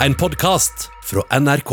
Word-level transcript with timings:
En 0.00 0.14
podkast 0.14 0.90
fra 1.04 1.22
NRK. 1.40 1.70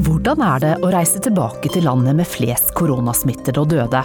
Hvordan 0.00 0.40
er 0.40 0.62
det 0.62 0.72
å 0.80 0.88
reise 0.88 1.20
tilbake 1.20 1.68
til 1.68 1.84
landet 1.84 2.16
med 2.16 2.24
flest 2.24 2.72
koronasmittede 2.72 3.60
og 3.60 3.68
døde? 3.74 4.00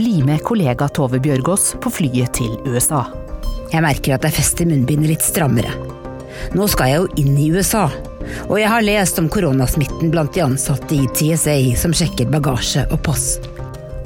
Bli 0.00 0.22
med 0.24 0.40
kollega 0.48 0.88
Tove 0.88 1.20
Bjørgaas 1.20 1.74
på 1.84 1.92
flyet 2.00 2.32
til 2.40 2.56
USA. 2.64 3.04
Jeg 3.70 3.84
merker 3.84 4.16
at 4.16 4.24
jeg 4.24 4.40
fester 4.40 4.72
munnbindet 4.72 5.18
litt 5.18 5.28
strammere. 5.28 5.89
Nå 6.56 6.66
skal 6.70 6.90
jeg 6.90 7.00
jo 7.02 7.22
inn 7.22 7.38
i 7.38 7.50
USA, 7.54 7.86
og 8.48 8.56
jeg 8.60 8.70
har 8.70 8.84
lest 8.86 9.18
om 9.22 9.30
koronasmitten 9.32 10.12
blant 10.12 10.34
de 10.34 10.44
ansatte 10.44 10.96
i 10.96 11.08
TSA 11.14 11.56
som 11.78 11.94
sjekker 11.96 12.30
bagasje 12.32 12.86
og 12.90 13.00
pass. 13.06 13.34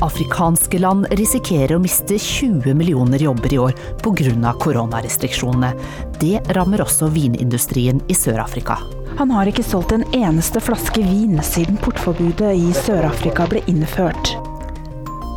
Afrikanske 0.05 0.79
land 0.83 1.07
risikerer 1.17 1.77
å 1.77 1.83
miste 1.83 2.19
20 2.21 2.75
millioner 2.77 3.23
jobber 3.23 3.55
i 3.55 3.61
år 3.63 3.77
pga. 4.03 4.53
koronarestriksjonene. 4.61 5.73
Det 6.21 6.41
rammer 6.57 6.83
også 6.83 7.09
vinindustrien 7.09 8.03
i 8.09 8.15
Sør-Afrika. 8.15 8.79
Han 9.19 9.31
har 9.31 9.47
ikke 9.47 9.63
solgt 9.63 9.93
en 9.93 10.05
eneste 10.13 10.61
flaske 10.61 11.03
vin 11.03 11.41
siden 11.43 11.79
portforbudet 11.79 12.55
i 12.59 12.73
Sør-Afrika 12.85 13.47
ble 13.49 13.63
innført. 13.71 14.35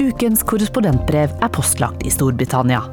Ukens 0.01 0.43
korrespondentbrev 0.43 1.31
er 1.41 1.53
postlagt 1.53 2.05
i 2.05 2.13
Storbritannia. 2.13 2.83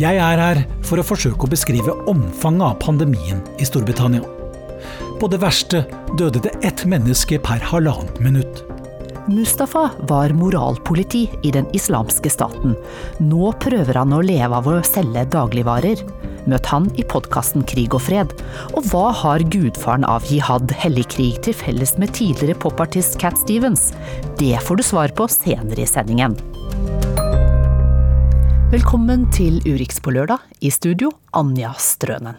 Jeg 0.00 0.16
er 0.16 0.40
her 0.40 0.58
for 0.86 0.96
å 0.96 1.04
forsøke 1.04 1.44
å 1.44 1.50
beskrive 1.52 1.92
omfanget 2.08 2.64
av 2.70 2.76
pandemien 2.80 3.42
i 3.60 3.66
Storbritannia. 3.68 4.24
På 5.20 5.28
det 5.28 5.42
verste 5.42 5.82
døde 6.16 6.40
det 6.40 6.54
ett 6.64 6.86
menneske 6.88 7.36
per 7.44 7.60
halvannet 7.68 8.20
minutt. 8.24 8.62
Mustafa 9.28 9.90
var 10.08 10.32
moralpoliti 10.32 11.26
i 11.44 11.52
den 11.52 11.68
islamske 11.76 12.32
staten. 12.32 12.78
Nå 13.20 13.52
prøver 13.60 14.00
han 14.00 14.14
å 14.16 14.22
leve 14.24 14.56
av 14.56 14.70
å 14.72 14.78
selge 14.88 15.26
dagligvarer. 15.34 16.00
Møt 16.48 16.70
han 16.72 16.88
i 16.96 17.04
podkasten 17.04 17.66
Krig 17.68 17.92
og 17.92 18.06
fred. 18.06 18.32
Og 18.72 18.88
hva 18.88 19.10
har 19.20 19.44
gudfaren 19.52 20.08
av 20.08 20.24
jihad, 20.24 20.72
hellig 20.80 21.10
krig, 21.12 21.42
til 21.44 21.58
felles 21.60 21.98
med 22.00 22.16
tidligere 22.16 22.56
popartist 22.64 23.20
Cat 23.20 23.36
Stevens? 23.44 23.90
Det 24.40 24.56
får 24.64 24.80
du 24.80 24.86
svar 24.94 25.12
på 25.12 25.28
senere 25.28 25.84
i 25.84 25.90
sendingen. 25.90 26.40
Velkommen 28.70 29.24
til 29.34 29.56
Urix 29.66 29.96
på 29.98 30.12
lørdag, 30.14 30.44
i 30.62 30.70
studio 30.70 31.08
Anja 31.34 31.72
Strønen. 31.82 32.36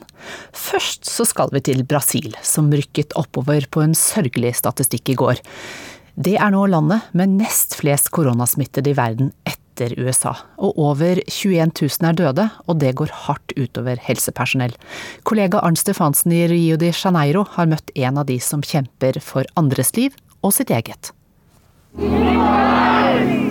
Først 0.56 1.04
så 1.04 1.26
skal 1.28 1.52
vi 1.52 1.60
til 1.68 1.82
Brasil, 1.84 2.32
som 2.40 2.70
rykket 2.72 3.12
oppover 3.20 3.68
på 3.68 3.84
en 3.84 3.92
sørgelig 4.00 4.54
statistikk 4.62 5.12
i 5.12 5.18
går. 5.20 5.42
Det 6.16 6.38
er 6.40 6.54
nå 6.56 6.62
landet 6.72 7.12
med 7.12 7.36
nest 7.36 7.76
flest 7.82 8.14
koronasmittede 8.16 8.94
i 8.94 8.96
verden 8.96 9.34
etter 9.44 9.92
USA. 10.00 10.32
Og 10.56 10.80
over 10.80 11.20
21 11.20 11.68
000 11.68 12.10
er 12.14 12.20
døde, 12.24 12.48
og 12.64 12.80
det 12.80 12.96
går 12.96 13.12
hardt 13.28 13.52
utover 13.60 14.00
helsepersonell. 14.00 14.80
Kollega 15.28 15.60
Arnt 15.60 15.84
Stefansen 15.84 16.32
i 16.32 16.46
Rio 16.48 16.80
de 16.80 16.96
Janeiro 16.96 17.44
har 17.58 17.68
møtt 17.76 17.92
en 18.00 18.24
av 18.24 18.32
de 18.32 18.40
som 18.40 18.64
kjemper 18.64 19.20
for 19.20 19.44
andres 19.60 19.98
liv 20.00 20.16
og 20.40 20.56
sitt 20.56 20.72
eget. 20.72 21.12
De 22.00 23.51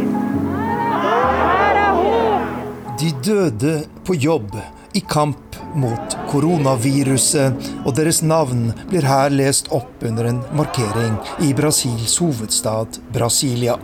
døde 3.31 3.84
på 4.05 4.14
jobb 4.19 4.56
i 4.92 5.00
kamp 5.00 5.56
mot 5.78 6.17
koronaviruset, 6.31 7.69
og 7.86 7.95
deres 7.95 8.23
navn 8.27 8.73
blir 8.91 9.06
her 9.06 9.31
lest 9.31 9.70
opp 9.75 10.03
under 10.06 10.27
en 10.33 10.41
markering 10.59 11.14
i 11.47 11.53
Brasils 11.55 12.17
hovedstad 12.19 12.98
Brasilia. 13.14 13.78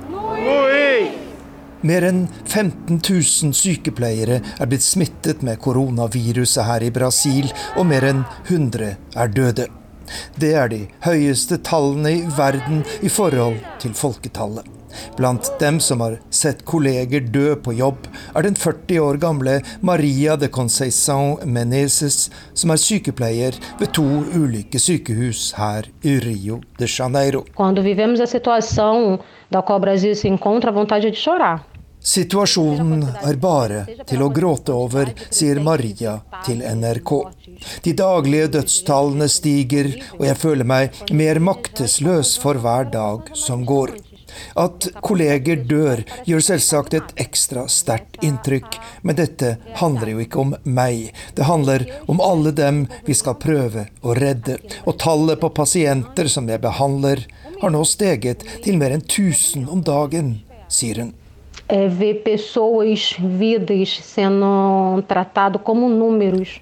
Mer 1.87 2.09
enn 2.09 2.25
15 2.49 2.99
000 2.99 3.55
sykepleiere 3.55 4.41
er 4.43 4.67
blitt 4.71 4.83
smittet 4.83 5.45
med 5.47 5.61
koronaviruset 5.63 6.67
her 6.67 6.83
i 6.83 6.91
Brasil, 6.91 7.53
og 7.77 7.87
mer 7.87 8.09
enn 8.09 8.25
100 8.49 8.97
er 9.15 9.37
døde. 9.37 9.69
Det 10.35 10.55
er 10.59 10.73
de 10.73 10.87
høyeste 11.07 11.61
tallene 11.67 12.17
i 12.17 12.25
verden 12.35 12.83
i 13.03 13.13
forhold 13.13 13.61
til 13.83 13.95
folketallet. 13.95 14.76
Blant 15.17 15.51
dem 15.61 15.81
som 15.81 16.01
har 16.05 16.19
sett 16.31 16.65
kolleger 16.65 17.21
dø 17.21 17.55
på 17.57 17.77
jobb, 17.79 18.09
er 18.35 18.47
den 18.47 18.59
40 18.59 19.01
år 19.03 19.21
gamle 19.23 19.61
Maria 19.81 20.37
de 20.37 20.49
Conceição 20.53 21.37
Meneses, 21.45 22.31
som 22.55 22.73
er 22.75 22.83
sykepleier 22.83 23.57
ved 23.81 23.93
to 23.97 24.07
ulike 24.35 24.81
sykehus 24.81 25.53
her 25.59 25.89
i 26.03 26.19
Rio 26.23 26.61
de 26.79 26.91
Janeiro. 26.91 27.45
Situasjonen 32.07 33.01
er 33.27 33.39
bare 33.43 33.81
til 34.07 34.21
å 34.23 34.29
gråte 34.31 34.71
over, 34.71 35.09
sier 35.35 35.59
Maria 35.59 36.13
til 36.47 36.61
NRK. 36.63 37.13
De 37.83 37.95
daglige 37.99 38.53
dødstallene 38.59 39.27
stiger, 39.33 39.89
og 40.15 40.23
jeg 40.29 40.39
føler 40.39 40.69
meg 40.71 41.01
mer 41.11 41.43
maktesløs 41.43 42.37
for 42.43 42.63
hver 42.63 42.93
dag 42.95 43.33
som 43.35 43.67
går. 43.67 43.97
At 44.57 44.89
kolleger 45.05 45.63
dør, 45.69 46.03
gjør 46.29 46.45
selvsagt 46.51 46.97
et 46.99 47.15
ekstra 47.27 47.67
sterkt 47.73 48.21
inntrykk, 48.25 48.79
men 49.03 49.19
dette 49.19 49.57
handler 49.81 50.15
jo 50.15 50.23
ikke 50.25 50.43
om 50.43 50.55
meg. 50.65 51.13
Det 51.37 51.49
handler 51.49 51.87
om 52.11 52.23
alle 52.25 52.55
dem 52.57 52.85
vi 53.07 53.17
skal 53.17 53.39
prøve 53.43 53.89
å 54.03 54.17
redde. 54.17 54.59
Og 54.85 54.99
tallet 55.03 55.41
på 55.43 55.53
pasienter 55.57 56.31
som 56.33 56.49
jeg 56.51 56.65
behandler, 56.65 57.27
har 57.61 57.73
nå 57.73 57.85
steget 57.89 58.45
til 58.65 58.77
mer 58.81 58.93
enn 58.93 59.05
1000 59.05 59.71
om 59.73 59.81
dagen, 59.85 60.41
sier 60.69 61.01
hun. 61.01 61.15
É 61.69 61.89
ver 61.89 62.15
pessoas, 62.23 63.17
vidas 63.19 63.89
sendo 64.05 65.03
tratado 65.09 65.59
como 65.59 65.89
números. 65.89 66.61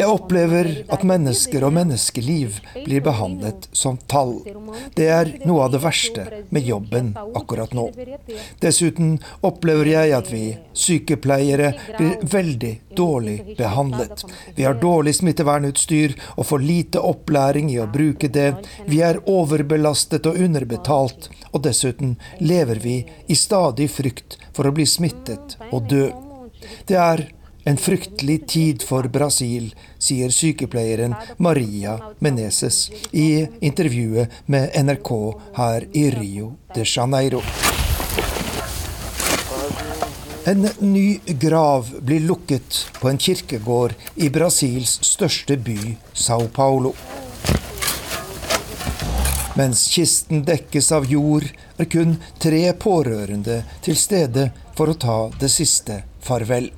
Jeg 0.00 0.08
opplever 0.08 0.68
at 0.88 1.02
mennesker 1.04 1.64
og 1.66 1.74
menneskeliv 1.76 2.54
blir 2.86 3.02
behandlet 3.04 3.66
som 3.76 3.98
tall. 4.08 4.38
Det 4.96 5.08
er 5.12 5.32
noe 5.44 5.66
av 5.66 5.74
det 5.74 5.80
verste 5.82 6.22
med 6.48 6.64
jobben 6.64 7.10
akkurat 7.36 7.74
nå. 7.76 7.84
Dessuten 8.64 9.18
opplever 9.44 9.90
jeg 9.90 10.14
at 10.16 10.30
vi 10.32 10.44
sykepleiere 10.72 11.74
blir 11.98 12.14
veldig 12.32 12.70
dårlig 12.96 13.36
behandlet. 13.58 14.24
Vi 14.56 14.64
har 14.64 14.80
dårlig 14.80 15.18
smittevernutstyr 15.18 16.16
og 16.36 16.48
for 16.48 16.64
lite 16.64 17.02
opplæring 17.04 17.68
i 17.74 17.76
å 17.82 17.88
bruke 17.92 18.30
det. 18.32 18.54
Vi 18.88 19.02
er 19.04 19.20
overbelastet 19.28 20.30
og 20.30 20.40
underbetalt, 20.40 21.28
og 21.52 21.66
dessuten 21.66 22.16
lever 22.40 22.80
vi 22.80 22.96
i 23.28 23.36
stadig 23.36 23.90
frykt 23.92 24.38
for 24.56 24.64
å 24.64 24.72
bli 24.72 24.88
smittet 24.88 25.58
og 25.68 25.92
dø. 25.92 26.08
Det 26.88 26.96
er 26.96 27.26
en 27.64 27.76
fryktelig 27.76 28.46
tid 28.46 28.82
for 28.82 29.08
Brasil, 29.08 29.74
sier 29.98 30.32
sykepleieren 30.32 31.14
Maria 31.38 31.98
Meneses 32.18 32.90
i 33.12 33.46
intervjuet 33.60 34.42
med 34.46 34.70
NRK 34.84 35.12
her 35.56 35.86
i 35.92 36.08
Rio 36.14 36.54
de 36.74 36.84
Janeiro. 36.84 37.42
En 40.44 40.68
ny 40.80 41.20
grav 41.26 41.90
blir 42.00 42.20
lukket 42.20 42.86
på 43.00 43.08
en 43.08 43.18
kirkegård 43.18 43.94
i 44.16 44.30
Brasils 44.32 44.96
største 45.04 45.56
by, 45.60 45.96
Sao 46.12 46.48
Paulo. 46.48 46.94
Mens 49.60 49.84
kisten 49.92 50.44
dekkes 50.48 50.92
av 50.96 51.04
jord, 51.10 51.44
er 51.76 51.88
kun 51.92 52.16
tre 52.40 52.62
pårørende 52.72 53.60
til 53.84 53.98
stede 54.00 54.48
for 54.78 54.88
å 54.88 54.96
ta 54.96 55.18
det 55.40 55.52
siste 55.52 56.00
farvel. 56.24 56.70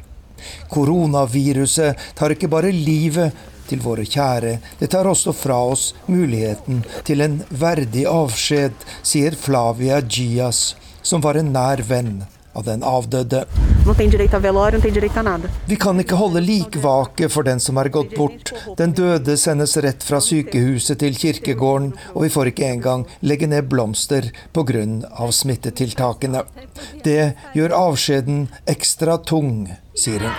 Koronaviruset 0.72 2.12
tar 2.18 2.34
ikke 2.34 2.50
bare 2.52 2.72
livet 2.74 3.32
til 3.70 3.80
våre 3.84 4.04
kjære, 4.04 4.58
det 4.80 4.90
tar 4.92 5.08
også 5.08 5.32
fra 5.36 5.56
oss 5.72 5.92
muligheten 6.10 6.82
til 7.06 7.24
en 7.24 7.40
verdig 7.48 8.04
avskjed, 8.10 8.74
sier 9.06 9.38
Flavia 9.38 10.02
Gias, 10.02 10.72
som 11.02 11.22
var 11.24 11.40
en 11.40 11.52
nær 11.54 11.84
venn 11.88 12.22
av 12.52 12.64
den 12.64 12.82
avdøde. 12.84 13.44
Vi 15.66 15.76
kan 15.76 16.00
ikke 16.02 16.18
holde 16.20 16.42
likvake 16.44 17.28
for 17.32 17.48
den 17.48 17.60
som 17.60 17.80
er 17.80 17.88
gått 17.94 18.12
bort. 18.16 18.52
Den 18.78 18.92
døde 18.96 19.36
sendes 19.40 19.76
rett 19.80 20.04
fra 20.04 20.20
sykehuset 20.22 21.00
til 21.00 21.16
kirkegården, 21.18 21.92
og 22.14 22.26
vi 22.26 22.32
får 22.34 22.52
ikke 22.52 22.68
engang 22.74 23.06
legge 23.24 23.48
ned 23.48 23.70
blomster 23.72 24.28
pga. 24.52 24.84
smittetiltakene. 25.32 26.44
Det 27.04 27.32
gjør 27.56 27.78
avskjeden 27.78 28.48
ekstra 28.68 29.16
tung, 29.18 29.70
sier 29.94 30.20
hun. 30.20 30.32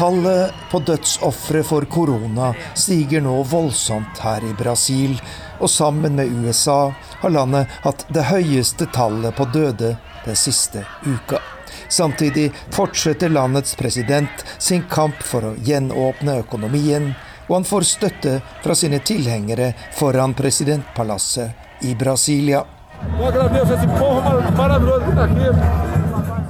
Tallet 0.00 0.52
på 0.70 0.78
dødsofre 0.78 1.60
for 1.62 1.84
korona 1.84 2.54
stiger 2.74 3.20
nå 3.20 3.42
voldsomt 3.44 4.22
her 4.24 4.44
i 4.48 4.54
Brasil, 4.56 5.18
og 5.60 5.68
sammen 5.68 6.16
med 6.16 6.32
USA 6.32 6.94
har 7.20 7.34
landet 7.34 7.68
hatt 7.84 8.06
det 8.08 8.24
høyeste 8.30 8.88
tallet 8.94 9.36
på 9.36 9.44
døde 9.52 9.90
den 10.24 10.38
siste 10.40 10.86
uka. 11.04 11.42
Samtidig 11.88 12.48
fortsetter 12.72 13.28
landets 13.28 13.76
president 13.76 14.44
sin 14.58 14.86
kamp 14.88 15.20
for 15.20 15.50
å 15.50 15.54
gjenåpne 15.68 16.38
økonomien, 16.46 17.12
og 17.50 17.58
han 17.58 17.68
får 17.68 17.88
støtte 17.92 18.34
fra 18.64 18.74
sine 18.78 19.02
tilhengere 19.04 19.74
foran 19.98 20.32
presidentpalasset 20.38 21.84
i 21.84 21.94
Brasilia. 21.98 22.64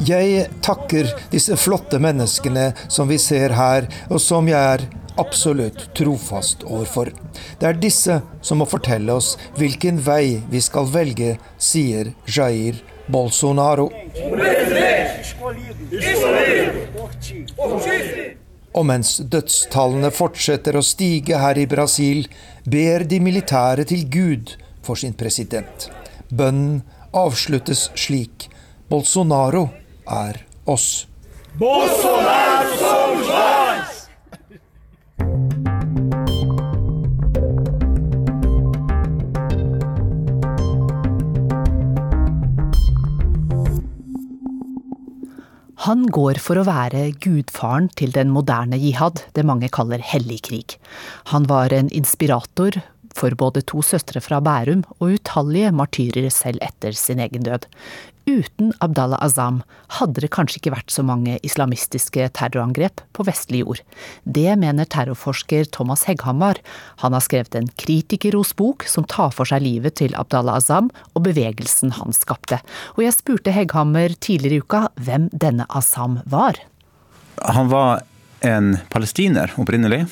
Jeg 0.01 0.47
takker 0.65 1.11
disse 1.29 1.57
flotte 1.61 1.99
menneskene 2.01 2.71
som 2.89 3.11
vi 3.11 3.19
ser 3.21 3.53
her, 3.53 3.85
og 4.09 4.21
som 4.25 4.47
jeg 4.49 4.57
er 4.57 4.85
absolutt 5.21 5.91
trofast 5.97 6.63
overfor. 6.65 7.11
Det 7.61 7.67
er 7.69 7.77
disse 7.77 8.21
som 8.41 8.63
må 8.63 8.67
fortelle 8.71 9.13
oss 9.13 9.35
hvilken 9.59 10.01
vei 10.01 10.41
vi 10.49 10.63
skal 10.65 10.89
velge, 10.89 11.35
sier 11.61 12.15
Jair 12.25 12.79
Bolsonaro. 13.13 13.91
Og 18.71 18.87
mens 18.87 19.11
dødstallene 19.21 20.13
fortsetter 20.15 20.79
å 20.79 20.85
stige 20.87 21.43
her 21.43 21.61
i 21.61 21.67
Brasil, 21.69 22.25
ber 22.65 23.05
de 23.05 23.19
militære 23.21 23.85
til 23.91 24.07
Gud 24.09 24.55
for 24.87 24.97
sin 24.97 25.13
president. 25.13 25.91
Bønnen 26.33 26.81
avsluttes 27.13 27.91
slik. 27.99 28.49
Bolsonaro 28.91 29.69
er 30.11 30.43
oss. 30.71 31.07
Han 45.81 46.05
går 46.13 46.39
for 46.39 46.61
å 46.61 46.67
være 46.69 47.07
gudfaren 47.25 47.89
til 47.97 48.13
den 48.13 48.29
moderne 48.35 48.77
jihad, 48.79 49.23
det 49.35 49.47
mange 49.49 49.71
kaller 49.73 50.03
hellig 50.05 50.43
krig. 50.51 50.77
Han 51.33 51.49
var 51.49 51.73
en 51.73 51.89
inspirator 51.97 52.83
for 53.17 53.35
både 53.35 53.63
to 53.69 53.83
søstre 53.85 54.21
fra 54.23 54.39
Bærum 54.45 54.85
og 54.99 55.17
utallige 55.17 55.73
martyrer 55.75 56.29
selv 56.35 56.63
etter 56.65 56.95
sin 56.97 57.23
egen 57.23 57.47
død. 57.47 57.67
Uten 58.29 58.73
Abdallah 58.85 59.19
Azam 59.25 59.63
hadde 59.97 60.23
det 60.23 60.31
kanskje 60.35 60.61
ikke 60.61 60.75
vært 60.75 60.93
så 60.93 61.03
mange 61.07 61.39
islamistiske 61.47 62.29
terrorangrep 62.37 63.03
på 63.17 63.25
vestlig 63.27 63.63
jord. 63.63 63.81
Det 64.25 64.53
mener 64.61 64.89
terrorforsker 64.89 65.71
Thomas 65.73 66.05
Hegghammar. 66.09 66.61
Han 67.05 67.17
har 67.17 67.25
skrevet 67.25 67.57
en 67.59 67.71
kritikerros 67.81 68.53
bok 68.59 68.85
som 68.91 69.09
tar 69.09 69.33
for 69.37 69.49
seg 69.49 69.65
livet 69.65 69.99
til 70.03 70.15
Abdallah 70.19 70.61
Azam 70.61 70.93
og 71.15 71.25
bevegelsen 71.27 71.97
han 71.99 72.15
skapte. 72.17 72.61
Og 72.99 73.05
jeg 73.07 73.17
spurte 73.17 73.55
Hegghammer 73.57 74.15
tidligere 74.21 74.61
i 74.61 74.65
uka 74.65 74.85
hvem 75.01 75.31
denne 75.33 75.67
Azam 75.71 76.21
var. 76.29 76.61
Han 77.41 77.73
var 77.73 78.05
en 78.41 78.75
palestiner 78.93 79.53
opprinnelig. 79.61 80.05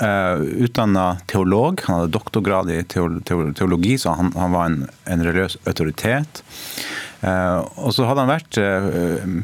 Uh, 0.00 0.40
Utdanna 0.64 1.18
teolog. 1.30 1.82
Han 1.84 2.00
hadde 2.00 2.14
doktorgrad 2.16 2.70
i 2.72 2.82
teologi, 2.88 3.98
så 4.00 4.16
han, 4.18 4.32
han 4.36 4.54
var 4.56 4.70
en, 4.70 4.78
en 5.04 5.24
religiøs 5.24 5.58
autoritet. 5.68 6.44
Eh, 7.24 7.58
og 7.80 7.94
så 7.96 8.06
hadde 8.08 8.24
han 8.24 8.32
vært 8.32 8.58
eh, 8.60 9.36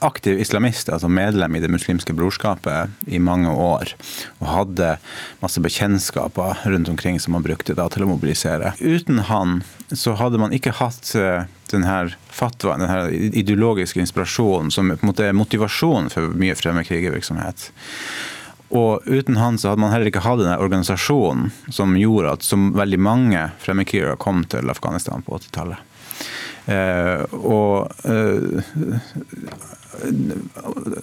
aktiv 0.00 0.40
islamist, 0.40 0.88
altså 0.88 1.08
medlem 1.08 1.54
i 1.56 1.60
Det 1.60 1.70
muslimske 1.70 2.14
brorskapet 2.16 2.90
i 3.06 3.18
mange 3.18 3.50
år. 3.50 3.94
Og 4.40 4.48
hadde 4.50 4.96
masse 5.42 5.60
bekjentskaper 5.62 6.64
rundt 6.64 6.88
omkring 6.88 7.20
som 7.20 7.34
han 7.34 7.46
brukte 7.46 7.76
da 7.78 7.88
til 7.88 8.04
å 8.04 8.10
mobilisere. 8.10 8.74
Uten 8.80 9.24
han 9.30 9.62
så 9.92 10.14
hadde 10.18 10.38
man 10.38 10.54
ikke 10.54 10.74
hatt 10.78 11.14
eh, 11.18 11.46
denne 11.70 11.96
fatwaen, 12.30 12.82
denne 12.82 13.30
ideologiske 13.38 14.02
inspirasjonen 14.02 14.70
som 14.74 14.90
på 14.90 15.00
en 15.00 15.10
måte 15.10 15.26
er 15.26 15.38
motivasjonen 15.38 16.10
for 16.12 16.34
mye 16.34 16.58
fremmedkrigervirksomhet. 16.58 17.70
Og 18.70 19.06
uten 19.06 19.36
han 19.36 19.58
så 19.58 19.72
hadde 19.72 19.82
man 19.82 19.90
heller 19.90 20.10
ikke 20.10 20.22
hatt 20.22 20.42
denne 20.42 20.58
organisasjonen 20.62 21.50
som 21.74 21.96
gjorde 21.98 22.36
at 22.36 22.46
så 22.46 22.58
veldig 22.58 23.00
mange 23.02 23.48
fremmedkrigere 23.62 24.18
kom 24.22 24.44
til 24.50 24.70
Afghanistan 24.70 25.26
på 25.26 25.40
80-tallet. 25.40 25.89
Eh, 26.70 27.22
og 27.34 27.90
eh, 28.06 28.62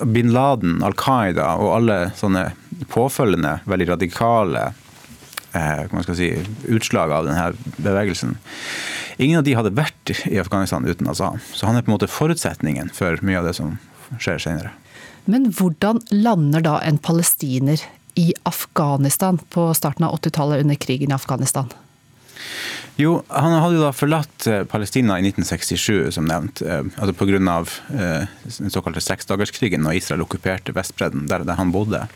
bin 0.08 0.32
Laden, 0.32 0.80
Al 0.86 0.96
Qaida 0.98 1.50
og 1.60 1.74
alle 1.76 1.98
sånne 2.18 2.50
påfølgende 2.94 3.58
veldig 3.68 3.90
radikale 3.92 4.70
eh, 5.58 5.98
si, 6.16 6.32
utslag 6.72 7.12
av 7.12 7.28
denne 7.28 7.76
bevegelsen. 7.84 8.38
Ingen 9.18 9.42
av 9.42 9.48
de 9.48 9.56
hadde 9.58 9.76
vært 9.76 10.14
i 10.30 10.40
Afghanistan 10.40 10.86
uten 10.88 11.10
Azam. 11.10 11.42
Så 11.52 11.68
han 11.68 11.76
er 11.76 11.84
på 11.84 11.92
en 11.92 11.98
måte 11.98 12.12
forutsetningen 12.12 12.94
for 12.94 13.20
mye 13.26 13.42
av 13.42 13.50
det 13.50 13.58
som 13.58 13.76
skjer 14.22 14.40
senere. 14.40 14.72
Men 15.28 15.50
hvordan 15.52 16.00
lander 16.14 16.64
da 16.64 16.78
en 16.86 17.02
palestiner 17.02 17.82
i 18.18 18.30
Afghanistan 18.48 19.42
på 19.52 19.68
starten 19.76 20.06
av 20.08 20.16
80-tallet 20.22 20.64
under 20.64 20.80
krigen 20.80 21.12
i 21.12 21.18
Afghanistan? 21.18 21.68
Jo, 22.98 23.20
han 23.30 23.54
hadde 23.54 23.78
jo 23.78 23.84
da 23.86 23.94
forlatt 23.94 24.48
eh, 24.50 24.64
Palestina 24.70 25.20
i 25.20 25.26
1967, 25.28 26.10
som 26.16 26.26
nevnt. 26.26 26.64
Eh, 26.66 26.82
altså 26.98 27.14
Pga. 27.14 27.58
Eh, 27.94 28.38
den 28.58 28.74
såkalte 28.74 29.04
seksdagerskrigen 29.06 29.86
og 29.86 29.98
Israel 29.98 30.26
okkuperte 30.26 30.74
Vestbredden, 30.74 31.28
der, 31.30 31.46
der 31.46 31.60
han 31.60 31.74
bodde. 31.76 32.08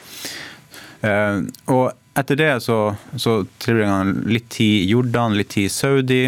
Og 1.02 1.86
etter 2.18 2.38
det 2.38 2.50
så, 2.62 2.94
så 3.18 3.40
tilbringer 3.64 3.94
han 3.94 4.12
litt 4.30 4.52
tid 4.54 4.84
i 4.84 4.90
Jordan, 4.92 5.34
litt 5.38 5.50
tid 5.56 5.66
i 5.66 5.74
Saudi. 5.74 6.20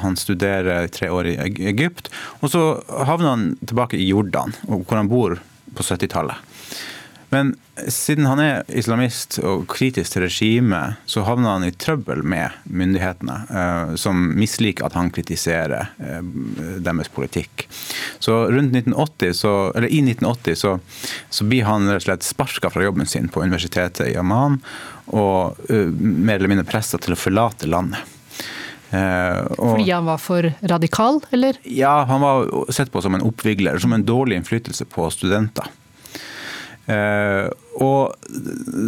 Han 0.00 0.16
studerer 0.16 0.88
tre 0.88 1.10
år 1.12 1.28
i 1.28 1.34
Egypt. 1.68 2.08
Og 2.40 2.54
så 2.54 2.62
havner 2.88 3.34
han 3.34 3.44
tilbake 3.60 4.00
i 4.00 4.08
Jordan, 4.08 4.56
hvor 4.64 4.96
han 4.96 5.12
bor 5.12 5.36
på 5.76 5.84
70-tallet. 5.84 6.53
Men 7.34 7.54
siden 7.90 8.28
han 8.30 8.38
er 8.38 8.68
islamist 8.78 9.40
og 9.42 9.64
kritisk 9.72 10.14
til 10.14 10.22
regimet, 10.28 11.00
så 11.10 11.24
havner 11.26 11.56
han 11.56 11.66
i 11.66 11.72
trøbbel 11.74 12.22
med 12.22 12.54
myndighetene, 12.70 13.38
eh, 13.50 13.94
som 13.98 14.20
misliker 14.38 14.86
at 14.86 14.94
han 14.94 15.10
kritiserer 15.14 15.90
eh, 15.98 16.20
deres 16.84 17.10
politikk. 17.10 17.66
Så 18.22 18.44
rundt 18.54 18.76
1980, 18.76 19.34
så, 19.40 19.54
eller 19.74 19.90
I 19.90 20.04
1980 20.04 20.60
så, 20.62 20.76
så 21.26 21.48
blir 21.50 21.66
han 21.66 21.90
rett 21.90 22.04
og 22.04 22.08
slett 22.08 22.28
sparka 22.28 22.70
fra 22.70 22.86
jobben 22.86 23.10
sin 23.10 23.26
på 23.32 23.42
universitetet 23.42 24.12
i 24.12 24.18
Amman, 24.20 24.60
og 25.10 25.58
uh, 25.68 25.90
mer 25.90 26.38
eller 26.38 26.48
mindre 26.48 26.64
pressa 26.68 26.96
til 27.02 27.12
å 27.12 27.18
forlate 27.18 27.68
landet. 27.68 28.00
Og, 28.94 29.58
Fordi 29.58 29.88
han 29.90 30.06
var 30.06 30.20
for 30.22 30.46
radikal, 30.70 31.18
eller? 31.34 31.58
Ja, 31.66 32.04
han 32.08 32.22
var 32.22 32.46
sett 32.72 32.92
på 32.94 33.02
som 33.02 33.16
en 33.18 33.24
oppvigler, 33.26 33.80
som 33.82 33.92
en 33.92 34.04
dårlig 34.06 34.38
innflytelse 34.38 34.86
på 34.88 35.08
studenter. 35.10 35.66
Uh, 36.84 37.48
og 37.80 38.12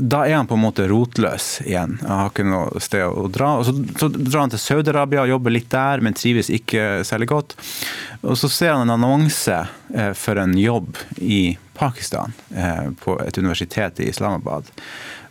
da 0.05 0.27
er 0.27 0.37
han 0.37 0.49
på 0.49 0.57
en 0.59 0.65
måte 0.67 0.85
rotløs 0.91 1.63
igjen. 1.65 1.97
Han 2.03 2.21
har 2.21 2.33
ikke 2.33 2.47
noe 2.47 2.83
sted 2.85 3.07
å 3.07 3.27
dra. 3.33 3.55
Og 3.61 3.69
så, 3.69 3.75
så 3.99 4.11
drar 4.13 4.45
han 4.45 4.53
til 4.53 4.63
Saudi-Arabia 4.63 5.25
og 5.25 5.33
jobber 5.33 5.57
litt 5.57 5.71
der, 5.73 6.05
men 6.05 6.17
trives 6.17 6.53
ikke 6.53 7.07
særlig 7.09 7.31
godt. 7.33 7.57
Og 8.23 8.37
så 8.39 8.53
ser 8.53 8.75
han 8.75 8.87
en 8.87 8.97
annonse 8.99 9.63
uh, 9.67 10.13
for 10.19 10.43
en 10.43 10.57
jobb 10.61 11.01
i 11.25 11.57
Pakistan, 11.77 12.33
uh, 12.57 12.93
på 13.01 13.19
et 13.25 13.41
universitet 13.41 14.05
i 14.05 14.11
Islamabad. 14.13 14.69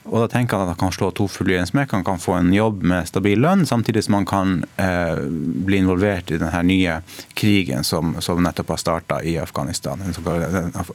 Og 0.05 0.21
da 0.21 0.27
tenker 0.29 0.57
han 0.57 0.67
at 0.67 0.75
han 0.75 0.85
kan 0.85 0.93
slå 0.93 1.09
to 1.17 1.25
fugler 1.31 1.57
i 1.57 1.61
en 1.63 1.69
smekk. 1.69 1.95
Han 1.97 2.05
kan 2.05 2.21
få 2.21 2.37
en 2.37 2.53
jobb 2.53 2.83
med 2.85 3.07
stabil 3.09 3.41
lønn, 3.41 3.65
samtidig 3.65 4.05
som 4.05 4.19
han 4.19 4.27
kan 4.29 4.53
eh, 4.77 5.23
bli 5.65 5.81
involvert 5.81 6.29
i 6.31 6.37
denne 6.37 6.61
nye 6.67 6.99
krigen 7.33 7.83
som, 7.83 8.13
som 8.21 8.43
nettopp 8.45 8.75
har 8.75 8.83
starta 8.83 9.23
i 9.23 9.37
Afghanistan. 9.41 10.05
Den 10.05 10.13
såkalte 10.13 10.85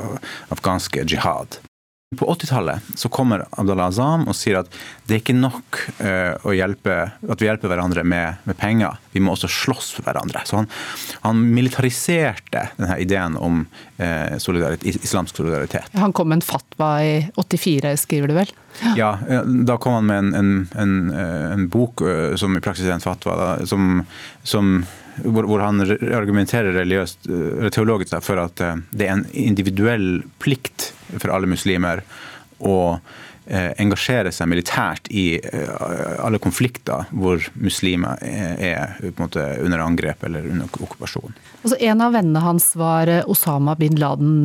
afghanske 0.55 1.05
jihad. 1.09 1.59
På 2.17 2.35
80-tallet 2.35 2.81
så 2.95 3.09
kommer 3.09 3.45
Abdallah 3.51 3.87
Azam 3.87 4.25
og 4.27 4.35
sier 4.35 4.57
at 4.59 4.73
det 5.07 5.15
er 5.15 5.21
ikke 5.21 5.35
nok 5.39 5.77
uh, 6.01 6.33
å 6.43 6.51
hjelpe, 6.59 6.95
at 7.23 7.39
vi 7.39 7.47
hjelper 7.47 7.71
hverandre 7.71 8.03
med, 8.03 8.41
med, 8.49 8.57
penger, 8.59 8.97
vi 9.15 9.23
må 9.23 9.37
også 9.37 9.47
slåss 9.47 9.93
for 9.95 10.09
hverandre. 10.09 10.43
Så 10.43 10.59
han, 10.59 10.67
han 11.23 11.45
militariserte 11.55 12.65
denne 12.81 12.97
ideen 12.99 13.37
om 13.39 13.61
uh, 13.63 14.35
solidaritet, 14.43 14.99
islamsk 15.07 15.39
solidaritet. 15.39 15.87
Han 16.03 16.11
kom 16.11 16.33
med 16.33 16.41
en 16.41 16.49
fatwa 16.49 16.89
i 16.99 17.13
84, 17.39 17.95
skriver 18.03 18.35
du 18.35 18.41
vel? 18.41 18.51
Ja, 18.99 19.15
ja 19.31 19.45
da 19.47 19.79
kom 19.79 20.01
han 20.01 20.11
med 20.11 20.25
en, 20.25 20.33
en, 20.35 20.51
en, 20.83 20.97
eh, 21.15 21.47
en 21.53 21.69
bok 21.71 22.03
som 22.43 22.59
i 22.59 22.63
praksis 22.65 22.91
er 22.91 22.97
en 22.97 23.07
fatwa, 23.07 23.39
da, 23.39 23.49
som, 23.71 24.03
som 24.43 24.81
hvor, 25.25 25.61
han 25.61 25.83
argumenterer 25.85 26.75
religiøst, 26.77 27.29
teologisk 27.75 28.17
for 28.25 28.41
at 28.43 28.61
det 28.91 29.07
er 29.07 29.17
en 29.19 29.27
individuell 29.33 30.23
plikt 30.43 30.91
for 31.19 31.33
alle 31.35 31.51
muslimer 31.51 32.05
å 32.61 32.77
eh, 33.47 33.71
engasjere 33.81 34.33
seg 34.35 34.49
militært 34.51 35.09
i 35.13 35.25
eh, 35.39 36.17
alle 36.21 36.41
konflikter 36.43 37.09
hvor 37.11 37.43
muslimer 37.61 38.21
er 38.23 38.97
måte 39.19 39.45
under 39.65 39.85
angrep 39.85 40.25
eller 40.29 40.47
under 40.51 40.83
okkupasjon. 40.85 41.37
Altså, 41.63 41.79
en 41.81 42.05
av 42.05 42.17
vennene 42.17 42.45
hans 42.45 42.71
var 42.81 43.11
eh, 43.11 43.25
Osama 43.31 43.77
bin 43.81 43.99
Laden. 44.01 44.45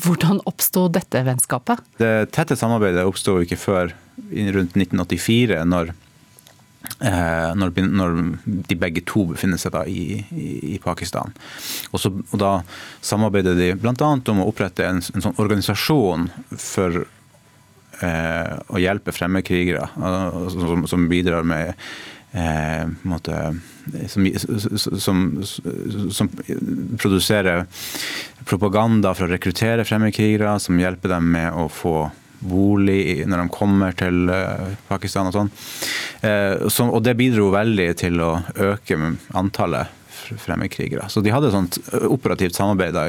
Hvordan 0.00 0.42
oppsto 0.50 0.88
dette 0.92 1.24
vennskapet? 1.26 1.82
Det 2.00 2.30
tette 2.34 2.58
samarbeidet 2.58 3.06
oppsto 3.08 3.40
ikke 3.44 3.58
før 3.60 3.96
rundt 4.30 4.76
1984, 4.76 5.64
når 5.66 5.92
Eh, 5.92 6.09
når, 7.00 7.70
når, 7.96 8.18
de 8.68 8.76
begge 8.76 9.00
to 9.08 9.22
befinner 9.30 9.56
seg 9.60 9.72
i, 9.88 10.18
i, 10.74 10.74
Pakistan. 10.82 11.32
Og, 11.92 12.00
så, 12.02 12.10
og, 12.12 12.36
Da 12.42 12.50
samarbeider 13.00 13.56
de 13.56 13.70
bl.a. 13.80 13.94
om 14.04 14.42
å 14.42 14.48
opprette 14.50 14.84
en, 14.84 15.00
en 15.00 15.24
sånn 15.24 15.38
organisasjon 15.40 16.28
for 16.60 17.02
eh, 18.04 18.54
å 18.68 18.80
hjelpe 18.80 19.14
fremmedkrigere, 19.14 19.88
uh, 19.96 20.48
som, 20.52 20.86
som, 20.90 21.08
bidrar 21.10 21.46
med 21.46 21.72
eh, 22.32 22.86
måte, 23.02 23.40
som, 24.08 25.28
som, 25.44 26.30
produserer 27.00 27.66
propaganda 28.48 29.14
for 29.14 29.26
å 29.26 29.34
rekruttere 29.34 29.86
fremmedkrigere, 29.88 30.56
som 30.62 30.80
hjelper 30.80 31.16
dem 31.16 31.30
med 31.34 31.52
å 31.56 31.68
få 31.72 31.96
bolig 32.40 33.26
når 33.28 33.44
de 33.44 33.54
kommer 33.54 33.96
til 33.96 34.30
eh, 34.32 34.74
Pakistan 34.88 35.30
og 35.30 35.36
sånn. 35.36 35.50
Eh, 36.26 36.84
og 36.86 37.00
det 37.04 37.16
bidro 37.18 37.50
veldig 37.54 37.88
til 38.00 38.20
å 38.24 38.32
øke 38.70 38.98
antallet 39.36 39.96
fremmedkrigere. 40.40 41.08
Så 41.10 41.22
de 41.24 41.32
hadde 41.34 41.50
et 41.50 41.56
sånt 41.56 41.78
operativt 42.06 42.54
samarbeid 42.58 42.94
da, 42.94 43.08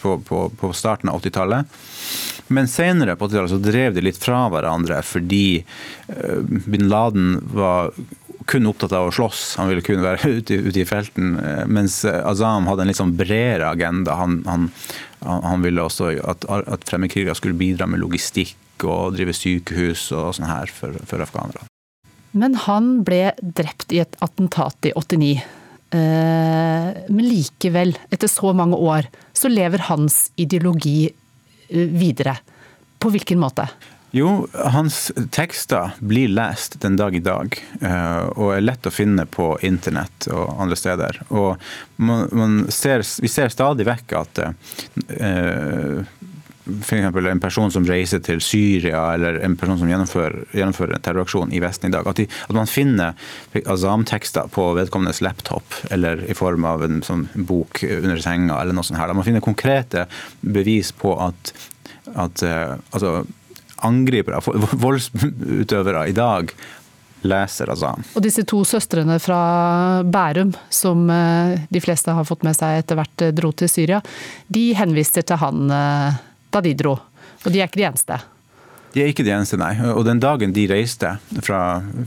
på, 0.00 0.18
på, 0.26 0.44
på, 0.60 0.72
starten 0.76 1.10
av 1.10 1.20
80-tallet. 1.20 1.80
Men 2.54 2.68
senere 2.70 3.16
på 3.16 3.28
80-tallet 3.28 3.54
så 3.54 3.60
drev 3.62 3.94
de 3.94 4.04
litt 4.04 4.20
fra 4.20 4.44
hverandre 4.52 5.02
fordi 5.06 5.60
eh, 5.60 6.40
bin 6.66 6.88
Laden 6.90 7.36
var 7.54 7.92
kun 8.50 8.68
opptatt 8.70 8.94
av 8.96 9.08
å 9.08 9.14
slåss, 9.14 9.44
han 9.60 9.70
ville 9.70 9.84
kun 9.86 10.02
være 10.02 10.30
ute, 10.40 10.58
ute 10.68 10.82
i 10.82 10.88
felten. 10.88 11.36
Mens 11.70 12.02
Azam 12.04 12.68
hadde 12.70 12.84
en 12.84 12.90
litt 12.90 13.00
sånn 13.00 13.16
bredere 13.18 13.70
agenda. 13.70 14.18
Han, 14.20 14.40
han, 14.48 14.68
han 15.22 15.66
ville 15.66 15.84
også 15.86 16.12
at, 16.18 16.48
at 16.50 16.88
fremmedkrigere 16.88 17.36
skulle 17.38 17.58
bidra 17.58 17.88
med 17.90 18.02
logistikk 18.02 18.56
og 18.88 19.14
drive 19.16 19.34
sykehus 19.36 20.08
og 20.16 20.34
sånn 20.36 20.48
her 20.48 20.72
for, 20.72 20.96
for 21.08 21.22
afghanere. 21.22 21.66
Men 22.30 22.54
han 22.66 23.00
ble 23.06 23.32
drept 23.42 23.92
i 23.92 24.00
et 24.02 24.14
attentat 24.22 24.86
i 24.86 24.94
89. 24.96 25.32
Eh, 25.90 26.90
men 27.10 27.26
likevel, 27.26 27.96
etter 28.14 28.30
så 28.30 28.52
mange 28.54 28.78
år, 28.78 29.08
så 29.34 29.50
lever 29.50 29.88
hans 29.88 30.28
ideologi 30.38 31.10
eh, 31.10 31.90
videre. 31.90 32.36
På 33.02 33.10
hvilken 33.10 33.40
måte? 33.42 33.66
Jo, 34.10 34.48
hans 34.54 35.12
tekster 35.30 35.90
blir 35.98 36.28
lest 36.28 36.80
den 36.82 36.96
dag 36.98 37.14
i 37.14 37.22
dag, 37.22 37.54
eh, 37.80 38.24
og 38.34 38.56
er 38.56 38.64
lett 38.64 38.88
å 38.88 38.90
finne 38.90 39.26
på 39.30 39.52
internett 39.62 40.26
og 40.34 40.56
andre 40.58 40.78
steder. 40.78 41.20
Og 41.28 41.60
man, 42.02 42.26
man 42.34 42.56
ser, 42.74 43.06
vi 43.22 43.30
ser 43.30 43.54
stadig 43.54 43.86
vekk 43.86 44.16
at 44.18 44.42
uh, 44.42 46.02
f.eks. 46.70 47.06
en 47.30 47.42
person 47.42 47.70
som 47.70 47.86
reiser 47.86 48.22
til 48.26 48.42
Syria, 48.42 49.04
eller 49.14 49.40
en 49.46 49.54
person 49.58 49.78
som 49.78 49.90
gjennomfører, 49.90 50.42
gjennomfører 50.58 50.98
en 50.98 51.06
terroraksjon 51.06 51.54
i 51.54 51.62
Vesten 51.62 51.90
i 51.90 51.94
dag, 51.94 52.10
at, 52.10 52.18
de, 52.18 52.26
at 52.26 52.56
man 52.56 52.70
finner 52.70 53.14
Azam-tekster 53.62 54.50
på 54.50 54.72
vedkommendes 54.78 55.22
laptop, 55.22 55.82
eller 55.90 56.26
i 56.26 56.34
form 56.34 56.66
av 56.66 56.82
en 56.86 57.02
sånn 57.06 57.28
bok 57.34 57.84
under 57.86 58.18
senga, 58.22 58.58
eller 58.58 58.74
noe 58.74 58.86
sånt. 58.86 58.98
her. 58.98 59.14
Man 59.14 59.26
finner 59.26 59.44
konkrete 59.44 60.06
bevis 60.40 60.90
på 60.90 61.14
at, 61.30 61.54
at 62.18 62.42
eh, 62.42 62.74
altså, 62.90 63.20
angripere, 63.86 64.40
voldsutøvere 64.84 66.08
i 66.10 66.16
dag, 66.16 66.52
leser 67.26 67.70
Azan. 67.72 68.04
Og 68.16 68.24
disse 68.24 68.44
to 68.48 68.62
søstrene 68.64 69.18
fra 69.20 69.40
Bærum, 70.08 70.54
som 70.72 71.04
eh, 71.12 71.60
de 71.68 71.82
fleste 71.84 72.14
har 72.16 72.28
fått 72.28 72.46
med 72.46 72.56
seg 72.56 72.80
etter 72.80 72.96
hvert 73.00 73.26
eh, 73.26 73.34
dro 73.36 73.52
til 73.52 73.68
Syria, 73.68 74.00
de 74.48 74.70
henviste 74.78 75.24
til 75.26 75.40
han 75.42 75.68
eh, 75.68 76.20
da 76.50 76.62
de 76.64 76.74
dro. 76.76 76.96
Og 77.44 77.50
de 77.52 77.60
er 77.60 77.68
ikke 77.68 77.82
de 77.82 77.88
eneste. 77.90 78.20
De 78.90 79.04
er 79.04 79.12
ikke 79.12 79.22
de 79.22 79.30
eneste, 79.30 79.58
nei. 79.60 79.74
Og 79.92 80.02
den 80.06 80.18
dagen 80.22 80.54
de 80.54 80.64
reiste 80.70 81.12
fra, 81.44 81.60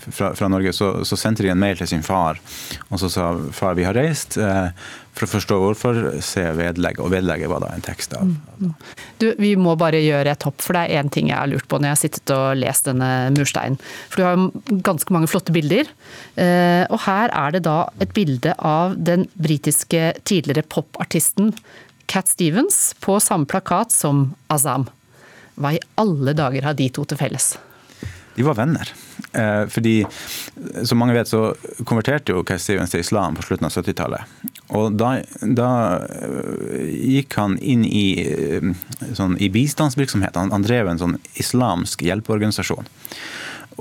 fra, 0.10 0.34
fra 0.36 0.50
Norge, 0.51 0.74
så, 0.75 0.89
så, 1.08 1.18
sendte 1.20 1.46
de 1.46 1.53
en 1.53 1.62
mail 1.62 1.77
til 1.80 1.88
sin 1.94 2.03
far. 2.03 2.42
Og 2.89 3.00
så 3.00 3.10
sa 3.12 3.30
far 3.56 3.77
vi 3.80 3.86
har 3.88 3.96
reist. 3.96 4.36
Eh, 4.38 4.89
for 5.13 5.27
å 5.27 5.32
forstå 5.36 5.58
hvorfor, 5.62 6.00
se 6.25 6.43
vedlegget. 6.58 7.01
Og 7.03 7.12
vedlegget 7.13 7.51
var 7.51 7.62
da 7.63 7.70
en 7.74 7.86
tekst 7.86 8.15
av 8.17 8.25
mm, 8.25 8.38
mm. 8.63 8.72
Du, 9.22 9.27
Vi 9.38 9.53
må 9.60 9.75
bare 9.79 10.01
gjøre 10.01 10.34
et 10.34 10.46
hopp, 10.48 10.58
for 10.63 10.75
det 10.75 10.88
er 10.88 11.03
én 11.03 11.12
ting 11.13 11.29
jeg 11.29 11.38
har 11.38 11.51
lurt 11.51 11.67
på 11.70 11.77
når 11.77 11.91
jeg 11.91 11.96
har 11.96 12.01
sittet 12.01 12.34
og 12.34 12.58
lest 12.58 12.89
denne 12.89 13.12
mursteinen. 13.36 13.77
For 14.10 14.20
du 14.20 14.25
har 14.25 14.38
jo 14.39 14.79
ganske 14.89 15.13
mange 15.13 15.29
flotte 15.29 15.53
bilder. 15.55 15.89
Eh, 16.34 16.84
og 16.89 17.03
her 17.05 17.34
er 17.34 17.55
det 17.55 17.63
da 17.70 17.77
et 18.03 18.15
bilde 18.17 18.55
av 18.58 18.98
den 18.98 19.27
britiske 19.38 20.15
tidligere 20.25 20.65
popartisten 20.65 21.53
Cat 22.10 22.27
Stevens 22.27 22.91
på 23.01 23.20
samme 23.24 23.48
plakat 23.50 23.93
som 23.93 24.32
Azam. 24.53 24.89
Hva 25.55 25.75
i 25.75 25.84
alle 26.01 26.34
dager 26.38 26.65
har 26.65 26.75
de 26.77 26.89
to 26.93 27.05
til 27.05 27.20
felles? 27.22 27.53
De 28.34 28.43
var 28.43 28.58
venner. 28.58 28.89
Eh, 29.32 29.67
fordi, 29.70 30.05
som 30.84 30.98
mange 30.98 31.13
vet, 31.13 31.29
så 31.29 31.53
konverterte 31.86 32.34
jo 32.34 32.43
Cat 32.48 32.62
Stevens 32.62 32.93
til 32.93 33.03
islam 33.03 33.38
på 33.38 33.46
slutten 33.46 33.70
av 33.70 33.75
70-tallet. 33.75 34.52
Og 34.74 34.96
da, 34.98 35.12
da, 35.42 35.70
eh, 36.01 36.94
gikk 37.18 37.38
han 37.38 37.58
inn 37.62 37.86
i, 37.86 38.08
eh, 38.25 38.72
sånn, 39.13 39.38
i 39.38 39.50
bistandsvirksomhet. 39.53 40.36
Han, 40.39 40.51
han, 40.53 40.65
drev 40.65 40.89
en 40.89 41.01
sånn 41.01 41.18
islamsk 41.39 42.01
hjelpeorganisasjon. 42.08 42.89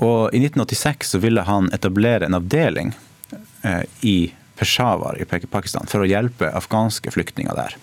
Og 0.03 0.33
i 0.33 0.41
1986 0.41 1.15
så 1.15 1.21
ville 1.23 1.45
han 1.47 1.71
etablere 1.73 2.27
en 2.27 2.37
avdeling 2.37 2.93
eh, 3.63 3.83
i 4.01 4.17
Peshawar 4.59 5.17
i 5.17 5.25
Pakistan 5.25 5.89
for 5.89 6.03
å 6.03 6.09
hjelpe 6.09 6.51
afghanske 6.53 7.13
flyktninger 7.13 7.57
der. 7.57 7.77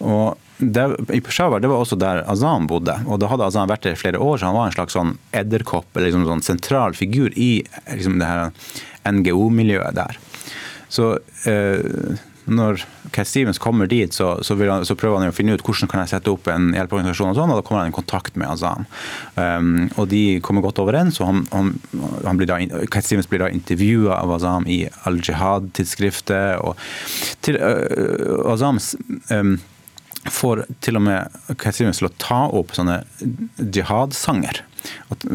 Og 0.00 0.38
det, 0.60 0.84
I 1.12 1.20
Peshawar 1.24 1.60
det 1.60 1.68
var 1.68 1.82
også 1.82 1.98
der 2.00 2.22
Azam 2.28 2.66
bodde. 2.68 2.94
og 3.06 3.20
Da 3.20 3.28
hadde 3.28 3.48
Azam 3.48 3.68
vært 3.68 3.84
der 3.84 3.96
i 3.96 4.00
flere 4.00 4.20
år, 4.20 4.38
så 4.40 4.48
han 4.48 4.56
var 4.56 4.68
en 4.68 4.76
slags 4.76 4.96
sånn 4.96 5.14
edderkopp, 5.36 5.88
eller 5.94 6.08
liksom 6.08 6.26
sånn 6.28 6.44
sentral 6.44 6.96
figur 6.96 7.36
i 7.36 7.52
liksom 7.88 8.18
det 8.20 8.28
her 8.28 8.50
NGO-miljøet 9.08 9.96
der. 9.96 10.20
Så 10.92 11.12
eh, 11.48 12.18
når 12.44 12.84
Cat 13.14 13.28
Stevens 13.28 13.58
kommer 13.60 13.88
dit, 13.90 14.14
så, 14.14 14.32
så, 14.44 14.56
han, 14.60 14.84
så, 14.86 14.96
prøver 14.98 15.20
han 15.20 15.32
å 15.32 15.34
finne 15.34 15.56
ut 15.56 15.64
hvordan 15.64 15.90
kan 15.90 16.02
jeg 16.04 16.12
sette 16.14 16.32
opp 16.32 16.48
en 16.50 16.70
hjelpeorganisasjon, 16.76 17.32
og 17.32 17.38
sånn, 17.38 17.52
og 17.52 17.60
da 17.60 17.64
kommer 17.66 17.84
han 17.84 17.92
i 17.92 17.96
kontakt 17.96 18.38
med 18.40 18.48
Azam. 18.48 18.86
Um, 19.36 19.88
og 20.00 20.08
De 20.12 20.22
kommer 20.44 20.64
godt 20.64 20.80
overens. 20.82 21.20
og 21.20 21.30
han, 21.30 21.42
han, 21.52 21.72
han 22.24 22.40
blir 22.40 22.50
da, 22.50 22.60
Cat 22.92 23.06
Stevens 23.06 23.28
blir 23.30 23.44
da 23.44 23.50
intervjua 23.52 24.20
av 24.20 24.36
Azam 24.38 24.68
i 24.70 24.82
Al-Jihad-tidsskriftet. 25.08 26.60
og 26.64 26.78
til, 27.44 27.60
uh, 27.60 28.52
Azam 28.52 28.80
um, 29.34 29.58
får 30.28 30.64
til 30.84 30.98
og 31.00 31.06
med 31.06 31.38
Cat 31.60 31.78
til 31.80 32.08
å 32.08 32.12
ta 32.20 32.42
opp 32.52 32.74
sånne 32.76 33.00
jihad-sanger 33.56 34.62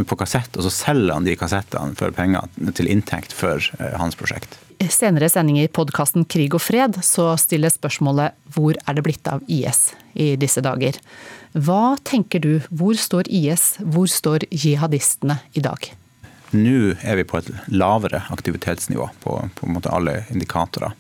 på 0.10 0.18
kassett, 0.18 0.56
og 0.58 0.66
så 0.66 0.72
selger 0.74 1.14
han 1.14 1.26
de 1.26 1.36
kassettene 1.38 1.98
for 1.98 2.14
penger 2.16 2.48
til 2.78 2.90
inntekt 2.90 3.34
for 3.36 3.62
uh, 3.80 3.92
hans 4.00 4.18
prosjekt. 4.18 4.58
Senere 4.92 5.30
sending 5.32 5.60
i 5.62 5.70
podkasten 5.72 6.26
Krig 6.30 6.56
og 6.58 6.64
fred 6.64 6.98
så 7.06 7.32
stiller 7.40 7.72
spørsmålet 7.74 8.36
hvor 8.56 8.76
er 8.76 8.98
det 8.98 9.06
blitt 9.06 9.30
av 9.32 9.46
IS 9.48 9.94
i 10.14 10.34
disse 10.40 10.64
dager? 10.66 10.98
Hva 11.56 11.96
tenker 12.04 12.44
du, 12.44 12.58
hvor 12.70 12.98
står 13.00 13.30
IS, 13.32 13.76
hvor 13.80 14.10
står 14.12 14.48
jihadistene 14.52 15.40
i 15.56 15.64
dag? 15.64 15.94
Nå 16.56 16.96
er 17.02 17.20
vi 17.20 17.26
på 17.28 17.40
et 17.40 17.50
lavere 17.72 18.26
aktivitetsnivå 18.32 19.08
på, 19.24 19.38
på 19.56 19.72
alle 19.90 20.22
indikatorer. 20.32 20.94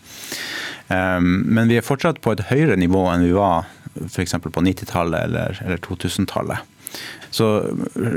Um, 0.88 1.46
men 1.50 1.70
vi 1.72 1.80
er 1.80 1.86
fortsatt 1.86 2.22
på 2.22 2.36
et 2.36 2.46
høyere 2.52 2.78
nivå 2.78 3.08
enn 3.10 3.26
vi 3.26 3.34
var 3.36 3.66
f.eks. 4.06 4.36
på 4.44 4.64
90-tallet 4.68 5.28
eller, 5.30 5.62
eller 5.66 5.78
2000-tallet. 5.78 6.74
Så 7.36 7.48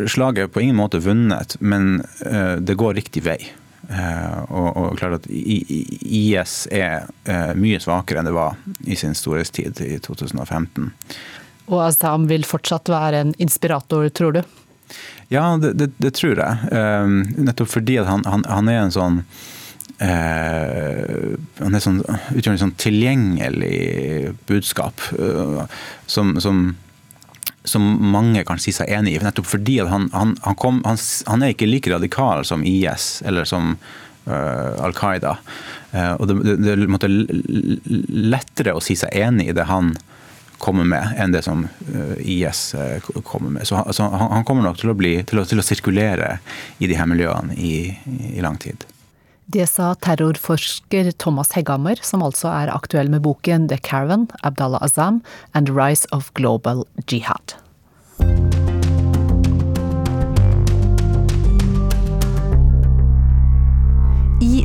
slaget 0.06 0.44
er 0.44 0.52
på 0.52 0.62
ingen 0.62 0.78
måte 0.78 1.00
vunnet, 1.02 1.56
men 1.60 2.04
uh, 2.26 2.56
det 2.62 2.78
går 2.78 2.94
riktig 3.00 3.24
vei. 3.26 3.40
Eh, 3.88 4.40
og, 4.52 4.76
og 4.76 4.98
klart 4.98 5.22
at 5.22 5.26
IS 5.30 6.66
er 6.74 7.06
eh, 7.24 7.52
mye 7.56 7.78
svakere 7.80 8.20
enn 8.20 8.26
det 8.28 8.34
var 8.36 8.58
i 8.84 8.96
sin 8.98 9.14
storhetstid 9.16 9.80
i 9.80 9.94
2015. 10.04 10.90
Og 11.68 11.78
Azam 11.86 12.26
vil 12.28 12.44
fortsatt 12.48 12.90
være 12.92 13.22
en 13.22 13.32
inspirator, 13.40 14.10
tror 14.12 14.36
du? 14.36 14.42
Ja, 15.32 15.56
det, 15.60 15.72
det, 15.80 15.88
det 16.00 16.12
tror 16.16 16.40
jeg. 16.40 16.74
Nettopp 17.36 17.72
fordi 17.72 17.98
han, 18.04 18.24
han, 18.28 18.44
han, 18.48 18.68
er 18.72 18.82
en 18.82 18.94
sånn 18.94 19.18
Han 19.98 21.74
er 21.74 21.82
sånn, 21.82 22.02
utgjør 22.06 22.54
et 22.54 22.62
sånn 22.62 22.76
tilgjengelig 22.78 24.34
budskap 24.46 25.02
uh, 25.18 25.64
som, 26.06 26.36
som 26.42 26.68
som 27.68 27.84
mange 28.12 28.44
kan 28.48 28.60
si 28.60 28.72
seg 28.74 28.90
enig 28.92 29.16
i. 29.16 29.22
Nettopp 29.22 29.48
fordi 29.48 29.78
han, 29.86 30.08
han, 30.14 30.36
han, 30.44 30.58
kom, 30.58 30.82
han, 30.86 31.42
er 31.42 31.54
ikke 31.54 31.68
like 31.68 31.92
radikal 31.92 32.44
som 32.48 32.64
IS 32.66 33.20
eller 33.26 33.48
som 33.48 33.74
uh, 33.74 34.84
Al 34.84 34.96
Qaida. 34.96 35.36
Uh, 35.92 36.14
og 36.18 36.28
det, 36.30 36.38
det, 36.44 36.76
det 36.76 37.08
er 37.08 37.16
lettere 38.32 38.76
å 38.76 38.84
si 38.84 38.96
seg 38.98 39.14
enig 39.16 39.50
i 39.50 39.56
det 39.56 39.68
han 39.68 39.94
kommer 40.58 40.86
med, 40.88 41.12
enn 41.22 41.34
det 41.34 41.44
som 41.46 41.64
uh, 41.68 42.14
IS 42.18 42.72
kommer 43.22 43.58
med. 43.58 43.68
Så, 43.68 43.78
så 43.94 44.08
han, 44.10 44.46
kommer 44.48 44.66
nok 44.66 44.80
til 44.80 44.92
å, 44.92 44.98
bli, 44.98 45.18
til 45.28 45.42
å, 45.42 45.46
til 45.48 45.62
å 45.62 45.66
sirkulere 45.66 46.38
i 46.82 46.90
de 46.90 46.98
her 46.98 47.10
miljøene 47.10 47.58
i, 47.58 47.74
i 48.34 48.44
lang 48.44 48.58
tid. 48.60 48.88
Det 49.48 49.64
sa 49.66 49.94
terrorforsker 50.04 51.06
Thomas 51.16 51.54
Hegghammer, 51.56 51.96
som 52.04 52.20
altså 52.20 52.50
er 52.52 52.68
aktuell 52.68 53.08
med 53.08 53.22
boken 53.24 53.70
The 53.70 53.78
Caravan, 53.80 54.26
Abdallah 54.44 54.84
Azam 54.84 55.22
and 55.56 55.72
Rise 55.72 56.04
of 56.12 56.28
Global 56.36 56.84
Jihad. 57.08 57.56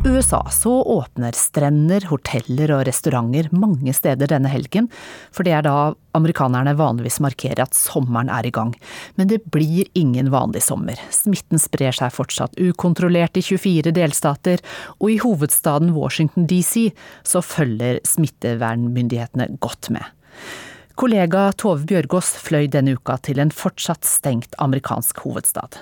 USA 0.04 0.46
så 0.50 0.82
åpner 0.82 1.32
strender, 1.32 2.04
hoteller 2.10 2.72
og 2.76 2.82
restauranter 2.88 3.48
mange 3.56 3.92
steder 3.96 4.28
denne 4.28 4.50
helgen, 4.52 4.90
for 5.32 5.46
det 5.46 5.54
er 5.56 5.64
da 5.64 5.94
amerikanerne 6.14 6.74
vanligvis 6.76 7.22
markerer 7.24 7.64
at 7.64 7.76
sommeren 7.76 8.28
er 8.32 8.44
i 8.44 8.52
gang. 8.54 8.74
Men 9.16 9.30
det 9.30 9.40
blir 9.54 9.88
ingen 9.96 10.28
vanlig 10.34 10.62
sommer. 10.66 11.00
Smitten 11.14 11.62
sprer 11.62 11.96
seg 11.96 12.12
fortsatt 12.12 12.60
ukontrollert 12.60 13.40
i 13.40 13.44
24 13.46 13.94
delstater, 13.96 14.60
og 15.00 15.08
i 15.14 15.18
hovedstaden 15.24 15.94
Washington 15.96 16.48
DC 16.52 16.90
så 17.24 17.40
følger 17.40 18.02
smittevernmyndighetene 18.04 19.54
godt 19.64 19.88
med. 19.94 20.04
Kollega 21.00 21.48
Tove 21.58 21.88
Bjørgaas 21.88 22.36
fløy 22.44 22.68
denne 22.70 22.94
uka 22.94 23.16
til 23.24 23.40
en 23.42 23.50
fortsatt 23.50 24.06
stengt 24.06 24.54
amerikansk 24.62 25.24
hovedstad. 25.24 25.80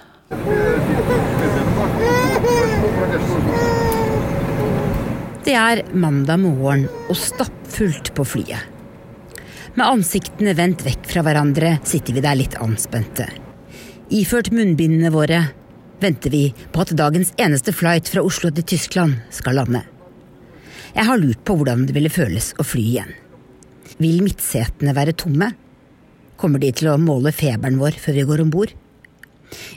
Det 5.42 5.54
er 5.58 5.80
mandag 5.99 6.38
morgen 6.38 6.84
og 7.11 7.16
stappfullt 7.18 8.12
på 8.14 8.22
flyet. 8.22 8.62
Med 9.75 9.88
ansiktene 9.88 10.52
vendt 10.54 10.84
vekk 10.87 11.08
fra 11.11 11.25
hverandre 11.26 11.72
sitter 11.88 12.14
vi 12.14 12.22
der 12.22 12.37
litt 12.38 12.54
anspente. 12.62 13.26
Iført 14.14 14.52
munnbindene 14.54 15.11
våre 15.11 15.40
venter 16.02 16.30
vi 16.30 16.44
på 16.70 16.84
at 16.84 16.92
dagens 16.94 17.32
eneste 17.42 17.75
flight 17.75 18.06
fra 18.12 18.22
Oslo 18.22 18.52
til 18.54 18.68
Tyskland 18.75 19.18
skal 19.34 19.58
lande. 19.58 19.82
Jeg 20.94 21.08
har 21.08 21.18
lurt 21.18 21.42
på 21.42 21.56
hvordan 21.58 21.88
det 21.88 21.96
ville 21.96 22.12
føles 22.12 22.52
å 22.62 22.66
fly 22.68 22.84
igjen. 22.92 23.11
Vil 23.99 24.22
midtsetene 24.22 24.94
være 24.94 25.16
tomme? 25.18 25.50
Kommer 26.38 26.62
de 26.62 26.70
til 26.70 26.92
å 26.92 27.00
måle 27.02 27.34
feberen 27.34 27.82
vår 27.82 27.99
før 27.99 28.20
vi 28.20 28.28
går 28.30 28.44
om 28.46 28.54
bord? 28.54 28.76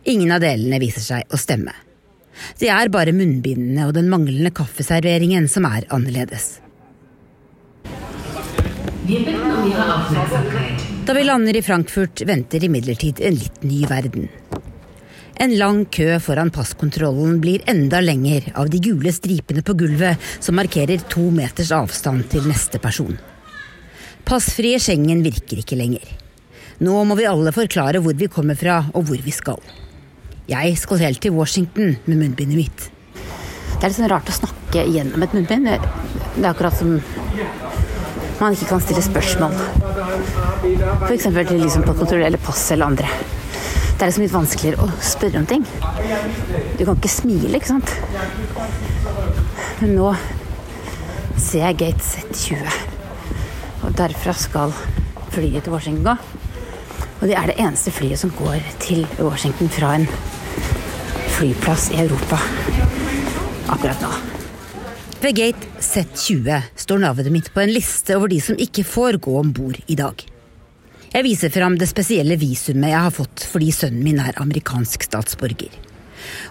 Ingen 0.06 0.36
av 0.36 0.46
delene 0.46 0.78
viser 0.84 1.02
seg 1.10 1.34
å 1.34 1.42
stemme. 1.42 1.74
Det 2.60 2.70
er 2.72 2.92
bare 2.94 3.16
munnbindene 3.16 3.88
og 3.88 3.96
den 3.98 4.10
manglende 4.12 4.52
kaffeserveringen 4.56 5.50
som 5.52 5.68
er 5.70 5.88
annerledes. 5.96 6.60
Da 11.06 11.14
vi 11.14 11.24
lander 11.24 11.56
i 11.56 11.62
Frankfurt, 11.62 12.24
venter 12.26 12.64
imidlertid 12.66 13.22
en 13.22 13.38
litt 13.38 13.62
ny 13.64 13.84
verden. 13.90 14.28
En 15.36 15.54
lang 15.60 15.84
kø 15.92 16.16
foran 16.24 16.50
passkontrollen 16.56 17.38
blir 17.44 17.62
enda 17.70 18.00
lenger 18.02 18.48
av 18.56 18.70
de 18.72 18.80
gule 18.82 19.12
stripene 19.14 19.62
på 19.68 19.76
gulvet 19.78 20.18
som 20.40 20.56
markerer 20.58 21.04
to 21.12 21.28
meters 21.30 21.74
avstand 21.76 22.30
til 22.32 22.48
neste 22.50 22.80
person. 22.82 23.18
Passfrie 24.26 24.80
Schengen 24.82 25.22
virker 25.26 25.60
ikke 25.62 25.78
lenger. 25.78 26.06
Nå 26.82 27.04
må 27.06 27.20
vi 27.20 27.28
alle 27.30 27.54
forklare 27.56 28.02
hvor 28.02 28.16
vi 28.18 28.32
kommer 28.32 28.58
fra 28.58 28.82
og 28.94 29.06
hvor 29.10 29.22
vi 29.22 29.34
skal. 29.36 29.60
Jeg 30.46 30.76
skal 30.78 31.00
helt 31.02 31.22
til 31.24 31.34
Washington 31.34 31.96
med 32.06 32.20
munnbindet 32.20 32.58
mitt. 32.60 32.84
Det 33.16 33.80
er 33.82 33.90
litt 33.90 33.98
sånn 33.98 34.12
rart 34.12 34.30
å 34.30 34.36
snakke 34.36 34.84
gjennom 34.94 35.24
et 35.26 35.34
munnbind. 35.34 35.72
Det 35.72 36.44
er 36.44 36.52
akkurat 36.52 36.78
som 36.78 37.00
man 38.38 38.54
ikke 38.54 38.68
kan 38.70 38.84
stille 38.84 39.02
spørsmål. 39.02 39.56
F.eks. 41.08 41.26
til 41.26 41.64
liksom 41.64 41.88
på 41.88 41.96
kontroll 41.98 42.28
eller 42.28 42.42
pass 42.46 42.62
eller 42.76 42.92
andre. 42.92 43.10
Det 43.96 44.04
er 44.04 44.12
liksom 44.12 44.26
litt 44.28 44.36
vanskeligere 44.36 44.86
å 44.86 45.02
spørre 45.02 45.42
om 45.42 45.50
ting. 45.50 45.66
Du 46.78 46.86
kan 46.86 46.94
ikke 46.94 47.16
smile, 47.16 47.58
ikke 47.58 47.74
sant? 47.74 47.96
Men 49.82 49.98
nå 49.98 50.14
ser 51.42 51.72
jeg 51.72 51.82
gate 51.82 52.06
Z20. 52.06 52.82
Og 53.82 53.98
derfra 53.98 54.38
skal 54.38 54.78
flyet 55.34 55.66
til 55.66 55.74
Washington 55.74 56.06
gå. 56.06 56.35
Og 57.22 57.28
det 57.30 57.36
er 57.40 57.52
det 57.52 57.60
eneste 57.62 57.94
flyet 57.96 58.20
som 58.20 58.34
går 58.36 58.60
til 58.84 59.06
Washington 59.20 59.72
fra 59.72 59.96
en 60.00 60.08
flyplass 61.36 61.90
i 61.96 62.02
Europa 62.04 62.40
akkurat 63.72 64.02
nå. 64.04 64.12
Ved 65.24 65.36
gate 65.36 65.68
Z20 65.82 66.62
står 66.76 67.02
navnet 67.02 67.32
mitt 67.34 67.52
på 67.54 67.64
en 67.64 67.74
liste 67.74 68.16
over 68.18 68.30
de 68.32 68.40
som 68.44 68.60
ikke 68.62 68.86
får 68.86 69.20
gå 69.26 69.36
om 69.40 69.52
bord 69.56 69.80
i 69.88 69.98
dag. 69.98 70.22
Jeg 71.16 71.24
viser 71.24 71.52
fram 71.54 71.78
det 71.80 71.88
spesielle 71.88 72.36
visumet 72.38 72.92
jeg 72.92 73.04
har 73.08 73.14
fått 73.16 73.46
fordi 73.48 73.72
sønnen 73.74 74.04
min 74.04 74.20
er 74.20 74.36
amerikansk 74.44 75.08
statsborger. 75.08 75.72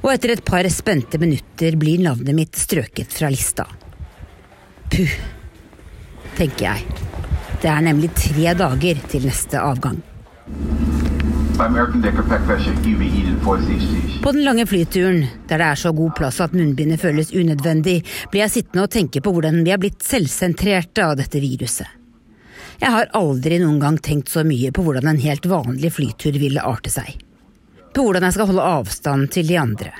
Og 0.02 0.10
etter 0.14 0.34
et 0.34 0.44
par 0.46 0.66
spente 0.72 1.20
minutter 1.20 1.76
blir 1.80 2.02
navnet 2.04 2.36
mitt 2.36 2.56
strøket 2.58 3.12
fra 3.12 3.30
lista. 3.32 3.66
Puh, 4.90 5.14
tenker 6.38 6.66
jeg. 6.70 6.98
Det 7.60 7.70
er 7.70 7.84
nemlig 7.84 8.12
tre 8.16 8.56
dager 8.58 9.06
til 9.10 9.28
neste 9.28 9.60
avgang. 9.60 10.00
På 14.22 14.32
den 14.32 14.44
lange 14.44 14.66
flyturen, 14.66 15.26
der 15.48 15.58
det 15.58 15.66
er 15.66 15.74
så 15.74 15.92
god 15.92 16.14
plass 16.18 16.40
at 16.44 16.52
munnbindet 16.52 17.00
føles 17.00 17.32
unødvendig, 17.32 18.02
blir 18.32 18.42
jeg 18.44 18.52
sittende 18.56 18.84
og 18.84 18.92
tenke 18.92 19.22
på 19.24 19.32
hvordan 19.32 19.62
vi 19.64 19.72
er 19.72 19.80
blitt 19.80 20.04
selvsentrerte 20.04 21.04
av 21.06 21.16
dette 21.20 21.40
viruset. 21.40 21.88
Jeg 22.82 22.90
har 22.90 23.12
aldri 23.16 23.60
noen 23.62 23.78
gang 23.80 23.96
tenkt 24.02 24.32
så 24.32 24.42
mye 24.44 24.72
på 24.74 24.82
hvordan 24.84 25.12
en 25.12 25.22
helt 25.22 25.46
vanlig 25.46 25.92
flytur 25.94 26.36
ville 26.42 26.64
arte 26.66 26.90
seg. 26.92 27.14
På 27.94 28.04
hvordan 28.04 28.26
jeg 28.26 28.36
skal 28.36 28.50
holde 28.50 28.70
avstand 28.80 29.30
til 29.36 29.46
de 29.48 29.60
andre. 29.60 29.92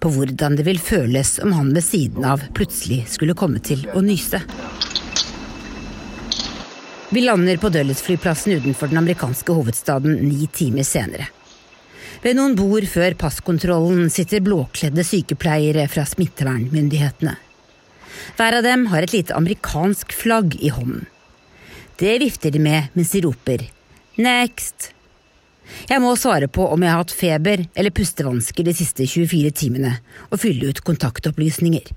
På 0.00 0.08
hvordan 0.14 0.56
det 0.56 0.64
vil 0.66 0.80
føles 0.80 1.36
om 1.44 1.52
han 1.52 1.74
ved 1.76 1.84
siden 1.84 2.24
av 2.24 2.46
plutselig 2.56 3.04
skulle 3.12 3.36
komme 3.36 3.60
til 3.60 3.84
å 3.92 4.00
nyse. 4.02 4.40
Vi 7.12 7.20
lander 7.20 7.56
på 7.56 7.68
Dulles-flyplassen 7.68 8.52
utenfor 8.52 8.86
den 8.86 8.98
amerikanske 8.98 9.52
hovedstaden 9.52 10.12
ni 10.14 10.46
timer 10.54 10.86
senere. 10.86 11.24
Ved 12.22 12.36
noen 12.38 12.52
bord 12.54 12.84
før 12.86 13.16
passkontrollen 13.18 14.06
sitter 14.14 14.44
blåkledde 14.46 15.02
sykepleiere 15.02 15.88
fra 15.90 16.04
smittevernmyndighetene. 16.06 17.32
Hver 18.38 18.58
av 18.60 18.62
dem 18.62 18.84
har 18.92 19.02
et 19.02 19.16
lite 19.16 19.34
amerikansk 19.34 20.14
flagg 20.14 20.54
i 20.62 20.70
hånden. 20.70 21.08
Det 21.98 22.14
vifter 22.22 22.54
de 22.54 22.62
med 22.62 22.94
mens 22.94 23.10
de 23.10 23.24
roper 23.26 23.66
'next'. 24.14 24.92
Jeg 25.90 26.00
må 26.02 26.14
svare 26.16 26.46
på 26.46 26.68
om 26.70 26.82
jeg 26.82 26.90
har 26.90 27.02
hatt 27.02 27.10
feber 27.10 27.66
eller 27.74 27.90
pustevansker 27.90 28.64
de 28.64 28.74
siste 28.74 29.02
24 29.06 29.50
timene, 29.50 29.96
og 30.30 30.38
fylle 30.38 30.70
ut 30.70 30.80
kontaktopplysninger. 30.80 31.90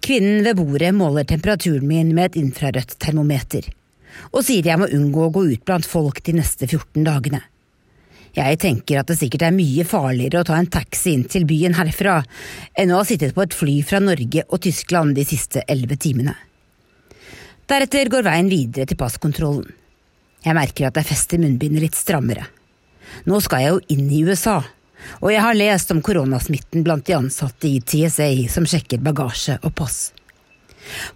Kvinnen 0.00 0.44
ved 0.44 0.56
bordet 0.56 0.94
måler 0.94 1.24
temperaturen 1.24 1.86
min 1.86 2.14
med 2.14 2.30
et 2.30 2.42
infrarødt 2.44 2.98
termometer 2.98 3.66
og 4.32 4.44
sier 4.46 4.66
jeg 4.66 4.80
må 4.80 4.90
unngå 4.90 5.26
å 5.26 5.32
gå 5.34 5.46
ut 5.52 5.64
blant 5.66 5.86
folk 5.86 6.22
de 6.26 6.36
neste 6.38 6.68
14 6.68 7.06
dagene. 7.06 7.42
Jeg 8.36 8.60
tenker 8.62 9.00
at 9.00 9.08
det 9.10 9.16
sikkert 9.18 9.48
er 9.48 9.54
mye 9.56 9.84
farligere 9.88 10.44
å 10.44 10.46
ta 10.46 10.58
en 10.60 10.68
taxi 10.70 11.16
inn 11.16 11.24
til 11.26 11.48
byen 11.50 11.74
herfra 11.74 12.20
enn 12.78 12.92
å 12.94 13.00
ha 13.00 13.06
sittet 13.06 13.34
på 13.34 13.42
et 13.42 13.56
fly 13.56 13.80
fra 13.82 13.98
Norge 14.02 14.44
og 14.46 14.62
Tyskland 14.62 15.16
de 15.18 15.24
siste 15.26 15.64
elleve 15.66 15.98
timene. 15.98 16.36
Deretter 17.70 18.10
går 18.10 18.26
veien 18.26 18.50
videre 18.50 18.86
til 18.86 18.98
passkontrollen. 18.98 19.66
Jeg 20.46 20.56
merker 20.56 20.88
at 20.88 20.96
jeg 20.96 21.10
fester 21.10 21.42
munnbindet 21.42 21.84
litt 21.84 21.98
strammere. 21.98 22.46
Nå 23.26 23.40
skal 23.42 23.64
jeg 23.64 23.74
jo 23.74 23.82
inn 23.96 24.06
i 24.14 24.22
USA, 24.24 24.60
og 25.20 25.32
jeg 25.32 25.42
har 25.42 25.58
lest 25.58 25.90
om 25.92 26.00
koronasmitten 26.04 26.86
blant 26.86 27.06
de 27.08 27.18
ansatte 27.18 27.68
i 27.68 27.82
TSA 27.82 28.30
som 28.52 28.66
sjekker 28.68 29.02
bagasje 29.04 29.58
og 29.60 29.74
pass. 29.76 30.00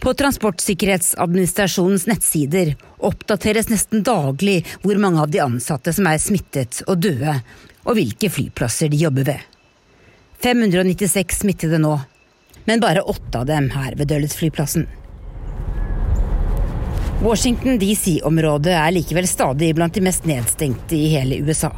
På 0.00 0.14
Transportsikkerhetsadministrasjonens 0.14 2.06
nettsider 2.10 2.74
oppdateres 3.04 3.70
nesten 3.72 4.04
daglig 4.06 4.62
hvor 4.82 5.00
mange 5.02 5.22
av 5.22 5.32
de 5.32 5.42
ansatte 5.44 5.92
som 5.94 6.08
er 6.10 6.22
smittet 6.22 6.82
og 6.88 7.00
døde, 7.04 7.38
og 7.84 7.98
hvilke 7.98 8.30
flyplasser 8.32 8.92
de 8.92 9.02
jobber 9.04 9.28
ved. 9.28 9.40
596 10.44 11.40
smittede 11.44 11.80
nå, 11.80 11.94
men 12.68 12.82
bare 12.82 13.04
åtte 13.04 13.40
av 13.40 13.48
dem 13.48 13.70
her 13.72 13.96
ved 13.96 14.10
Dulles-flyplassen. 14.12 14.86
Washington 17.24 17.78
DC-området 17.80 18.74
er 18.76 18.92
likevel 18.92 19.26
stadig 19.28 19.70
blant 19.76 19.94
de 19.96 20.02
mest 20.04 20.26
nedstengte 20.28 20.96
i 20.98 21.06
hele 21.14 21.38
USA. 21.46 21.70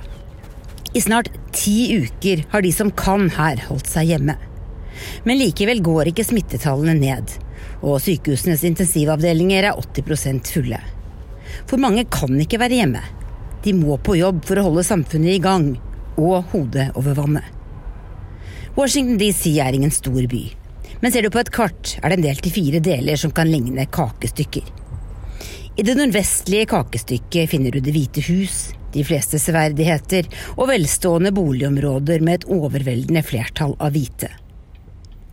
I 0.96 1.02
snart 1.04 1.28
ti 1.54 1.92
uker 2.00 2.46
har 2.50 2.64
de 2.64 2.72
som 2.72 2.90
kan 2.90 3.28
her, 3.37 3.61
holdt 3.68 3.90
seg 3.90 4.11
hjemme. 4.11 4.35
Men 5.28 5.38
likevel 5.38 5.82
går 5.85 6.11
ikke 6.11 6.24
smittetallene 6.24 6.96
ned, 6.98 7.35
og 7.82 8.00
sykehusenes 8.02 8.64
intensivavdelinger 8.66 9.70
er 9.70 9.80
80% 9.80 10.52
fulle. 10.54 10.80
For 11.68 11.80
mange 11.80 12.06
kan 12.12 12.32
ikke 12.40 12.60
være 12.60 12.80
hjemme. 12.80 13.02
De 13.64 13.74
må 13.76 13.98
på 13.98 14.16
jobb 14.18 14.44
for 14.46 14.58
å 14.58 14.68
holde 14.68 14.86
samfunnet 14.86 15.36
i 15.36 15.42
gang 15.42 15.72
og 16.16 16.52
hodet 16.52 16.90
over 16.96 17.16
vannet. 17.18 17.52
Washington 18.76 19.18
DC 19.20 19.56
er 19.62 19.76
ingen 19.76 19.92
stor 19.94 20.26
by, 20.28 20.42
men 21.00 21.12
ser 21.12 21.24
du 21.24 21.32
på 21.32 21.40
et 21.40 21.52
kart, 21.52 21.94
er 22.04 22.12
den 22.12 22.24
delt 22.26 22.44
i 22.46 22.52
fire 22.52 22.80
deler 22.84 23.16
som 23.20 23.32
kan 23.32 23.48
ligne 23.48 23.86
kakestykker. 23.88 24.66
I 25.76 25.84
det 25.84 25.96
nordvestlige 25.96 26.68
kakestykket 26.70 27.50
finner 27.52 27.72
du 27.72 27.82
Det 27.84 27.92
hvite 27.92 28.24
hus, 28.30 28.70
de 28.92 29.04
fleste 29.04 29.40
severdigheter 29.40 30.28
og 30.56 30.70
velstående 30.70 31.32
boligområder 31.36 32.24
med 32.24 32.40
et 32.40 32.50
overveldende 32.52 33.24
flertall 33.24 33.76
av 33.76 33.96
hvite 33.96 34.30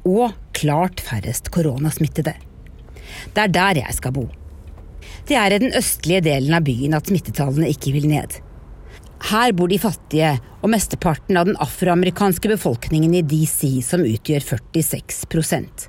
og 0.08 0.34
klart 0.56 1.04
færrest 1.04 1.52
koronasmittede. 1.54 2.34
Det 3.34 3.44
er 3.44 3.52
der 3.52 3.84
jeg 3.84 3.96
skal 3.96 4.16
bo. 4.16 4.28
Det 5.28 5.38
er 5.40 5.54
i 5.54 5.62
den 5.64 5.76
østlige 5.78 6.24
delen 6.26 6.56
av 6.56 6.66
byen 6.68 6.96
at 6.98 7.08
smittetallene 7.08 7.70
ikke 7.72 7.94
vil 7.96 8.10
ned. 8.12 8.40
Her 9.24 9.54
bor 9.56 9.72
de 9.72 9.80
fattige 9.80 10.34
og 10.60 10.72
mesteparten 10.74 11.40
av 11.40 11.48
den 11.48 11.60
afroamerikanske 11.64 12.52
befolkningen 12.52 13.16
i 13.16 13.24
DC, 13.24 13.80
som 13.88 14.04
utgjør 14.04 14.44
46% 14.58 15.88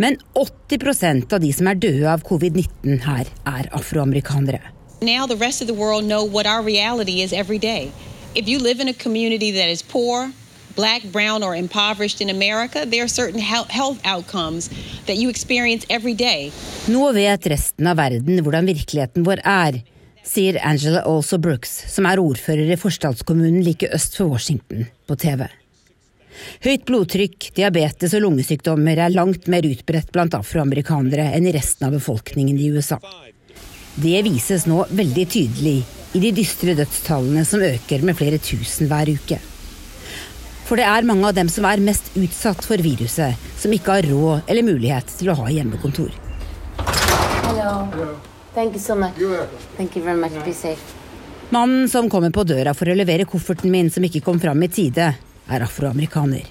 Men 0.00 0.16
80% 0.34 1.32
av 1.32 1.40
de 1.40 1.52
som 1.52 1.68
er 1.68 1.80
døde 1.80 2.08
av 2.08 2.24
covid-19 2.24 3.02
her, 3.04 3.28
er 3.44 3.68
afroamerikanere. 3.76 4.62
Now 5.02 5.26
the 5.26 5.36
rest 5.36 5.60
of 5.60 5.68
the 5.68 5.76
world 5.76 6.04
know 6.08 6.24
what 6.24 6.46
our 6.46 6.62
reality 6.62 7.20
is 7.20 7.32
every 7.32 7.58
day. 7.58 7.92
If 8.34 8.48
you 8.48 8.58
live 8.58 8.80
in 8.80 8.88
a 8.88 8.94
community 8.94 9.50
that 9.52 9.68
is 9.68 9.82
poor, 9.82 10.32
black, 10.76 11.02
brown, 11.12 11.42
or 11.42 11.56
impoverished 11.56 12.20
in 12.20 12.30
America, 12.30 12.86
there 12.86 13.02
are 13.02 13.08
certain 13.08 13.40
health 13.40 14.00
outcomes 14.04 14.70
that 15.06 15.16
you 15.16 15.30
experience 15.30 15.86
every 15.88 16.14
day. 16.14 16.52
Nå 16.86 17.12
vet 17.12 17.46
resten 17.50 17.86
av 17.86 17.96
verden 17.96 18.42
hvordan 18.44 18.68
virkeligheten 18.68 19.26
vår 19.26 19.42
er, 19.42 19.82
sier 20.26 20.58
Angela 20.62 21.02
Also 21.06 21.38
Brooks, 21.38 21.78
som 21.90 22.06
er 22.06 22.20
ordfører 22.22 22.72
i 22.72 22.78
forstadskommunen 22.80 23.62
like 23.64 23.88
øst 23.94 24.18
for 24.18 24.30
Washington, 24.30 24.86
på 25.06 25.16
TV. 25.16 25.46
Høyt 26.66 26.84
blodtrykk, 26.88 27.50
diabetes 27.56 28.14
og 28.16 28.26
lungesykdommer 28.26 29.00
er 29.06 29.14
langt 29.14 29.48
mer 29.48 29.64
utbredt 29.64 30.12
blant 30.12 30.36
afroamerikanere 30.36 31.30
enn 31.36 31.48
i 31.48 31.54
resten 31.56 31.88
av 31.88 31.96
befolkningen 31.96 32.58
i 32.60 32.70
USA. 32.74 33.00
Det 33.96 34.18
vises 34.26 34.66
nå 34.68 34.82
veldig 34.92 35.24
tydelig 35.32 35.78
i 36.16 36.20
de 36.20 36.32
dystre 36.36 36.74
dødstallene 36.76 37.44
som 37.48 37.64
øker 37.64 38.04
med 38.04 38.18
flere 38.18 38.40
tusen 38.42 38.90
hver 38.90 39.08
uke. 39.08 39.40
For 40.66 40.74
det 40.80 40.86
er 40.90 41.06
mange 41.06 41.28
av 41.28 41.36
dem 41.36 41.46
som 41.52 41.66
er 41.68 41.78
mest 41.78 42.08
utsatt 42.18 42.64
for 42.66 42.82
viruset, 42.82 43.38
som 43.54 43.74
ikke 43.74 43.98
har 43.98 44.08
råd 44.10 44.48
eller 44.50 44.66
mulighet 44.66 45.12
til 45.20 45.30
å 45.30 45.36
ha 45.38 45.50
hjemmekontor. 45.54 46.10
Mannen 51.54 51.86
som 51.88 52.10
kommer 52.10 52.34
på 52.34 52.46
døra 52.50 52.74
for 52.74 52.90
å 52.90 52.98
levere 52.98 53.28
kofferten 53.30 53.70
min 53.70 53.92
som 53.94 54.02
ikke 54.10 54.24
kom 54.26 54.42
fram 54.42 54.66
i 54.66 54.72
tide, 54.72 55.12
er 55.46 55.62
afroamerikaner. 55.62 56.50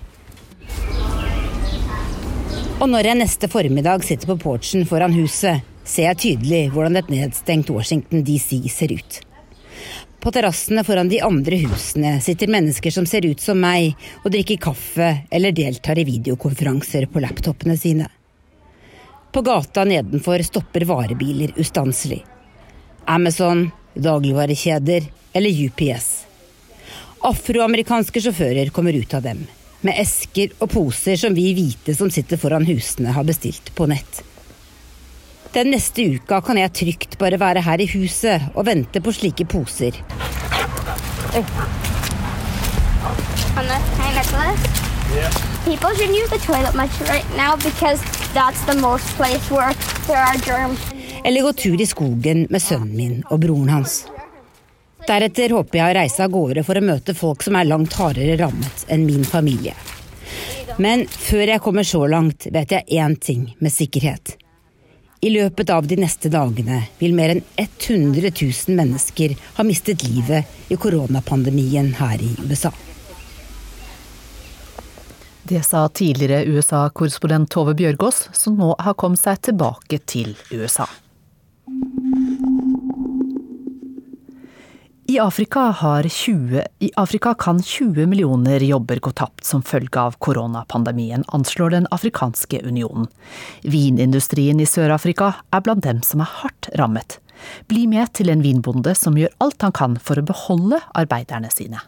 Og 2.80 2.88
når 2.92 3.12
jeg 3.12 3.20
neste 3.20 3.52
formiddag 3.52 4.04
sitter 4.08 4.32
på 4.32 4.40
porchen 4.48 4.88
foran 4.88 5.16
huset, 5.16 5.64
ser 5.84 6.10
jeg 6.14 6.22
tydelig 6.24 6.66
hvordan 6.72 7.00
et 7.00 7.12
nedstengt 7.12 7.72
Washington 7.72 8.24
DC 8.24 8.64
ser 8.72 8.96
ut. 8.96 9.20
På 10.26 10.32
terrassene 10.32 10.82
foran 10.84 11.10
de 11.10 11.20
andre 11.22 11.60
husene 11.62 12.16
sitter 12.22 12.50
mennesker 12.50 12.90
som 12.92 13.06
ser 13.06 13.28
ut 13.30 13.42
som 13.42 13.60
meg, 13.62 13.92
og 14.24 14.32
drikker 14.34 14.58
kaffe 14.58 15.10
eller 15.30 15.54
deltar 15.54 16.02
i 16.02 16.06
videokonferanser 16.08 17.06
på 17.14 17.22
laptopene 17.22 17.76
sine. 17.78 18.08
På 19.30 19.46
gata 19.46 19.84
nedenfor 19.86 20.42
stopper 20.42 20.88
varebiler 20.90 21.54
ustanselig. 21.62 22.24
Amazon, 23.06 23.68
dagligvarekjeder 23.94 25.06
eller 25.38 25.66
UPS. 25.68 26.12
Afroamerikanske 27.30 28.26
sjåfører 28.26 28.74
kommer 28.74 28.98
ut 28.98 29.14
av 29.14 29.30
dem, 29.30 29.46
med 29.86 30.02
esker 30.02 30.58
og 30.58 30.74
poser 30.74 31.22
som 31.22 31.38
vi 31.38 31.52
hvite 31.54 31.94
som 31.94 32.10
sitter 32.10 32.42
foran 32.42 32.66
husene 32.66 33.14
har 33.14 33.30
bestilt 33.30 33.76
på 33.78 33.86
nett. 33.94 34.26
Den 35.54 35.72
neste 35.72 36.04
uka 36.16 36.42
kan 36.42 36.58
jeg 36.60 36.74
trygt 36.74 37.18
bare 37.22 37.40
være 37.40 37.62
her 37.64 37.82
i 37.82 37.88
huset 37.94 38.50
og 38.56 38.66
vente 38.68 39.02
på 39.02 39.14
slike 39.16 39.46
poser. 39.46 39.96
Eller 51.26 51.42
gå 51.42 51.54
tur 51.54 51.82
i 51.82 51.88
skogen 51.90 52.46
med 52.50 52.62
sønnen 52.62 52.96
min 52.98 53.24
og 53.30 53.40
broren 53.46 53.72
hans. 53.74 54.04
Deretter 55.06 55.54
håper 55.54 55.80
jeg 55.80 55.92
å 55.92 55.98
reise 56.00 56.24
av 56.26 56.32
gårde 56.34 56.64
for 56.66 56.78
å 56.78 56.86
møte 56.86 57.14
folk 57.18 57.44
som 57.46 57.58
er 57.60 57.68
langt 57.70 57.94
hardere 58.00 58.40
rammet 58.42 58.88
enn 58.90 59.06
min 59.06 59.26
familie. 59.28 59.76
Men 60.82 61.06
før 61.08 61.54
jeg 61.54 61.62
kommer 61.64 61.86
så 61.88 62.02
langt, 62.10 62.50
vet 62.52 62.74
jeg 62.74 63.00
én 63.00 63.16
ting 63.22 63.46
med 63.62 63.74
sikkerhet. 63.74 64.36
I 65.22 65.30
løpet 65.30 65.70
av 65.70 65.88
de 65.88 65.98
neste 66.00 66.30
dagene 66.30 66.82
vil 67.00 67.16
mer 67.18 67.36
enn 67.36 67.44
100 67.58 68.32
000 68.32 68.76
mennesker 68.76 69.38
ha 69.58 69.64
mistet 69.68 70.04
livet 70.08 70.72
i 70.72 70.78
koronapandemien 70.78 71.94
her 72.00 72.22
i 72.22 72.34
USA. 72.44 72.74
Det 75.46 75.62
sa 75.64 75.88
tidligere 75.88 76.46
USA-korrespondent 76.50 77.52
Tove 77.54 77.76
Bjørgaas, 77.78 78.30
som 78.34 78.58
nå 78.58 78.72
har 78.80 78.98
kommet 78.98 79.22
seg 79.22 79.44
tilbake 79.46 80.00
til 80.10 80.34
USA. 80.50 80.88
I 85.08 85.20
Afrika, 85.20 85.76
20, 86.10 86.64
I 86.80 86.92
Afrika, 86.96 87.34
kan 87.34 87.62
20 87.64 88.06
millioner 88.06 88.60
jobber 88.60 89.00
gå 89.00 89.12
tapt 89.12 89.46
som 89.46 89.62
følge 89.62 90.00
av 90.02 90.16
koronapandemien, 90.18 91.24
anslår 91.28 91.70
Den 91.70 91.88
afrikanske 91.92 92.62
unionen. 92.66 93.06
Vinindustrien 93.62 94.60
i 94.60 94.66
Sør-Afrika 94.66 95.34
er 95.54 95.62
blant 95.62 95.84
dem 95.86 96.02
som 96.02 96.26
er 96.26 96.32
hardt 96.42 96.70
rammet. 96.74 97.20
Bli 97.70 97.86
med 97.86 98.16
til 98.18 98.34
en 98.34 98.42
vinbonde 98.42 98.96
som 98.98 99.14
gjør 99.14 99.30
alt 99.46 99.62
han 99.62 99.78
kan 99.78 100.00
for 100.02 100.18
å 100.18 100.26
beholde 100.26 100.82
arbeiderne 100.98 101.54
sine. 101.54 101.86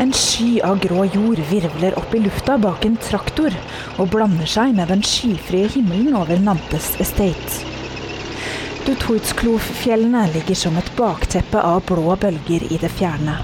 En 0.00 0.16
sky 0.34 0.60
av 0.66 0.80
grå 0.82 1.04
jord 1.04 1.38
virvler 1.46 1.94
opp 1.98 2.14
i 2.14 2.18
lufta 2.18 2.56
bak 2.58 2.84
en 2.88 2.96
traktor 2.98 3.54
og 4.02 4.08
blander 4.10 4.48
seg 4.50 4.72
med 4.74 4.90
den 4.90 5.04
skyfrie 5.06 5.68
himmelen 5.70 6.16
over 6.18 6.40
Nantes 6.42 6.88
Estate. 7.02 7.60
Dutoitsklov-fjellene 8.82 10.24
ligger 10.34 10.58
som 10.58 10.80
et 10.80 10.90
bakteppe 10.98 11.62
av 11.62 11.84
blå 11.86 12.16
bølger 12.18 12.66
i 12.66 12.80
det 12.82 12.90
fjerne. 12.96 13.36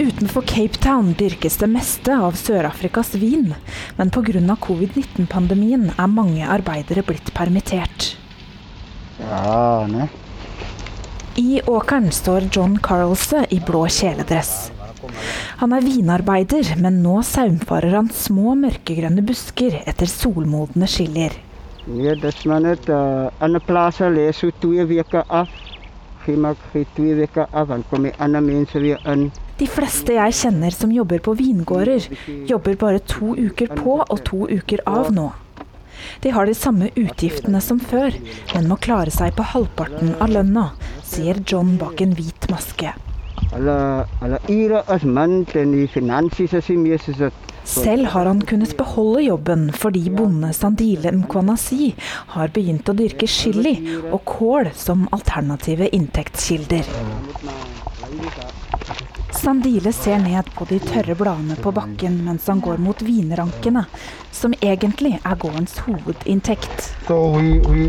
Utenfor 0.00 0.48
Cape 0.48 0.80
Town 0.80 1.12
dyrkes 1.20 1.60
det 1.60 1.68
meste 1.68 2.16
av 2.16 2.40
Sør-Afrikas 2.40 3.12
vin, 3.20 3.52
men 4.00 4.10
pga. 4.10 4.56
covid-19-pandemien 4.56 5.90
er 5.98 6.12
mange 6.16 6.48
arbeidere 6.48 7.04
blitt 7.04 7.34
permittert. 7.36 8.14
Ja, 9.20 9.84
ne. 9.90 10.08
I 11.36 11.60
åkeren 11.66 12.12
står 12.12 12.42
John 12.52 12.78
Carlse 12.82 13.46
i 13.50 13.60
blå 13.66 13.86
kjeledress. 13.88 14.70
Han 15.58 15.72
er 15.74 15.82
vinarbeider, 15.82 16.76
men 16.78 17.00
nå 17.02 17.22
saumfarer 17.26 17.96
han 17.96 18.10
små 18.14 18.54
mørkegrønne 18.60 19.24
busker 19.26 19.80
etter 19.82 20.10
solmodne 20.10 20.86
chilier. 20.86 21.34
Ja, 21.90 22.14
dis 22.14 22.44
maar 22.46 22.62
net 22.62 22.86
uh, 22.86 23.34
ander 23.42 23.60
plase 23.66 24.06
lê 24.14 24.28
so 24.32 24.52
twee 24.62 24.86
weke 24.86 25.24
af. 25.26 25.50
Gee 26.24 26.86
twee 26.94 27.18
weke 27.18 27.48
af 27.50 27.68
dan 27.68 27.82
kom 27.90 28.06
die 28.06 28.14
ander 28.18 28.40
mense 28.40 28.78
weer 28.78 29.02
in. 29.10 29.32
De 29.58 29.66
fleste 29.66 30.14
jeg 30.14 30.38
kjenner 30.38 30.70
som 30.70 30.94
jobber 30.94 31.18
på 31.18 31.34
vingårder, 31.34 32.06
jobber 32.46 32.78
bare 32.78 33.02
to 33.02 33.34
uker 33.34 33.74
på 33.74 34.04
og 34.06 34.22
to 34.24 34.46
uker 34.46 34.86
av 34.86 35.10
nå. 35.14 35.32
De 36.20 36.30
har 36.30 36.46
de 36.46 36.54
samme 36.54 36.90
utgiftene 36.96 37.60
som 37.62 37.80
før, 37.80 38.14
men 38.54 38.68
må 38.70 38.78
klare 38.82 39.12
seg 39.14 39.34
på 39.36 39.46
halvparten 39.54 40.14
av 40.18 40.32
lønna, 40.32 40.70
sier 41.14 41.38
John 41.46 41.76
bak 41.78 42.00
en 42.02 42.14
hvit 42.18 42.48
maske. 42.50 42.90
Selv 47.64 48.06
har 48.12 48.26
han 48.26 48.40
kunnet 48.42 48.76
beholde 48.76 49.22
jobben 49.22 49.68
fordi 49.72 50.02
bonde 50.10 50.50
Sandile 50.52 51.12
Mkwanasi 51.14 51.92
har 52.34 52.50
begynt 52.56 52.90
å 52.90 52.96
dyrke 52.98 53.28
chili 53.30 53.76
og 54.10 54.24
kål 54.26 54.72
som 54.74 55.06
alternative 55.14 55.88
inntektskilder. 55.96 56.90
Sandile 59.38 59.92
ser 59.92 60.18
ned 60.18 60.50
på 60.56 60.66
de 60.70 60.80
tørre 60.82 61.14
bladene 61.18 61.56
på 61.60 61.70
bakken 61.78 62.20
mens 62.26 62.46
han 62.50 62.60
går 62.64 62.82
mot 62.82 63.02
vinrankene, 63.06 63.84
som 64.32 64.54
egentlig 64.60 65.18
er 65.22 65.36
gårdens 65.38 65.78
hovedinntekt. 65.86 66.90
So 67.06 67.16
we, 67.38 67.60
we, 67.70 67.88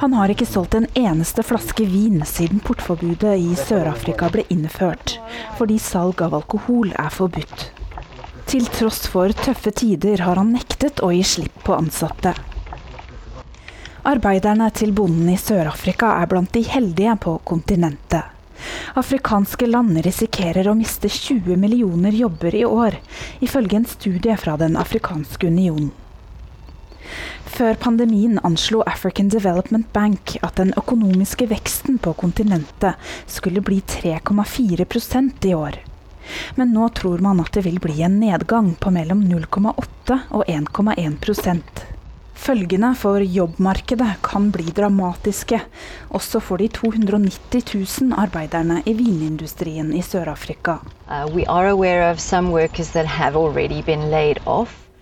han 0.00 0.14
har 0.14 0.32
ikke 0.32 0.46
solgt 0.46 0.74
en 0.74 0.86
eneste 0.98 1.42
flaske 1.46 1.84
vin 1.86 2.22
siden 2.26 2.60
portforbudet 2.64 3.36
i 3.38 3.54
Sør-Afrika 3.58 4.30
ble 4.34 4.44
innført, 4.52 5.18
fordi 5.58 5.78
salg 5.82 6.22
av 6.24 6.34
alkohol 6.40 6.90
er 6.98 7.12
forbudt. 7.14 7.68
Til 8.48 8.66
tross 8.72 9.04
for 9.12 9.32
tøffe 9.44 9.70
tider 9.76 10.24
har 10.24 10.40
han 10.40 10.54
nektet 10.56 11.02
å 11.04 11.12
gi 11.12 11.22
slipp 11.26 11.62
på 11.66 11.76
ansatte. 11.76 12.32
Arbeiderne 14.08 14.70
til 14.72 14.94
bonden 14.96 15.28
i 15.28 15.36
Sør-Afrika 15.36 16.14
er 16.22 16.30
blant 16.30 16.54
de 16.56 16.64
heldige 16.64 17.14
på 17.20 17.36
kontinentet. 17.44 18.34
Afrikanske 18.98 19.68
land 19.68 20.00
risikerer 20.02 20.66
å 20.66 20.74
miste 20.74 21.10
20 21.12 21.60
millioner 21.60 22.16
jobber 22.16 22.56
i 22.56 22.64
år, 22.66 22.98
ifølge 23.44 23.78
en 23.78 23.86
studie 23.86 24.36
fra 24.40 24.56
Den 24.58 24.80
afrikanske 24.80 25.46
union. 25.46 25.92
Før 27.48 27.78
pandemien 27.80 28.38
anslo 28.44 28.82
African 28.86 29.30
Development 29.32 29.88
Bank 29.92 30.36
at 30.42 30.60
den 30.60 30.74
økonomiske 30.76 31.48
veksten 31.50 31.98
på 32.02 32.12
kontinentet 32.20 33.10
skulle 33.26 33.64
bli 33.64 33.80
3,4% 33.80 35.48
i 35.48 35.54
år. 35.56 35.80
Men 36.60 36.74
nå 36.76 36.90
tror 36.94 37.22
man 37.24 37.40
at 37.40 37.54
det 37.56 37.64
vil 37.64 37.80
bli 37.82 38.02
en 38.04 38.18
nedgang 38.20 38.74
på 38.80 38.92
mellom 38.94 39.24
0,8 39.30 40.18
og 40.36 40.44
1,1% 40.44 41.86
Følgene 42.38 42.92
for 42.96 43.18
jobbmarkedet 43.20 44.20
kan 44.22 44.46
bli 44.54 44.70
dramatiske, 44.72 45.58
også 46.14 46.40
for 46.40 46.62
de 46.62 46.68
290 46.70 47.74
000 47.74 48.14
arbeiderne 48.22 48.78
i 48.86 48.94
vinindustrien 48.96 49.90
i 49.92 50.02
Sør-Afrika. 50.06 50.78
Uh, 51.10 51.26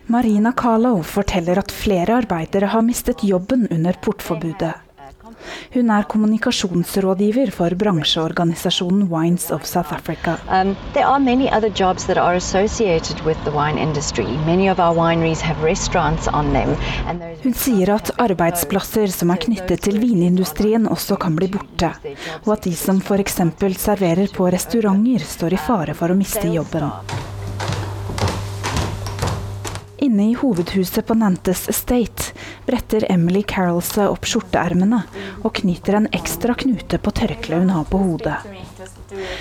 Marina 0.09 0.53
Kalo 0.53 1.03
forteller 1.03 1.59
at 1.59 1.73
flere 1.73 2.15
arbeidere 2.15 2.67
har 2.71 2.83
mistet 2.83 3.25
jobben 3.25 3.67
under 3.71 3.93
portforbudet. 3.93 4.75
Hun 5.75 5.91
er 5.91 6.07
kommunikasjonsrådgiver 6.07 7.51
for 7.51 7.75
bransjeorganisasjonen 7.75 9.09
Wines 9.11 9.51
of 9.51 9.67
South 9.67 9.93
Africa. 9.93 10.37
Um, 10.49 10.77
there 10.95 11.07
are 11.07 11.19
many 11.19 11.51
other 11.51 11.73
jobs 11.81 12.07
that 12.07 12.17
are 12.17 12.37
associated 12.37 13.21
with 13.27 13.43
the 13.45 13.51
wine 13.51 13.79
industry. 13.79 14.27
Many 14.47 14.71
of 14.71 14.79
our 14.79 14.95
wineries 14.95 15.41
have 15.41 15.67
restaurants 15.67 16.29
on 16.29 16.53
them. 16.53 16.77
Hun 17.43 17.55
sier 17.55 17.95
at 17.99 18.15
arbeidsplasser 18.17 19.11
som 19.11 19.35
er 19.35 19.43
knyttet 19.43 19.83
til 19.89 19.99
vinindustrien 20.01 20.87
også 20.87 21.19
kan 21.19 21.37
bli 21.37 21.51
borte, 21.51 21.93
og 22.45 22.53
at 22.57 22.71
de 22.71 22.77
som 22.79 23.03
f.eks. 23.03 23.41
serverer 23.75 24.31
på 24.33 24.51
restauranter 24.55 25.27
står 25.37 25.59
i 25.59 25.65
fare 25.69 25.99
for 25.99 26.15
å 26.15 26.19
miste 26.19 26.47
jobben. 26.47 26.93
Inne 30.07 30.31
i 30.31 30.35
hovedhuset 30.39 31.07
på 31.07 31.15
Nantes 31.19 31.65
Estate 31.69 32.31
bretter 32.67 33.03
Emily 33.11 33.41
Carroll 33.43 33.81
seg 33.83 34.07
opp 34.13 34.29
skjorteermene 34.31 35.01
og 35.41 35.57
knyter 35.59 35.97
en 35.99 36.07
ekstra 36.15 36.55
knute 36.55 37.01
på 37.03 37.13
tørkleet 37.19 37.65
hun 37.65 37.73
har 37.75 37.89
på 37.91 37.99
hodet. 37.99 38.37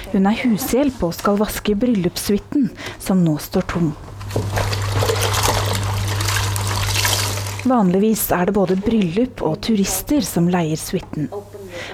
Hun 0.10 0.26
er 0.26 0.40
hushjelp 0.42 1.04
og 1.06 1.14
skal 1.14 1.38
vaske 1.38 1.76
bryllupssuiten, 1.78 2.72
som 2.98 3.22
nå 3.22 3.36
står 3.46 3.68
tom. 3.76 3.92
Vanligvis 7.70 8.26
er 8.34 8.50
det 8.50 8.58
både 8.58 8.80
bryllup 8.82 9.46
og 9.46 9.60
turister 9.70 10.26
som 10.26 10.50
leier 10.50 10.82
suiten. 10.82 11.30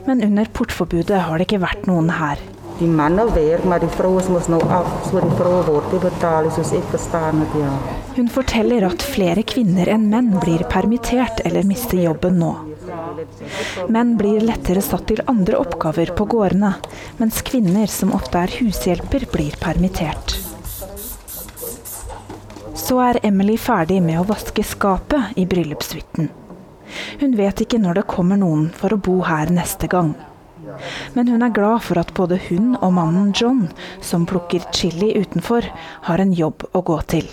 Men 0.07 0.23
under 0.29 0.47
portforbudet 0.55 1.25
har 1.27 1.35
det 1.35 1.49
ikke 1.49 1.65
vært 1.67 1.91
noen 1.91 2.15
her. 2.15 2.39
Die 2.81 2.87
mannen 2.89 3.29
werk, 3.35 3.65
maar 3.69 3.79
die 3.79 3.89
vrouwen 3.93 4.31
mos 4.33 4.47
nou 4.49 4.57
af, 4.73 4.87
so 5.05 5.21
die 5.21 5.35
vrouwen 5.37 5.67
word 5.67 5.91
nie 5.93 5.99
betaal 6.01 6.47
soos 6.49 6.71
verstaan 6.89 7.43
het, 7.43 7.51
ja. 7.61 7.73
Hun 8.15 8.29
forteller 8.33 8.87
at 8.87 9.03
flere 9.05 9.43
kvinner 9.45 9.91
enn 9.93 10.07
menn 10.09 10.31
blir 10.41 10.63
permittert 10.71 11.43
eller 11.45 11.67
mister 11.69 12.01
jobben 12.01 12.39
nå. 12.41 12.49
Menn 13.93 14.15
blir 14.17 14.41
lettere 14.47 14.81
satt 14.81 15.05
til 15.11 15.21
andre 15.29 15.59
oppgaver 15.61 16.09
på 16.17 16.25
gårdene, 16.33 16.73
mens 17.21 17.43
kvinner, 17.45 17.85
som 17.85 18.15
ofte 18.17 18.41
er 18.41 18.55
hushjelper, 18.57 19.27
blir 19.29 19.61
permittert. 19.61 20.39
Så 22.81 22.97
er 23.05 23.21
Emily 23.29 23.59
ferdig 23.61 24.01
med 24.01 24.23
å 24.23 24.25
vaske 24.33 24.65
skapet 24.65 25.37
i 25.37 25.45
bryllupssuiten. 25.45 26.33
Hun 27.21 27.37
vet 27.37 27.61
ikke 27.61 27.79
når 27.79 28.01
det 28.01 28.09
kommer 28.09 28.41
noen 28.41 28.71
for 28.73 28.97
å 28.97 28.99
bo 28.99 29.21
her 29.29 29.53
neste 29.53 29.87
gang. 29.91 30.15
Men 31.15 31.31
hun 31.31 31.45
er 31.45 31.53
glad 31.55 31.83
for 31.85 32.01
at 32.01 32.13
både 32.17 32.39
hun 32.49 32.75
og 32.79 32.93
mannen 32.97 33.31
John, 33.37 33.67
som 34.01 34.27
plukker 34.29 34.65
chili 34.75 35.13
utenfor, 35.19 35.67
har 36.09 36.23
en 36.23 36.35
jobb 36.35 36.67
å 36.73 36.83
gå 36.85 36.99
til. 37.11 37.31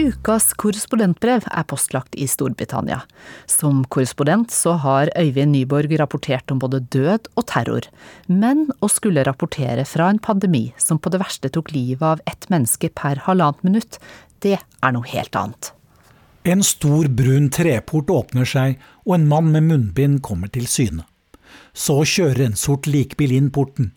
Ukas 0.00 0.50
korrespondentbrev 0.58 1.44
er 1.48 1.64
postlagt 1.68 2.16
i 2.18 2.26
Storbritannia. 2.28 3.02
Som 3.48 3.82
korrespondent 3.92 4.52
så 4.54 4.74
har 4.82 5.10
Øyvind 5.18 5.54
Nyborg 5.54 5.92
rapportert 6.00 6.50
om 6.52 6.60
både 6.62 6.80
død 6.92 7.28
og 7.36 7.46
terror, 7.50 7.86
men 8.26 8.66
å 8.80 8.88
skulle 8.90 9.24
rapportere 9.28 9.84
fra 9.88 10.08
en 10.10 10.20
pandemi 10.22 10.70
som 10.80 10.98
på 10.98 11.12
det 11.12 11.20
verste 11.22 11.52
tok 11.52 11.72
livet 11.76 12.06
av 12.06 12.24
ett 12.30 12.48
menneske 12.52 12.92
per 12.96 13.22
halvannet 13.26 13.64
minutt, 13.66 14.00
det 14.42 14.58
er 14.58 14.96
noe 14.96 15.06
helt 15.10 15.36
annet. 15.36 15.72
En 16.48 16.62
stor, 16.64 17.08
brun 17.08 17.50
treport 17.52 18.10
åpner 18.10 18.48
seg, 18.48 18.78
og 19.04 19.18
en 19.18 19.28
mann 19.28 19.50
med 19.52 19.66
munnbind 19.68 20.22
kommer 20.24 20.48
til 20.48 20.66
syne. 20.70 21.04
Så 21.76 22.00
kjører 22.08 22.46
en 22.46 22.56
sort 22.56 22.88
likbil 22.88 23.34
inn 23.36 23.50
porten. 23.52 23.92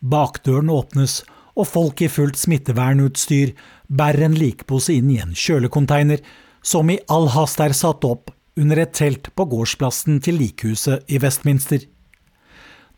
Bakdøren 0.00 0.72
åpnes, 0.72 1.22
og 1.54 1.68
folk 1.68 2.00
i 2.02 2.08
fullt 2.10 2.40
smittevernutstyr 2.40 3.52
bærer 3.88 4.26
en 4.26 4.38
likpose 4.38 4.96
inn 4.96 5.10
i 5.12 5.20
en 5.22 5.34
kjølekonteiner, 5.36 6.22
som 6.64 6.88
i 6.90 6.98
all 7.12 7.28
hast 7.34 7.60
er 7.60 7.76
satt 7.76 8.06
opp 8.08 8.32
under 8.56 8.80
et 8.80 8.94
telt 8.96 9.28
på 9.36 9.46
gårdsplassen 9.50 10.22
til 10.24 10.38
likhuset 10.40 11.04
i 11.10 11.20
Westminster. 11.20 11.84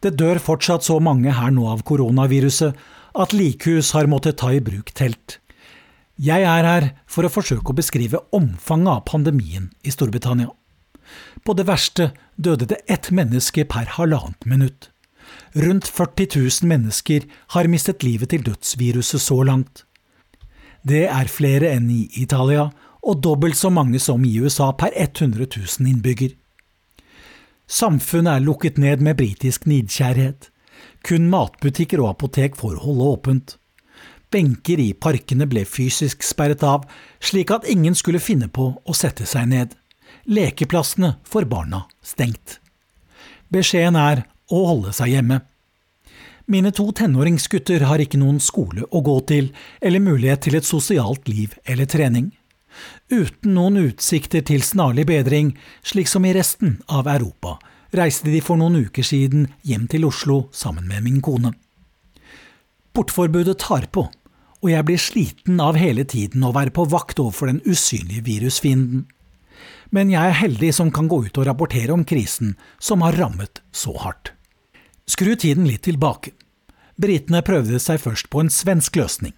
Det 0.00 0.12
dør 0.20 0.38
fortsatt 0.42 0.84
så 0.86 1.00
mange 1.02 1.32
her 1.34 1.50
nå 1.50 1.66
av 1.72 1.82
koronaviruset 1.88 2.76
at 3.16 3.34
likhus 3.34 3.94
har 3.96 4.08
måttet 4.12 4.38
ta 4.42 4.52
i 4.54 4.62
bruk 4.62 4.92
telt. 4.94 5.40
Jeg 6.16 6.46
er 6.48 6.64
her 6.64 6.84
for 7.04 7.28
å 7.28 7.32
forsøke 7.32 7.72
å 7.72 7.76
beskrive 7.76 8.22
omfanget 8.32 8.92
av 8.92 9.02
pandemien 9.10 9.68
i 9.84 9.92
Storbritannia. 9.92 10.48
På 11.44 11.52
det 11.52 11.66
verste 11.68 12.10
døde 12.36 12.66
det 12.70 12.78
ett 12.88 13.10
menneske 13.12 13.66
per 13.68 13.90
halvannet 13.98 14.48
minutt. 14.48 14.88
Rundt 15.52 15.88
40 15.88 16.38
000 16.38 16.70
mennesker 16.70 17.26
har 17.52 17.68
mistet 17.68 18.02
livet 18.02 18.32
til 18.32 18.46
dødsviruset 18.46 19.20
så 19.20 19.42
langt. 19.44 19.84
Det 20.86 21.04
er 21.04 21.28
flere 21.28 21.74
enn 21.76 21.90
i 21.90 22.06
Italia, 22.22 22.70
og 23.06 23.20
dobbelt 23.22 23.58
så 23.58 23.70
mange 23.70 24.00
som 24.02 24.24
i 24.24 24.32
USA 24.40 24.72
per 24.72 24.96
100 24.96 25.46
000 25.52 25.90
innbygger. 25.92 26.32
Samfunnet 27.66 28.38
er 28.38 28.46
lukket 28.46 28.78
ned 28.78 29.02
med 29.02 29.18
britisk 29.18 29.66
nidkjærhet. 29.66 30.50
Kun 31.06 31.28
matbutikker 31.30 32.00
og 32.02 32.14
apotek 32.14 32.56
får 32.58 32.80
holde 32.82 33.12
åpent. 33.12 33.56
Benker 34.30 34.80
i 34.82 34.92
parkene 34.92 35.46
ble 35.46 35.64
fysisk 35.68 36.24
sperret 36.26 36.64
av, 36.66 36.86
slik 37.20 37.52
at 37.54 37.66
ingen 37.70 37.94
skulle 37.94 38.22
finne 38.22 38.48
på 38.48 38.72
å 38.82 38.96
sette 38.96 39.26
seg 39.26 39.48
ned. 39.52 39.74
Lekeplassene 40.26 41.16
for 41.24 41.46
barna 41.46 41.84
stengt. 42.02 42.58
Beskjeden 43.52 43.98
er 43.98 44.24
å 44.50 44.64
holde 44.70 44.94
seg 44.96 45.14
hjemme. 45.14 45.40
Mine 46.46 46.70
to 46.74 46.88
tenåringsgutter 46.94 47.82
har 47.86 48.02
ikke 48.02 48.18
noen 48.22 48.38
skole 48.42 48.86
å 48.94 49.02
gå 49.02 49.16
til 49.26 49.48
eller 49.80 50.02
mulighet 50.02 50.44
til 50.46 50.58
et 50.58 50.66
sosialt 50.66 51.26
liv 51.30 51.56
eller 51.66 51.90
trening. 51.90 52.30
Uten 53.10 53.54
noen 53.56 53.80
utsikter 53.80 54.44
til 54.46 54.62
snarlig 54.62 55.06
bedring, 55.08 55.54
slik 55.82 56.10
som 56.10 56.26
i 56.26 56.34
resten 56.36 56.76
av 56.86 57.08
Europa, 57.10 57.56
reiste 57.96 58.30
de 58.30 58.42
for 58.44 58.60
noen 58.60 58.84
uker 58.86 59.06
siden 59.06 59.48
hjem 59.66 59.86
til 59.90 60.06
Oslo 60.06 60.44
sammen 60.54 60.86
med 60.90 61.06
min 61.06 61.22
kone. 61.24 61.54
Portforbudet 62.96 63.58
tar 63.60 63.84
på, 63.92 64.06
og 64.64 64.70
jeg 64.70 64.84
blir 64.88 64.96
sliten 64.96 65.58
av 65.60 65.76
hele 65.76 66.06
tiden 66.08 66.40
å 66.48 66.54
være 66.56 66.72
på 66.72 66.86
vakt 66.88 67.18
overfor 67.20 67.50
den 67.50 67.58
usynlige 67.68 68.24
virusfienden. 68.24 69.02
Men 69.92 70.08
jeg 70.08 70.30
er 70.30 70.38
heldig 70.38 70.70
som 70.72 70.88
kan 70.88 71.10
gå 71.10 71.18
ut 71.26 71.36
og 71.36 71.44
rapportere 71.44 71.92
om 71.92 72.06
krisen 72.08 72.54
som 72.80 73.04
har 73.04 73.18
rammet 73.20 73.60
så 73.68 73.92
hardt. 74.00 74.32
Skru 75.04 75.34
tiden 75.36 75.68
litt 75.68 75.84
tilbake. 75.84 76.32
Britene 76.96 77.42
prøvde 77.44 77.76
seg 77.84 78.00
først 78.00 78.30
på 78.32 78.40
en 78.40 78.48
svensk 78.48 78.96
løsning. 78.96 79.34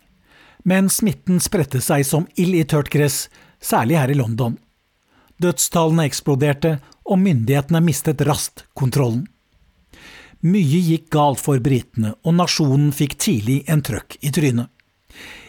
Men 0.63 0.87
smitten 0.87 1.43
spredte 1.43 1.83
seg 1.83 2.07
som 2.07 2.29
ild 2.39 2.55
i 2.55 2.63
tørt 2.63 2.93
gress, 2.95 3.25
særlig 3.59 3.99
her 3.99 4.15
i 4.15 4.21
London. 4.21 4.55
Dødstallene 5.43 6.07
eksploderte, 6.07 6.77
og 7.11 7.19
myndighetene 7.27 7.83
mistet 7.83 8.23
raskt 8.23 8.69
kontrollen. 8.79 9.27
Mye 10.47 10.81
gikk 10.87 11.09
galt 11.11 11.41
for 11.43 11.59
britene, 11.59 12.13
og 12.23 12.37
nasjonen 12.39 12.93
fikk 12.95 13.17
tidlig 13.19 13.65
en 13.67 13.83
trøkk 13.83 14.21
i 14.23 14.31
trynet. 14.31 14.71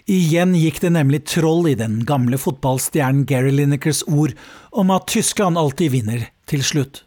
Igjen 0.10 0.56
gikk 0.58 0.80
det 0.82 0.90
nemlig 0.96 1.20
troll 1.30 1.68
i 1.70 1.76
den 1.78 2.00
gamle 2.10 2.40
fotballstjernen 2.42 3.28
Gary 3.30 3.52
Linekers 3.54 4.02
ord 4.10 4.34
om 4.72 4.90
at 4.90 5.06
Tyskland 5.14 5.60
alltid 5.62 5.94
vinner 5.94 6.24
til 6.50 6.66
slutt. 6.66 7.04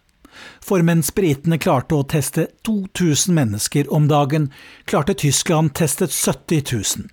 For 0.62 0.84
mens 0.86 1.10
britene 1.14 1.58
klarte 1.58 1.98
å 1.98 2.06
teste 2.06 2.46
2000 2.62 3.34
mennesker 3.34 3.90
om 3.90 4.06
dagen, 4.06 4.52
klarte 4.86 5.18
Tyskland 5.18 5.74
testet 5.74 6.14
70 6.14 6.62
000. 6.70 7.10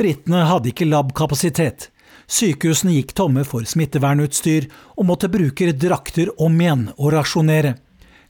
Britene 0.00 0.46
hadde 0.48 0.72
ikke 0.72 0.88
labkapasitet. 0.88 1.90
Sykehusene 2.30 2.96
gikk 2.96 3.12
tomme 3.18 3.44
for 3.44 3.68
smittevernutstyr 3.68 4.70
og 4.96 5.08
måtte 5.12 5.28
bruke 5.28 5.72
drakter 5.76 6.32
om 6.40 6.56
igjen 6.56 6.88
og 6.96 7.12
rasjonere. 7.18 7.76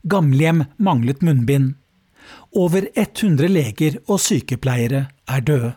Gamlehjem 0.03 0.63
manglet 0.77 1.21
munnbind. 1.21 1.75
Over 2.55 2.87
100 2.95 3.47
leger 3.47 3.97
og 4.07 4.19
sykepleiere 4.19 5.05
er 5.29 5.41
døde. 5.41 5.73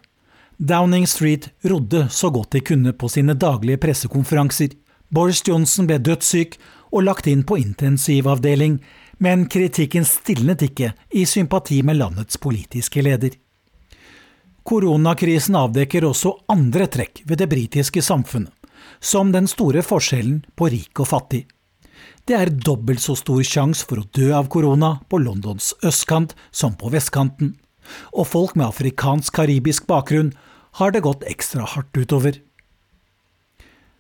Downing 0.57 1.07
Street 1.09 1.51
rodde 1.63 2.09
så 2.11 2.31
godt 2.31 2.55
de 2.55 2.61
kunne 2.61 2.93
på 2.93 3.09
sine 3.09 3.35
daglige 3.35 3.81
pressekonferanser. 3.83 4.73
Boris 5.11 5.43
Johnson 5.47 5.87
ble 5.87 5.99
dødssyk 5.99 6.57
og 6.95 7.05
lagt 7.05 7.27
inn 7.27 7.43
på 7.47 7.59
intensivavdeling, 7.59 8.79
men 9.19 9.47
kritikken 9.51 10.07
stilnet 10.07 10.63
ikke 10.63 10.93
i 11.13 11.25
sympati 11.27 11.83
med 11.83 11.99
landets 11.99 12.39
politiske 12.39 13.03
leder. 13.03 13.35
Koronakrisen 14.65 15.59
avdekker 15.61 16.07
også 16.09 16.33
andre 16.49 16.87
trekk 16.89 17.21
ved 17.29 17.43
det 17.43 17.51
britiske 17.51 18.03
samfunnet, 18.03 18.53
som 19.01 19.33
den 19.35 19.51
store 19.51 19.83
forskjellen 19.85 20.41
på 20.57 20.71
rik 20.73 21.03
og 21.03 21.11
fattig. 21.11 21.45
Det 22.25 22.37
er 22.39 22.49
dobbelt 22.49 23.03
så 23.05 23.13
stor 23.21 23.43
sjanse 23.45 23.85
for 23.85 24.01
å 24.01 24.09
dø 24.17 24.31
av 24.33 24.49
korona 24.53 24.95
på 25.13 25.19
Londons 25.21 25.75
østkant 25.85 26.33
som 26.49 26.73
på 26.81 26.89
vestkanten. 26.95 27.53
Og 28.17 28.31
folk 28.31 28.55
med 28.57 28.71
afrikansk-karibisk 28.71 29.85
bakgrunn 29.91 30.33
har 30.81 30.95
det 30.95 31.05
gått 31.05 31.27
ekstra 31.29 31.67
hardt 31.69 31.93
utover. 32.01 32.39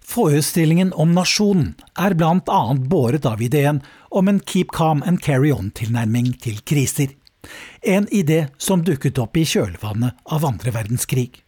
Forestillingen 0.04 0.92
om 1.00 1.12
nasjonen 1.16 1.74
er 2.00 2.16
blant 2.16 2.48
annet 2.48 2.88
båret 2.88 3.28
av 3.28 3.44
ideen 3.44 3.82
om 4.08 4.28
en 4.28 4.40
keep 4.40 4.72
calm 4.72 5.04
and 5.04 5.20
carry 5.24 5.52
on-tilnærming 5.52 6.32
til 6.40 6.60
kriser. 6.64 7.12
En 7.84 8.08
idé 8.08 8.46
som 8.56 8.84
dukket 8.84 9.20
opp 9.20 9.37
i 9.37 9.44
kjølvannet 9.48 10.16
av 10.32 10.44
andre 10.48 10.72
verdenskrig. 10.72 11.42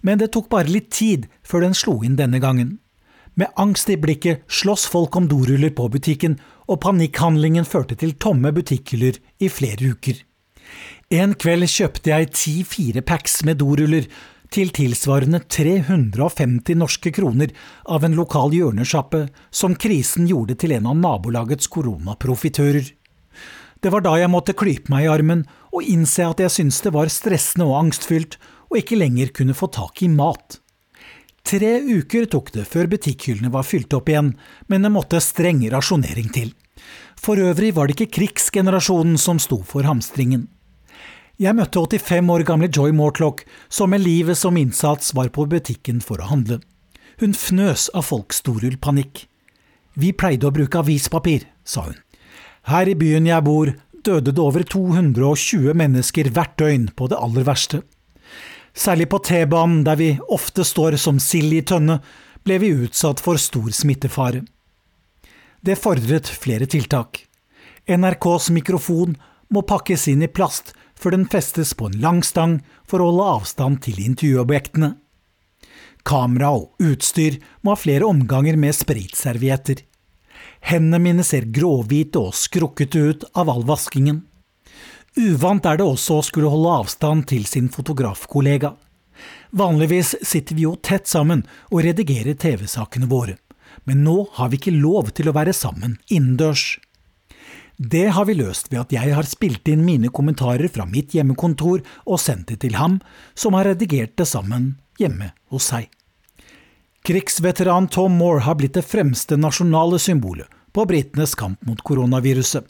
Men 0.00 0.20
det 0.20 0.32
tok 0.32 0.48
bare 0.52 0.72
litt 0.72 0.88
tid 0.92 1.28
før 1.44 1.66
den 1.66 1.76
slo 1.76 2.00
inn 2.04 2.16
denne 2.16 2.40
gangen. 2.40 2.78
Med 3.34 3.48
angst 3.56 3.88
i 3.90 3.96
blikket 3.96 4.44
slåss 4.48 4.84
folk 4.92 5.16
om 5.16 5.28
doruller 5.28 5.72
på 5.72 5.88
butikken, 5.88 6.36
og 6.68 6.82
panikkhandlingen 6.84 7.64
førte 7.64 7.96
til 7.98 8.14
tomme 8.20 8.52
butikkhyller 8.52 9.16
i 9.40 9.48
flere 9.48 9.94
uker. 9.94 10.20
En 11.12 11.34
kveld 11.36 11.66
kjøpte 11.68 12.12
jeg 12.12 12.30
ti 12.36 12.54
firepacks 12.64 13.42
med 13.48 13.60
doruller 13.60 14.06
til 14.52 14.72
tilsvarende 14.76 15.40
350 15.48 16.76
norske 16.76 17.12
kroner 17.16 17.52
av 17.88 18.04
en 18.04 18.16
lokal 18.16 18.52
hjørnesjappe 18.52 19.26
som 19.50 19.76
krisen 19.80 20.28
gjorde 20.28 20.58
til 20.60 20.76
en 20.76 20.90
av 20.92 20.98
nabolagets 21.00 21.70
koronaprofitører. 21.72 22.84
Det 23.82 23.90
var 23.90 24.04
da 24.04 24.14
jeg 24.20 24.30
måtte 24.30 24.54
klype 24.54 24.92
meg 24.92 25.08
i 25.08 25.12
armen 25.12 25.46
og 25.72 25.88
innse 25.88 26.28
at 26.28 26.40
jeg 26.44 26.52
syntes 26.54 26.82
det 26.84 26.92
var 26.94 27.10
stressende 27.10 27.66
og 27.66 27.78
angstfylt 27.80 28.36
og 28.70 28.78
ikke 28.80 29.00
lenger 29.00 29.32
kunne 29.34 29.56
få 29.56 29.72
tak 29.72 30.04
i 30.04 30.12
mat. 30.12 30.61
Tre 31.42 31.72
uker 31.82 32.26
tok 32.30 32.52
det 32.54 32.64
før 32.70 32.88
butikkhyllene 32.92 33.50
var 33.52 33.66
fylt 33.66 33.92
opp 33.96 34.08
igjen, 34.08 34.32
men 34.70 34.86
det 34.86 34.92
måtte 34.94 35.20
streng 35.20 35.62
rasjonering 35.72 36.30
til. 36.32 36.52
For 37.18 37.38
øvrig 37.38 37.74
var 37.76 37.88
det 37.88 37.98
ikke 37.98 38.14
krigsgenerasjonen 38.18 39.18
som 39.20 39.40
sto 39.42 39.60
for 39.66 39.86
hamstringen. 39.86 40.48
Jeg 41.42 41.56
møtte 41.58 41.80
85 41.80 42.30
år 42.30 42.44
gamle 42.46 42.68
Joy 42.70 42.92
Mortlock, 42.94 43.42
som 43.68 43.90
med 43.90 44.04
livet 44.04 44.38
som 44.38 44.56
innsats 44.56 45.14
var 45.16 45.32
på 45.34 45.46
butikken 45.50 46.00
for 46.04 46.22
å 46.22 46.28
handle. 46.30 46.60
Hun 47.18 47.34
fnøs 47.34 47.88
av 47.94 48.06
folks 48.08 48.42
storulpanikk. 48.42 49.26
Vi 49.98 50.12
pleide 50.16 50.48
å 50.48 50.54
bruke 50.54 50.80
avispapir, 50.80 51.46
sa 51.64 51.88
hun. 51.88 51.98
Her 52.70 52.88
i 52.88 52.94
byen 52.94 53.26
jeg 53.26 53.44
bor, 53.44 53.72
døde 54.06 54.30
det 54.30 54.42
over 54.42 54.62
220 54.62 55.74
mennesker 55.78 56.30
hvert 56.30 56.54
døgn 56.60 56.88
på 56.96 57.10
det 57.10 57.18
aller 57.18 57.46
verste. 57.46 57.82
Særlig 58.74 59.08
på 59.12 59.18
T-banen, 59.18 59.82
der 59.84 59.96
vi 60.00 60.14
ofte 60.32 60.64
står 60.64 60.96
som 60.96 61.20
sild 61.20 61.52
i 61.52 61.62
tønne, 61.62 62.00
ble 62.42 62.58
vi 62.58 62.72
utsatt 62.84 63.20
for 63.20 63.38
stor 63.38 63.70
smittefare. 63.70 64.42
Det 65.62 65.76
fordret 65.78 66.26
flere 66.26 66.66
tiltak. 66.66 67.26
NRKs 67.86 68.50
mikrofon 68.50 69.14
må 69.52 69.62
pakkes 69.62 70.08
inn 70.10 70.24
i 70.24 70.30
plast 70.30 70.72
før 70.98 71.16
den 71.16 71.28
festes 71.30 71.74
på 71.74 71.90
en 71.90 72.00
lang 72.02 72.22
stang 72.26 72.60
for 72.88 73.02
å 73.02 73.10
holde 73.10 73.28
avstand 73.36 73.82
til 73.84 74.00
intervjuobjektene. 74.02 74.94
Kamera 76.02 76.50
og 76.56 76.82
utstyr 76.82 77.38
må 77.62 77.74
ha 77.74 77.78
flere 77.78 78.08
omganger 78.08 78.58
med 78.58 78.74
spritservietter. 78.74 79.84
Hendene 80.66 80.98
mine 81.02 81.26
ser 81.26 81.46
gråhvite 81.54 82.18
og 82.22 82.34
skrukkete 82.38 83.02
ut 83.10 83.26
av 83.38 83.50
all 83.52 83.62
vaskingen. 83.66 84.22
Uvant 85.12 85.66
er 85.68 85.76
det 85.76 85.84
også 85.84 86.14
å 86.18 86.24
skulle 86.24 86.48
holde 86.48 86.72
avstand 86.80 87.26
til 87.28 87.44
sin 87.44 87.66
fotografkollega. 87.72 88.70
Vanligvis 89.52 90.14
sitter 90.24 90.56
vi 90.56 90.64
jo 90.64 90.78
tett 90.80 91.10
sammen 91.10 91.42
og 91.68 91.82
redigerer 91.84 92.38
TV-sakene 92.40 93.10
våre, 93.10 93.36
men 93.84 94.00
nå 94.06 94.22
har 94.38 94.48
vi 94.48 94.56
ikke 94.56 94.72
lov 94.72 95.12
til 95.12 95.28
å 95.28 95.36
være 95.36 95.52
sammen 95.52 95.98
innendørs. 96.08 96.78
Det 97.76 98.06
har 98.16 98.24
vi 98.24 98.38
løst 98.40 98.72
ved 98.72 98.86
at 98.86 98.96
jeg 98.96 99.12
har 99.12 99.28
spilt 99.28 99.68
inn 99.68 99.84
mine 99.84 100.08
kommentarer 100.08 100.72
fra 100.72 100.88
mitt 100.88 101.12
hjemmekontor 101.12 101.84
og 102.06 102.20
sendt 102.20 102.48
det 102.48 102.62
til 102.64 102.80
ham, 102.80 103.00
som 103.34 103.52
har 103.58 103.68
redigert 103.68 104.16
det 104.16 104.30
sammen 104.32 104.76
hjemme 105.00 105.34
hos 105.52 105.68
seg. 105.74 105.90
Krigsveteran 107.04 107.90
Tom 107.92 108.16
Moore 108.16 108.46
har 108.46 108.56
blitt 108.56 108.78
det 108.78 108.86
fremste 108.86 109.36
nasjonale 109.36 110.00
symbolet 110.00 110.48
på 110.72 110.86
britenes 110.88 111.34
kamp 111.36 111.60
mot 111.68 111.80
koronaviruset. 111.84 112.64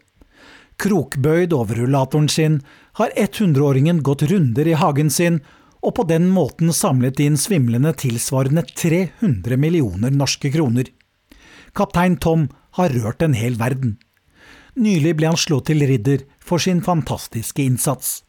Krokbøyd 0.83 1.53
over 1.55 1.79
rullatoren 1.79 2.29
sin 2.33 2.57
har 2.99 3.12
100-åringen 3.14 4.01
gått 4.03 4.25
runder 4.27 4.66
i 4.66 4.75
hagen 4.79 5.12
sin 5.14 5.38
og 5.83 5.95
på 5.99 6.07
den 6.09 6.27
måten 6.31 6.73
samlet 6.75 7.21
inn 7.23 7.38
svimlende 7.38 7.92
tilsvarende 7.99 8.64
300 8.66 9.59
millioner 9.62 10.14
norske 10.14 10.51
kroner. 10.55 10.90
Kaptein 11.75 12.18
Tom 12.18 12.49
har 12.79 12.95
rørt 12.99 13.23
en 13.23 13.38
hel 13.38 13.59
verden. 13.61 13.97
Nylig 14.75 15.16
ble 15.18 15.31
han 15.31 15.38
slått 15.38 15.68
til 15.71 15.85
ridder 15.87 16.27
for 16.42 16.62
sin 16.62 16.83
fantastiske 16.83 17.62
innsats. 17.62 18.23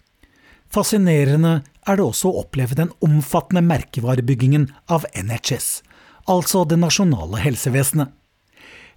Fascinerende 0.74 1.62
er 1.88 1.98
det 1.98 2.06
også 2.06 2.30
å 2.30 2.44
oppleve 2.44 2.78
den 2.78 2.92
omfattende 3.06 3.64
merkevarebyggingen 3.66 4.68
av 4.94 5.06
NHS, 5.18 5.82
altså 6.30 6.66
det 6.70 6.80
nasjonale 6.82 7.42
helsevesenet. 7.44 8.14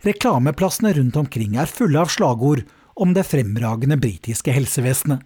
Reklameplassene 0.04 0.92
rundt 0.96 1.16
omkring 1.16 1.56
er 1.60 1.70
fulle 1.70 2.02
av 2.02 2.12
slagord 2.12 2.66
om 2.96 3.12
det 3.14 3.26
fremragende 3.28 3.96
britiske 4.00 4.52
helsevesenet. 4.52 5.20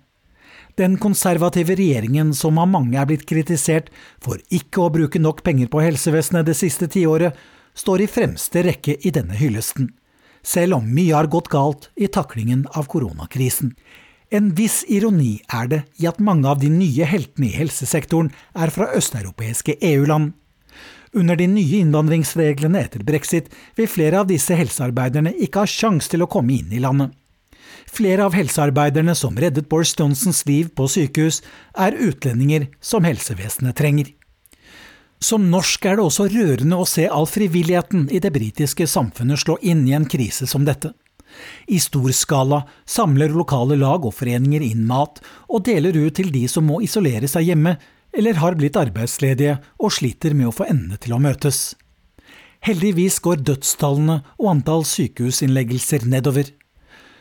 Den 0.78 0.96
konservative 0.98 1.74
regjeringen 1.76 2.34
som 2.34 2.58
av 2.58 2.68
mange 2.70 2.98
er 2.98 3.08
blitt 3.08 3.26
kritisert 3.28 3.90
for 4.22 4.40
ikke 4.54 4.84
å 4.84 4.92
bruke 4.94 5.22
nok 5.22 5.42
penger 5.46 5.70
på 5.70 5.82
helsevesenet 5.82 6.46
det 6.46 6.56
siste 6.58 6.88
tiåret, 6.90 7.36
står 7.74 8.04
i 8.04 8.10
fremste 8.10 8.62
rekke 8.66 8.96
i 9.06 9.12
denne 9.14 9.36
hyllesten, 9.38 9.90
selv 10.42 10.80
om 10.80 10.88
mye 10.94 11.14
har 11.14 11.30
gått 11.30 11.50
galt 11.52 11.90
i 11.96 12.08
taklingen 12.10 12.66
av 12.74 12.88
koronakrisen. 12.90 13.74
En 14.30 14.52
viss 14.54 14.82
ironi 14.86 15.40
er 15.50 15.70
det 15.70 15.80
i 15.98 16.06
at 16.06 16.20
mange 16.22 16.46
av 16.48 16.60
de 16.62 16.70
nye 16.70 17.06
heltene 17.06 17.48
i 17.48 17.56
helsesektoren 17.56 18.30
er 18.54 18.70
fra 18.74 18.90
østeuropeiske 18.94 19.78
EU-land. 19.92 20.32
Under 21.18 21.34
de 21.34 21.48
nye 21.50 21.80
innvandringsreglene 21.82 22.84
etter 22.84 23.02
brexit 23.06 23.50
vil 23.78 23.90
flere 23.90 24.22
av 24.22 24.28
disse 24.30 24.54
helsearbeiderne 24.54 25.34
ikke 25.34 25.64
ha 25.64 25.70
sjanse 25.70 26.12
til 26.12 26.22
å 26.22 26.30
komme 26.30 26.54
inn 26.60 26.70
i 26.70 26.82
landet. 26.82 27.10
Flere 27.90 28.24
av 28.28 28.36
helsearbeiderne 28.38 29.16
som 29.18 29.36
reddet 29.40 29.68
Boris 29.68 29.96
Johnsons 29.98 30.44
liv 30.46 30.70
på 30.78 30.86
sykehus, 30.88 31.40
er 31.74 31.96
utlendinger 31.98 32.68
som 32.80 33.04
helsevesenet 33.04 33.76
trenger. 33.80 34.12
Som 35.20 35.50
norsk 35.52 35.84
er 35.84 35.98
det 35.98 36.06
også 36.06 36.28
rørende 36.32 36.78
å 36.80 36.86
se 36.88 37.04
all 37.10 37.26
frivilligheten 37.28 38.06
i 38.14 38.22
det 38.22 38.30
britiske 38.32 38.86
samfunnet 38.88 39.42
slå 39.42 39.58
inn 39.60 39.82
i 39.88 39.96
en 39.96 40.06
krise 40.08 40.46
som 40.48 40.64
dette. 40.64 40.94
I 41.68 41.78
stor 41.82 42.10
skala 42.16 42.62
samler 42.88 43.34
lokale 43.34 43.76
lag 43.78 44.06
og 44.06 44.14
foreninger 44.16 44.64
inn 44.66 44.86
mat 44.88 45.20
og 45.48 45.66
deler 45.68 45.98
ut 45.98 46.16
til 46.16 46.32
de 46.34 46.46
som 46.50 46.66
må 46.66 46.80
isolere 46.86 47.28
seg 47.30 47.50
hjemme 47.50 47.76
eller 48.16 48.40
har 48.42 48.56
blitt 48.58 48.78
arbeidsledige 48.80 49.58
og 49.78 49.92
sliter 49.94 50.34
med 50.34 50.50
å 50.50 50.54
få 50.54 50.66
endene 50.70 50.98
til 50.98 51.14
å 51.14 51.20
møtes. 51.22 51.74
Heldigvis 52.66 53.20
går 53.24 53.44
dødstallene 53.46 54.20
og 54.36 54.48
antall 54.50 54.82
sykehusinnleggelser 54.88 56.08
nedover. 56.08 56.50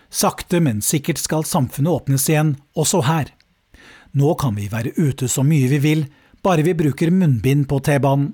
Sakte, 0.09 0.59
men 0.59 0.81
sikkert 0.81 1.21
skal 1.21 1.45
samfunnet 1.45 2.01
åpnes 2.01 2.25
igjen, 2.29 2.55
også 2.73 3.03
her. 3.05 3.29
Nå 4.17 4.33
kan 4.41 4.55
vi 4.57 4.69
være 4.71 4.95
ute 4.97 5.29
så 5.29 5.43
mye 5.45 5.69
vi 5.69 5.79
vil, 5.83 6.05
bare 6.41 6.65
vi 6.65 6.73
bruker 6.73 7.11
munnbind 7.13 7.67
på 7.69 7.79
T-banen. 7.85 8.33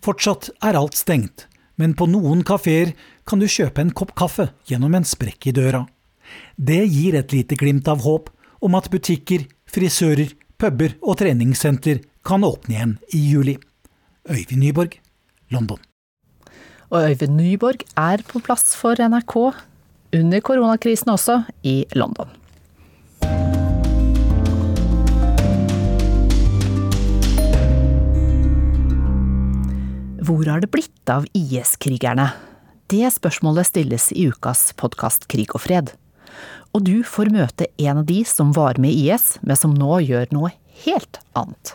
Fortsatt 0.00 0.50
er 0.64 0.76
alt 0.76 0.96
stengt, 0.96 1.46
men 1.80 1.94
på 1.96 2.08
noen 2.08 2.44
kafeer 2.44 2.92
kan 3.28 3.40
du 3.40 3.48
kjøpe 3.48 3.80
en 3.80 3.94
kopp 3.96 4.12
kaffe 4.18 4.50
gjennom 4.68 4.94
en 4.96 5.08
sprekk 5.08 5.48
i 5.48 5.56
døra. 5.56 5.86
Det 6.56 6.82
gir 6.84 7.16
et 7.18 7.32
lite 7.32 7.56
glimt 7.58 7.88
av 7.88 8.04
håp 8.04 8.30
om 8.60 8.76
at 8.76 8.90
butikker, 8.92 9.46
frisører, 9.70 10.34
puber 10.60 10.96
og 11.00 11.20
treningssenter 11.20 12.02
kan 12.26 12.44
åpne 12.44 12.76
igjen 12.76 12.96
i 13.16 13.22
juli. 13.32 13.56
Øyvind 14.28 14.60
Nyborg, 14.60 14.98
London. 15.50 15.80
Og 16.90 17.08
Øyvind 17.08 17.38
Nyborg 17.38 17.86
er 17.96 18.24
på 18.28 18.42
plass 18.44 18.74
for 18.76 19.00
NRK 19.00 19.36
under 20.12 20.40
koronakrisen 20.40 21.12
også, 21.12 21.42
i 21.62 21.84
London. 21.94 22.28
Hvor 30.20 30.46
har 30.46 30.62
det 30.62 30.70
blitt 30.70 31.10
av 31.10 31.26
IS-krigerne? 31.34 32.30
Det 32.90 33.06
spørsmålet 33.14 33.70
stilles 33.70 34.10
i 34.12 34.28
ukas 34.30 34.70
podkast 34.78 35.28
Krig 35.30 35.54
og 35.54 35.64
fred. 35.64 35.92
Og 36.74 36.84
du 36.86 37.00
får 37.06 37.32
møte 37.34 37.66
en 37.82 38.02
av 38.02 38.06
de 38.06 38.20
som 38.26 38.52
var 38.54 38.78
med 38.78 38.94
i 38.94 39.08
IS, 39.10 39.38
men 39.42 39.58
som 39.58 39.74
nå 39.74 40.02
gjør 40.06 40.30
noe 40.34 40.52
helt 40.84 41.18
annet. 41.38 41.74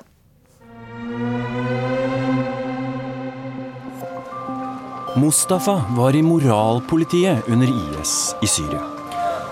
Mustafa 5.17 5.83
var 5.89 6.15
i 6.15 6.21
moralpolitiet 6.21 7.47
under 7.47 7.67
IS 7.67 8.35
i 8.41 8.47
Syria. 8.47 8.81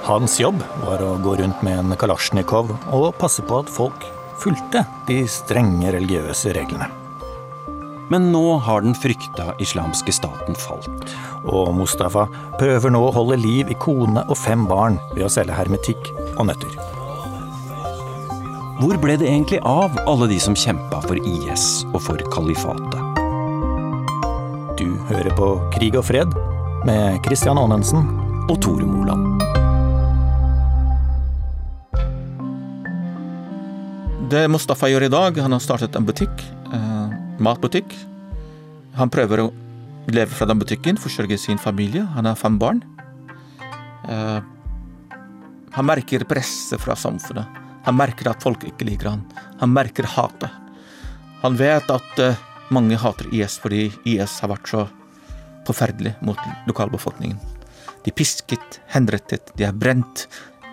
Hans 0.03 0.35
jobb 0.39 0.57
var 0.83 0.99
å 0.99 1.13
gå 1.23 1.37
rundt 1.39 1.61
med 1.63 1.79
en 1.79 1.95
kalasjnikov 1.95 2.73
og 2.91 3.13
passe 3.15 3.45
på 3.47 3.61
at 3.63 3.71
folk 3.71 4.03
fulgte 4.41 4.81
de 5.07 5.21
strenge 5.31 5.93
religiøse 5.95 6.51
reglene. 6.57 6.89
Men 8.11 8.27
nå 8.33 8.57
har 8.65 8.83
den 8.83 8.91
frykta 8.91 9.53
islamske 9.63 10.11
staten 10.11 10.59
falt, 10.59 11.15
Og 11.47 11.71
Mustafa 11.75 12.27
prøver 12.59 12.91
nå 12.91 12.99
å 13.07 13.15
holde 13.15 13.39
liv 13.39 13.71
i 13.71 13.79
kone 13.79 14.25
og 14.27 14.37
fem 14.37 14.67
barn 14.67 14.99
ved 15.13 15.23
å 15.29 15.31
selge 15.31 15.55
hermetikk 15.55 16.11
og 16.35 16.47
nøtter. 16.51 16.75
Hvor 18.83 18.99
ble 18.99 19.15
det 19.15 19.31
egentlig 19.31 19.63
av 19.63 19.95
alle 20.03 20.27
de 20.27 20.43
som 20.43 20.59
kjempa 20.59 20.99
for 21.07 21.15
IS 21.23 21.85
og 21.93 22.01
for 22.03 22.19
kalifatet? 22.35 23.02
Du 24.73 24.87
hører 25.05 25.29
på 25.37 25.47
Krig 25.75 25.93
og 25.99 26.05
fred 26.07 26.31
med 26.87 27.19
Christian 27.27 27.59
Aanensen 27.61 28.07
og 28.49 28.55
Tore 28.63 28.87
Moland. 28.89 29.43
Det 34.31 34.47
Mustafa 34.49 34.89
gjør 34.89 35.05
i 35.05 35.11
dag, 35.13 35.37
han 35.45 35.53
har 35.53 35.61
startet 35.61 35.93
en 35.93 36.07
butikk, 36.07 36.41
eh, 36.73 37.13
matbutikk. 37.37 37.93
Han 38.97 39.13
prøver 39.13 39.43
å 39.43 39.51
leve 40.09 40.33
fra 40.33 40.47
den 40.49 40.57
butikken, 40.57 40.97
forsørge 40.97 41.37
sin 41.37 41.61
familie. 41.61 42.07
Han 42.15 42.25
har 42.25 42.35
fem 42.35 42.57
barn. 42.57 42.81
Eh, 44.09 44.41
han 45.71 45.85
merker 45.85 46.25
presset 46.25 46.81
fra 46.81 46.95
samfunnet. 46.97 47.45
Han 47.85 47.95
merker 47.95 48.31
at 48.31 48.41
folk 48.41 48.65
ikke 48.65 48.89
liker 48.89 49.09
han. 49.11 49.21
Han 49.59 49.69
merker 49.69 50.03
hatet. 50.03 50.49
Han 51.43 51.61
vet 51.61 51.91
at 51.91 52.19
eh, 52.19 52.41
mange 52.71 52.97
hater 52.99 53.27
IS 53.33 53.57
fordi 53.61 53.89
IS 54.07 54.39
har 54.43 54.53
vært 54.53 54.69
så 54.69 54.85
forferdelig 55.67 56.15
mot 56.21 56.39
lokalbefolkningen. 56.67 57.39
De 58.03 58.11
pisket, 58.11 58.79
henrettet, 58.91 59.53
de 59.57 59.67
er 59.67 59.75
brent. 59.75 60.27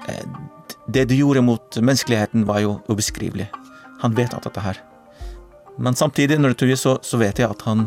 Eh, 0.08 0.24
det 0.90 1.06
de 1.10 1.20
gjorde 1.20 1.44
mot 1.46 1.78
menneskeligheten, 1.78 2.46
var 2.46 2.62
jo 2.64 2.80
ubeskrivelig. 2.90 3.48
Han 4.02 4.16
vet 4.16 4.34
alt 4.34 4.48
dette 4.48 4.64
her. 4.64 4.80
Men 5.78 5.94
samtidig, 5.94 6.40
når 6.40 6.54
det 6.54 6.60
tuer, 6.64 6.76
så, 6.76 6.98
så 7.02 7.20
vet 7.20 7.38
jeg 7.38 7.50
at 7.50 7.62
han 7.68 7.86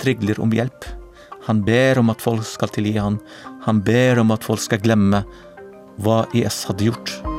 trigler 0.00 0.38
om 0.40 0.52
hjelp. 0.54 0.86
Han 1.48 1.64
ber 1.66 1.98
om 1.98 2.12
at 2.12 2.22
folk 2.22 2.46
skal 2.46 2.70
tilgi 2.72 2.96
han. 3.00 3.18
Han 3.66 3.82
ber 3.84 4.22
om 4.22 4.30
at 4.30 4.46
folk 4.46 4.62
skal 4.62 4.82
glemme 4.84 5.24
hva 6.00 6.22
IS 6.36 6.62
hadde 6.68 6.90
gjort. 6.92 7.29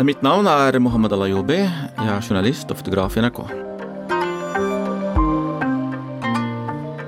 Mitt 0.00 0.22
navn 0.24 0.46
er 0.48 0.78
Mohammed 0.80 1.12
Alayobi. 1.12 1.58
Jeg 1.60 2.08
er 2.08 2.22
journalist 2.24 2.70
og 2.72 2.78
fotograf 2.78 3.18
i 3.18 3.20
NRK. 3.20 3.40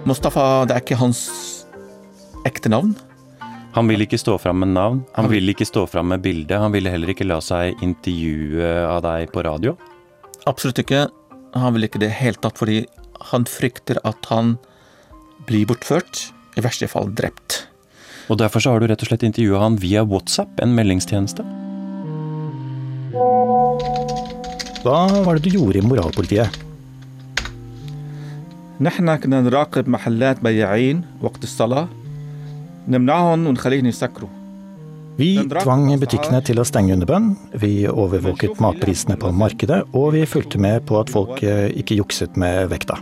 Mustafa, 0.04 0.44
det 0.68 0.74
er 0.76 0.82
ikke 0.82 0.98
hans 1.00 1.22
ekte 2.44 2.68
navn. 2.68 2.90
Han 3.72 3.88
vil 3.88 4.04
ikke 4.04 4.20
stå 4.20 4.34
fram 4.42 4.60
med 4.60 4.74
navn, 4.74 5.00
han 5.16 5.30
vil 5.32 5.48
ikke 5.54 5.64
stå 5.64 5.86
fram 5.88 6.12
med 6.12 6.20
bilde. 6.20 6.58
Han 6.60 6.74
ville 6.74 6.92
heller 6.92 7.14
ikke 7.14 7.24
la 7.24 7.40
seg 7.40 7.80
intervjue 7.80 8.74
av 8.84 9.00
deg 9.08 9.32
på 9.32 9.46
radio? 9.48 9.72
Absolutt 10.44 10.84
ikke. 10.84 11.06
Han 11.56 11.72
vil 11.78 11.88
ikke 11.88 12.02
det 12.04 12.12
helt 12.18 12.42
tatt, 12.44 12.60
fordi 12.60 12.82
han 13.32 13.48
frykter 13.48 14.02
at 14.04 14.28
han 14.28 14.58
blir 15.48 15.64
bortført, 15.72 16.28
i 16.60 16.68
verste 16.68 16.92
fall 16.92 17.08
drept. 17.16 17.62
Og 18.28 18.36
derfor 18.44 18.60
så 18.60 18.76
har 18.76 18.84
du 18.84 18.92
rett 18.92 19.00
og 19.00 19.08
slett 19.08 19.24
intervjua 19.24 19.64
han 19.64 19.80
via 19.80 20.04
WhatsApp, 20.04 20.60
en 20.60 20.76
meldingstjeneste? 20.76 21.48
Hva 24.83 25.01
var 25.25 25.37
det 25.37 25.47
du 25.47 25.57
gjorde 25.57 25.81
i 25.81 25.85
moralpolitiet? 25.85 26.63
نحن 28.81 29.15
كنا 29.15 29.41
نراقب 29.41 29.89
محلات 29.89 30.39
بياعين 30.39 31.01
وقت 31.21 31.43
الصلاة 31.43 31.87
نمنعهم 32.87 33.47
ونخليهم 33.47 33.85
يسكروا 33.85 34.29
Vi 35.17 35.33
tvang 35.49 35.89
butikkene 35.97 36.43
til 36.45 36.59
å 36.61 36.65
stenge 36.67 36.93
under 36.93 37.09
bønn, 37.09 37.31
vi 37.57 37.87
overvåket 37.89 38.59
matprisene 38.61 39.15
på 39.17 39.31
markedet, 39.33 39.79
og 39.97 40.11
vi 40.13 40.27
fulgte 40.29 40.61
med 40.61 40.85
på 40.85 40.99
at 40.99 41.09
folk 41.09 41.41
eh, 41.41 41.73
ikke 41.73 41.97
jukset 41.97 42.37
med 42.37 42.69
vekta. 42.69 42.99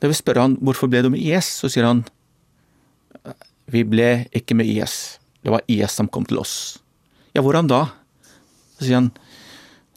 Da 0.00 0.08
vi 0.08 0.16
spør 0.16 0.40
han 0.46 0.56
hvorfor 0.64 0.88
ble 0.88 1.04
du 1.04 1.10
med 1.12 1.20
IS, 1.20 1.50
så 1.60 1.68
sier 1.68 1.84
han 1.84 2.06
vi 3.68 3.84
ble 3.84 4.30
ikke 4.32 4.56
med 4.56 4.72
IS, 4.72 5.18
det 5.43 5.51
var 5.51 5.63
IS 5.71 5.99
som 5.99 6.09
kom 6.09 6.25
til 6.27 6.39
oss. 6.41 6.79
Ja, 7.35 7.43
hvordan 7.43 7.69
da? 7.71 7.85
Så 8.77 8.87
sier 8.87 9.01
han 9.01 9.11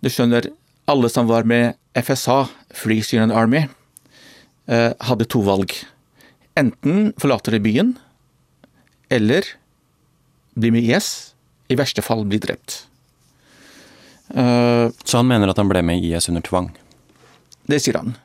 du 0.05 0.11
skjønner, 0.13 0.51
alle 0.87 1.09
som 1.11 1.27
var 1.27 1.47
med 1.49 1.75
FSA, 1.97 2.45
Free 2.77 3.03
Syrian 3.03 3.33
Army, 3.35 3.65
eh, 4.69 4.93
hadde 5.09 5.27
to 5.27 5.41
valg. 5.47 5.73
Enten 6.57 7.15
forlater 7.21 7.57
de 7.57 7.63
byen, 7.65 7.95
eller 9.11 9.49
bli 10.55 10.71
med 10.75 10.85
IS, 10.87 11.33
i 11.73 11.79
verste 11.79 12.05
fall 12.05 12.27
bli 12.29 12.39
drept. 12.43 12.85
Uh, 14.27 14.91
så 15.07 15.21
han 15.21 15.29
mener 15.29 15.53
at 15.53 15.59
han 15.61 15.69
ble 15.71 15.85
med 15.87 16.03
i 16.03 16.11
IS 16.11 16.27
under 16.31 16.43
tvang? 16.43 16.73
Det 17.71 17.79
sier 17.83 17.99
han. 18.01 18.17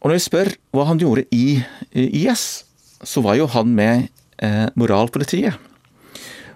Og 0.00 0.10
når 0.10 0.16
vi 0.16 0.24
spør 0.24 0.50
hva 0.74 0.86
han 0.88 1.00
gjorde 1.02 1.26
i 1.34 1.60
IS, 1.94 2.64
så 3.06 3.22
var 3.24 3.38
jo 3.38 3.46
han 3.52 3.74
med 3.76 4.06
eh, 4.06 4.19
moralpolitiet. 4.78 5.56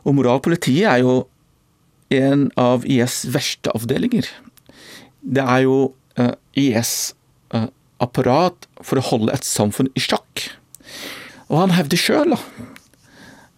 Og 0.05 0.16
moralpolitiet 0.18 0.89
er 0.89 1.03
jo 1.03 1.14
en 2.14 2.49
av 2.61 2.85
IS 2.87 3.24
verste 3.32 3.72
avdelinger. 3.74 4.28
Det 5.24 5.45
er 5.45 5.64
jo 5.64 5.78
eh, 6.20 6.35
IS 6.61 7.14
eh, 7.55 7.68
apparat 8.05 8.68
for 8.85 9.01
å 9.01 9.07
holde 9.09 9.35
et 9.35 9.47
samfunn 9.49 9.91
i 9.97 10.03
sjakk. 10.03 10.49
Og 11.49 11.59
han 11.62 11.74
hevder 11.76 12.01
sjøl 12.01 12.37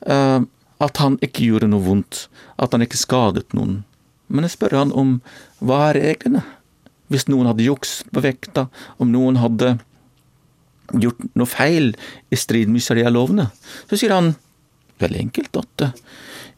at 0.06 0.98
han 1.00 1.16
ikke 1.24 1.46
gjorde 1.48 1.66
noe 1.72 1.82
vondt, 1.82 2.26
at 2.62 2.74
han 2.76 2.84
ikke 2.84 3.00
skadet 3.00 3.54
noen. 3.56 3.80
Men 4.30 4.46
jeg 4.46 4.54
spør 4.54 4.76
han 4.78 4.92
om 4.94 5.16
hva 5.58 5.88
er 5.88 5.98
reglene? 5.98 6.44
Hvis 7.10 7.26
noen 7.30 7.48
hadde 7.48 7.66
juks 7.66 8.00
på 8.14 8.22
vekta, 8.22 8.66
om 9.02 9.10
noen 9.10 9.40
hadde 9.40 9.76
gjort 10.92 11.22
noe 11.34 11.50
feil 11.50 11.92
i 12.30 12.38
strid 12.38 12.70
med 12.72 12.84
sharia-lovene, 12.84 13.48
så 13.90 13.98
sier 13.98 14.14
han 14.14 14.34
veldig 15.02 15.26
enkelt 15.26 15.60
at 15.60 15.90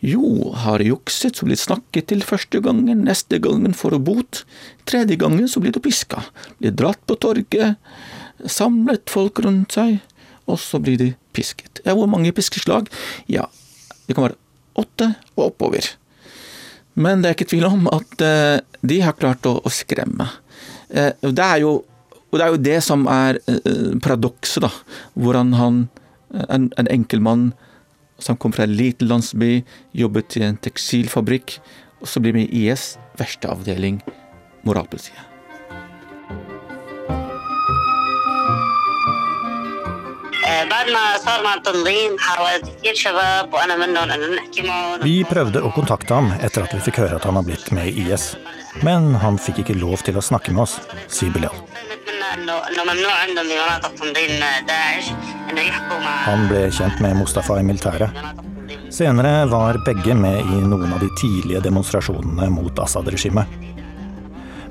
jo, 0.05 0.53
har 0.55 0.83
jukset, 0.85 1.35
så 1.35 1.47
blir 1.47 1.57
det 1.57 1.65
snakket 1.65 2.11
til 2.13 2.23
første 2.23 2.61
gangen, 2.63 3.03
neste 3.09 3.41
gangen 3.43 3.75
får 3.75 3.97
du 3.97 4.05
bot, 4.11 4.43
tredje 4.87 5.19
gangen 5.19 5.49
så 5.51 5.63
blir 5.63 5.75
du 5.75 5.81
piska, 5.83 6.23
blir 6.61 6.77
dratt 6.79 7.01
på 7.11 7.17
torget, 7.19 7.81
samlet 8.47 9.11
folk 9.11 9.43
rundt 9.43 9.75
seg, 9.75 9.99
og 10.49 10.61
så 10.63 10.79
blir 10.81 11.01
de 11.01 11.09
pisket. 11.35 11.83
Ja, 11.85 11.97
hvor 11.99 12.09
mange 12.11 12.33
piskeslag? 12.33 12.87
Ja, 13.27 13.49
det 14.07 14.15
kan 14.15 14.29
være 14.29 14.39
åtte 14.79 15.13
og 15.37 15.49
oppover. 15.51 15.91
Men 16.99 17.23
det 17.23 17.31
er 17.31 17.37
ikke 17.37 17.51
tvil 17.53 17.67
om 17.69 17.87
at 17.93 18.23
uh, 18.23 18.59
de 18.87 19.01
har 19.03 19.19
klart 19.19 19.47
å, 19.47 19.59
skremme. 19.71 20.27
Uh, 20.91 21.13
det 21.27 21.45
er 21.45 21.63
jo, 21.67 21.75
og 22.29 22.37
det 22.37 22.45
er 22.45 22.53
jo 22.53 22.61
det 22.61 22.79
som 22.85 23.07
er 23.09 23.41
uh, 23.49 23.95
paradokset, 24.05 24.67
da. 24.67 24.73
Hvordan 25.17 25.55
han, 25.57 25.81
en, 26.49 26.69
en 26.77 26.91
enkeltmann 26.93 27.51
som 28.19 28.37
kom 28.37 28.53
fra 28.53 28.67
en 28.67 28.77
liten 28.77 29.09
landsby, 29.09 29.63
jobbet 29.97 30.37
i 30.37 30.45
en 30.49 30.59
tekstilfabrikk, 30.61 31.59
og 32.03 32.11
så 32.11 32.21
blir 32.23 32.37
med 32.37 32.51
i 32.51 32.69
IS, 32.69 32.97
verste 33.19 33.51
avdeling, 33.51 34.03
moralpolitiet. 34.67 35.25
Vi 45.03 45.17
prøvde 45.29 45.63
å 45.63 45.73
kontakte 45.75 46.17
ham 46.17 46.31
etter 46.41 46.65
at 46.65 46.75
vi 46.75 46.81
fikk 46.89 47.01
høre 47.03 47.19
at 47.19 47.27
han 47.29 47.39
har 47.39 47.47
blitt 47.47 47.71
med 47.77 47.91
i 47.91 48.09
IS. 48.09 48.33
Men 48.87 49.13
han 49.23 49.39
fikk 49.43 49.63
ikke 49.65 49.79
lov 49.79 50.03
til 50.07 50.19
å 50.19 50.25
snakke 50.25 50.55
med 50.55 50.67
oss, 50.67 50.79
sier 51.11 51.33
Bilal. 51.35 51.55
Han 56.27 56.49
ble 56.51 56.67
kjent 56.71 57.01
med 57.05 57.17
Mustafa 57.21 57.57
i 57.61 57.65
militæret. 57.65 58.11
Senere 58.93 59.47
var 59.49 59.79
begge 59.85 60.15
med 60.17 60.41
i 60.41 60.61
noen 60.65 60.93
av 60.93 61.01
de 61.05 61.09
tidlige 61.21 61.61
demonstrasjonene 61.65 62.49
mot 62.53 62.79
Assad-regimet. 62.85 63.47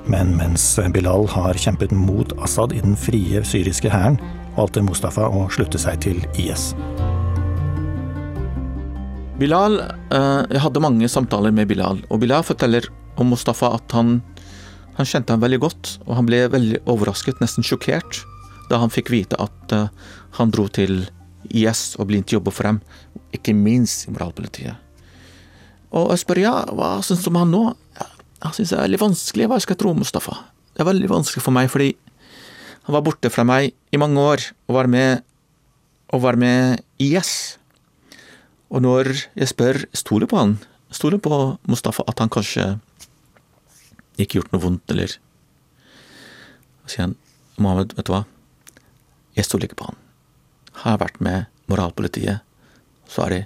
Men 0.08 0.32
mens 0.38 0.64
Bilal 0.94 1.26
har 1.34 1.58
kjempet 1.60 1.92
mot 1.92 2.32
Assad 2.42 2.72
i 2.72 2.80
den 2.80 2.96
frie 2.96 3.42
syriske 3.44 3.90
hæren, 3.92 4.16
valgte 4.56 4.82
Mustafa 4.82 5.28
å 5.28 5.44
slutte 5.52 5.78
seg 5.80 6.00
til 6.06 6.22
IS. 6.40 6.72
Bilal 9.38 9.78
eh, 9.78 10.42
Jeg 10.50 10.62
hadde 10.64 10.82
mange 10.82 11.10
samtaler 11.10 11.54
med 11.54 11.68
Bilal, 11.70 12.00
og 12.10 12.22
Bilal 12.24 12.42
forteller 12.46 12.88
om 13.18 13.30
Mustafa 13.34 13.74
at 13.76 13.94
han, 13.94 14.18
han 14.98 15.06
kjente 15.06 15.34
ham 15.34 15.42
veldig 15.42 15.60
godt, 15.62 15.92
og 16.08 16.16
han 16.18 16.26
ble 16.26 16.42
veldig 16.50 16.82
overrasket, 16.90 17.38
nesten 17.42 17.66
sjokkert, 17.66 18.24
da 18.68 18.80
han 18.82 18.92
fikk 18.92 19.12
vite 19.14 19.38
at 19.40 19.74
uh, 19.74 19.86
han 20.38 20.50
dro 20.54 20.66
til 20.68 21.04
IS 21.54 21.94
og 21.96 22.10
blindt 22.10 22.32
å 22.32 22.38
jobbe 22.38 22.52
for 22.52 22.66
dem, 22.68 22.80
ikke 23.34 23.54
minst 23.54 24.08
i 24.08 24.12
moralpolitiet. 24.12 24.74
Og 25.94 26.10
jeg 26.12 26.24
spør 26.24 26.42
ja, 26.42 26.54
hva 26.74 26.98
syns 27.06 27.22
du 27.24 27.30
om 27.30 27.38
han 27.40 27.54
nå? 27.54 27.62
Han 28.42 28.54
syns 28.54 28.74
det 28.74 28.76
er 28.76 28.84
veldig 28.84 29.00
vanskelig, 29.06 29.46
hva 29.48 29.58
jeg 29.58 29.68
skal 29.68 29.78
tro 29.80 29.94
om 29.94 30.02
Mustafa. 30.02 30.34
Det 30.74 30.82
er 30.82 30.90
veldig 30.90 31.10
vanskelig 31.10 31.44
for 31.44 31.54
meg, 31.54 31.70
fordi 31.72 31.94
han 32.88 32.96
var 32.96 33.04
borte 33.06 33.30
fra 33.32 33.44
meg 33.46 33.72
i 33.94 34.00
mange 34.00 34.20
år 34.20 34.44
og 34.68 34.76
var 34.76 34.90
med, 34.90 35.24
og 36.12 36.24
var 36.26 36.38
med 36.40 36.82
IS. 37.02 37.32
Og 38.68 38.84
når 38.84 39.14
jeg 39.38 39.50
spør, 39.54 39.80
stoler 39.96 40.28
på 40.28 40.38
han, 40.40 40.58
stoler 40.92 41.22
på 41.22 41.40
Mustafa 41.70 42.04
at 42.08 42.20
han 42.22 42.32
kanskje 42.32 42.74
ikke 44.18 44.40
gjort 44.40 44.52
noe 44.54 44.62
vondt 44.62 44.94
eller 44.94 45.14
Så 46.84 46.94
sier 46.94 47.06
han 47.06 47.16
Mohammed, 47.58 47.94
vet 47.98 48.06
du 48.06 48.12
hva, 48.14 48.24
jeg 49.34 49.46
stoler 49.46 49.66
ikke 49.66 49.80
på 49.80 49.88
han. 49.88 49.96
Har 50.82 50.94
jeg 50.94 51.02
vært 51.02 51.18
med 51.26 51.48
moralpolitiet, 51.70 52.44
så 53.10 53.24
er 53.24 53.34
det 53.34 53.40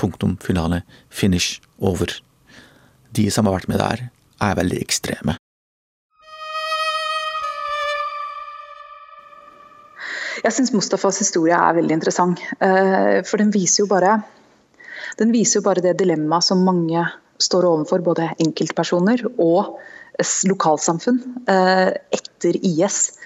punktum 0.00 0.38
finale, 0.40 0.82
finish, 1.12 1.60
over. 1.78 2.10
De 3.12 3.26
som 3.30 3.46
har 3.46 3.58
vært 3.58 3.68
med 3.68 3.80
der, 3.82 4.08
er 4.40 4.56
veldig 4.58 4.80
ekstreme. 4.80 5.36
Jeg 10.38 10.54
syns 10.54 10.72
Mustafas 10.72 11.18
historie 11.20 11.56
er 11.56 11.76
veldig 11.76 11.96
interessant. 11.98 12.42
Eh, 12.62 13.20
for 13.26 13.42
den 13.42 13.50
viser 13.54 13.84
jo 13.84 13.88
bare 13.90 14.20
den 15.18 15.32
viser 15.34 15.58
jo 15.58 15.66
bare 15.66 15.82
det 15.82 15.96
dilemmaet 15.98 16.46
som 16.46 16.62
mange 16.62 17.02
står 17.42 17.66
overfor, 17.66 18.02
både 18.06 18.30
enkeltpersoner 18.42 19.24
og 19.34 19.78
lokalsamfunn, 20.48 21.20
eh, 21.48 21.92
etter 22.14 22.58
IS. 22.66 23.18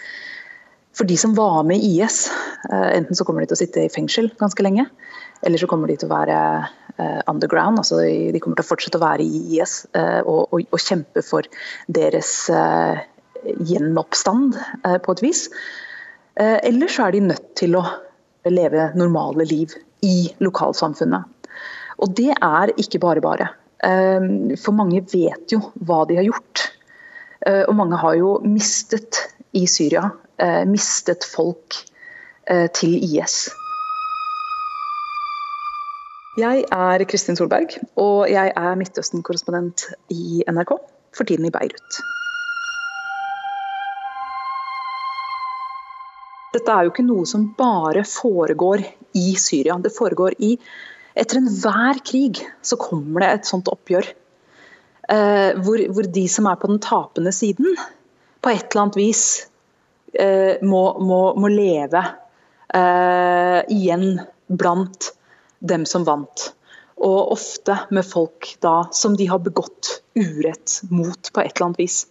For 0.93 1.09
de 1.09 1.17
som 1.17 1.35
var 1.35 1.63
med 1.65 1.81
i 1.81 1.97
IS, 1.97 2.31
eh, 2.71 2.97
enten 2.99 3.17
så 3.17 3.25
kommer 3.25 3.41
de 3.41 3.51
til 3.51 3.57
å 3.57 3.63
sitte 3.63 3.85
i 3.85 3.93
fengsel 3.93 4.31
ganske 4.41 4.63
lenge, 4.63 4.87
eller 5.43 5.59
så 5.59 5.67
kommer 5.67 5.89
de 5.89 5.97
til 5.97 6.11
å 6.11 6.17
være 6.17 6.69
underground. 7.27 7.79
altså 7.81 7.99
De 8.05 8.39
kommer 8.39 8.55
til 8.55 8.67
å 8.67 8.69
fortsette 8.69 8.99
å 8.99 9.03
være 9.03 9.25
i 9.25 9.57
IS 9.57 9.87
og, 9.97 10.53
og, 10.53 10.61
og 10.71 10.79
kjempe 10.79 11.23
for 11.25 11.43
deres 11.91 12.47
gjenoppstand 13.43 14.55
på 15.03 15.17
et 15.17 15.23
vis. 15.25 15.49
Eh, 16.41 16.59
eller 16.63 16.89
så 16.89 17.07
er 17.07 17.17
de 17.17 17.25
nødt 17.29 17.49
til 17.59 17.77
å 17.77 17.85
leve 18.49 18.91
normale 18.99 19.47
liv 19.49 19.75
i 20.05 20.31
lokalsamfunnet. 20.43 21.29
Og 22.03 22.15
det 22.19 22.33
er 22.35 22.73
ikke 22.81 23.03
bare 23.03 23.23
bare. 23.25 23.51
Eh, 23.85 24.57
for 24.63 24.77
mange 24.77 25.05
vet 25.13 25.53
jo 25.53 25.61
hva 25.85 26.03
de 26.09 26.19
har 26.21 26.29
gjort. 26.29 26.72
Eh, 27.47 27.65
og 27.69 27.75
mange 27.79 27.99
har 27.99 28.19
jo 28.19 28.37
mistet 28.45 29.19
i 29.53 29.67
Syria. 29.67 30.11
Mistet 30.67 31.23
folk 31.29 31.77
til 32.75 32.97
IS. 32.99 33.45
Jeg 36.41 36.65
er 36.73 37.05
Kristin 37.07 37.37
Solberg, 37.39 37.77
og 38.01 38.25
jeg 38.33 38.51
er 38.57 38.79
Midtøsten-korrespondent 38.81 39.85
i 40.11 40.43
NRK, 40.51 40.73
for 41.15 41.29
tiden 41.29 41.47
i 41.47 41.53
Beirut. 41.55 42.01
Dette 46.53 46.73
er 46.73 46.85
jo 46.85 46.93
ikke 46.93 47.05
noe 47.07 47.29
som 47.29 47.47
bare 47.57 48.03
foregår 48.09 48.83
i 49.17 49.29
Syria. 49.41 49.79
Det 49.81 49.95
foregår 49.97 50.37
i 50.41 50.57
Etter 51.13 51.43
enhver 51.43 51.99
krig 52.09 52.41
så 52.65 52.79
kommer 52.81 53.21
det 53.21 53.31
et 53.33 53.49
sånt 53.49 53.69
oppgjør. 53.69 54.07
Eh, 55.11 55.59
hvor, 55.59 55.83
hvor, 55.91 56.07
de 56.15 56.29
som 56.31 56.47
er 56.47 56.59
på 56.61 56.71
den 56.71 56.79
tapende 56.83 57.33
siden, 57.35 57.75
på 58.43 58.53
et 58.53 58.69
eller 58.71 58.85
annet 58.85 58.99
vis 59.01 59.25
eh, 60.15 60.63
må, 60.63 60.83
må, 61.03 61.21
må, 61.39 61.51
leve 61.51 62.03
eh, 62.75 63.61
igjen 63.73 64.21
blant 64.47 65.13
dem 65.59 65.87
som 65.89 66.07
vant. 66.07 66.53
Og 67.03 67.35
ofte 67.35 67.81
med 67.91 68.07
folk 68.07 68.53
da 68.63 68.85
som 68.95 69.17
de 69.19 69.27
har 69.31 69.43
begått 69.43 69.99
urett 70.15 70.79
mot 70.91 71.33
på 71.33 71.43
et 71.43 71.51
eller 71.57 71.67
annet 71.67 71.83
vis. 71.83 72.05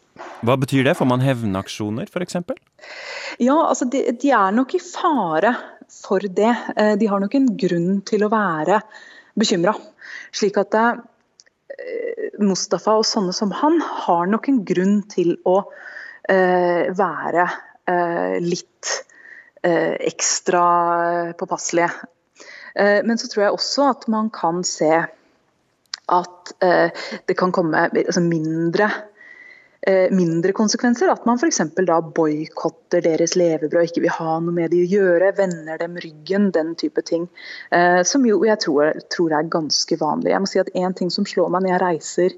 Hva 0.44 0.58
betyr 0.60 0.84
det? 0.84 0.98
Får 1.00 1.08
man 1.08 1.24
hevnaksjoner 1.24 2.12
f.eks.? 2.12 2.42
Ja, 3.40 3.56
altså 3.56 3.88
de, 3.88 4.04
de, 4.20 4.34
er 4.36 4.52
nok 4.56 4.76
i 4.76 4.82
fare 4.84 5.54
for 5.92 6.24
det. 6.24 6.52
De 7.00 7.08
har 7.08 7.24
nok 7.24 7.38
en 7.40 7.48
grunn 7.58 8.02
til 8.08 8.28
å 8.28 8.32
være 8.32 8.82
bekymra. 9.40 9.74
Slik 10.36 10.60
at 10.60 10.76
eh, 10.76 11.00
Mustafa 12.46 12.98
og 13.00 13.08
sånne 13.08 13.34
som 13.36 13.54
han 13.56 13.80
har 13.82 14.30
nok 14.30 14.50
en 14.52 14.62
grunn 14.68 15.02
til 15.12 15.36
å 15.48 15.62
eh, 16.30 16.92
være 16.98 17.48
eh, 17.90 18.38
litt 18.44 18.94
eh, 19.64 19.96
ekstra 20.12 20.66
påpasselige. 21.40 21.92
men 23.04 23.18
så 23.20 23.28
tror 23.28 23.44
jeg 23.44 23.52
også 23.52 23.86
at 23.92 24.06
man 24.08 24.30
kan 24.32 24.62
se 24.64 24.94
at 26.12 26.54
det 27.28 27.36
kan 27.36 27.52
komme 27.52 27.82
altså 27.92 28.24
mindre 28.24 28.88
Eh, 28.88 29.11
mindre 30.14 30.54
konsekvenser. 30.54 31.10
At 31.10 31.26
man 31.26 31.40
f.eks. 31.42 31.62
da 31.88 31.98
boikotter 32.02 33.02
deres 33.02 33.34
levebrød, 33.40 33.90
ikke 33.90 34.04
vil 34.04 34.14
ha 34.14 34.38
noe 34.44 34.54
med 34.54 34.70
de 34.74 34.84
å 34.84 34.90
gjøre, 34.92 35.32
vender 35.40 35.82
dem 35.82 35.98
ryggen, 36.04 36.52
den 36.54 36.76
type 36.78 37.02
ting. 37.08 37.28
Eh, 37.74 38.02
som 38.08 38.26
jo 38.28 38.44
jeg 38.46 38.62
tror, 38.62 38.94
tror 39.14 39.34
er 39.34 39.50
ganske 39.50 39.98
vanlig. 39.98 40.34
Jeg 40.36 40.44
må 40.44 40.52
si 40.52 40.62
at 40.62 40.74
En 40.78 40.94
ting 40.98 41.10
som 41.14 41.26
slår 41.26 41.50
meg 41.54 41.66
når 41.66 41.74
jeg 41.74 41.84
reiser 41.86 42.38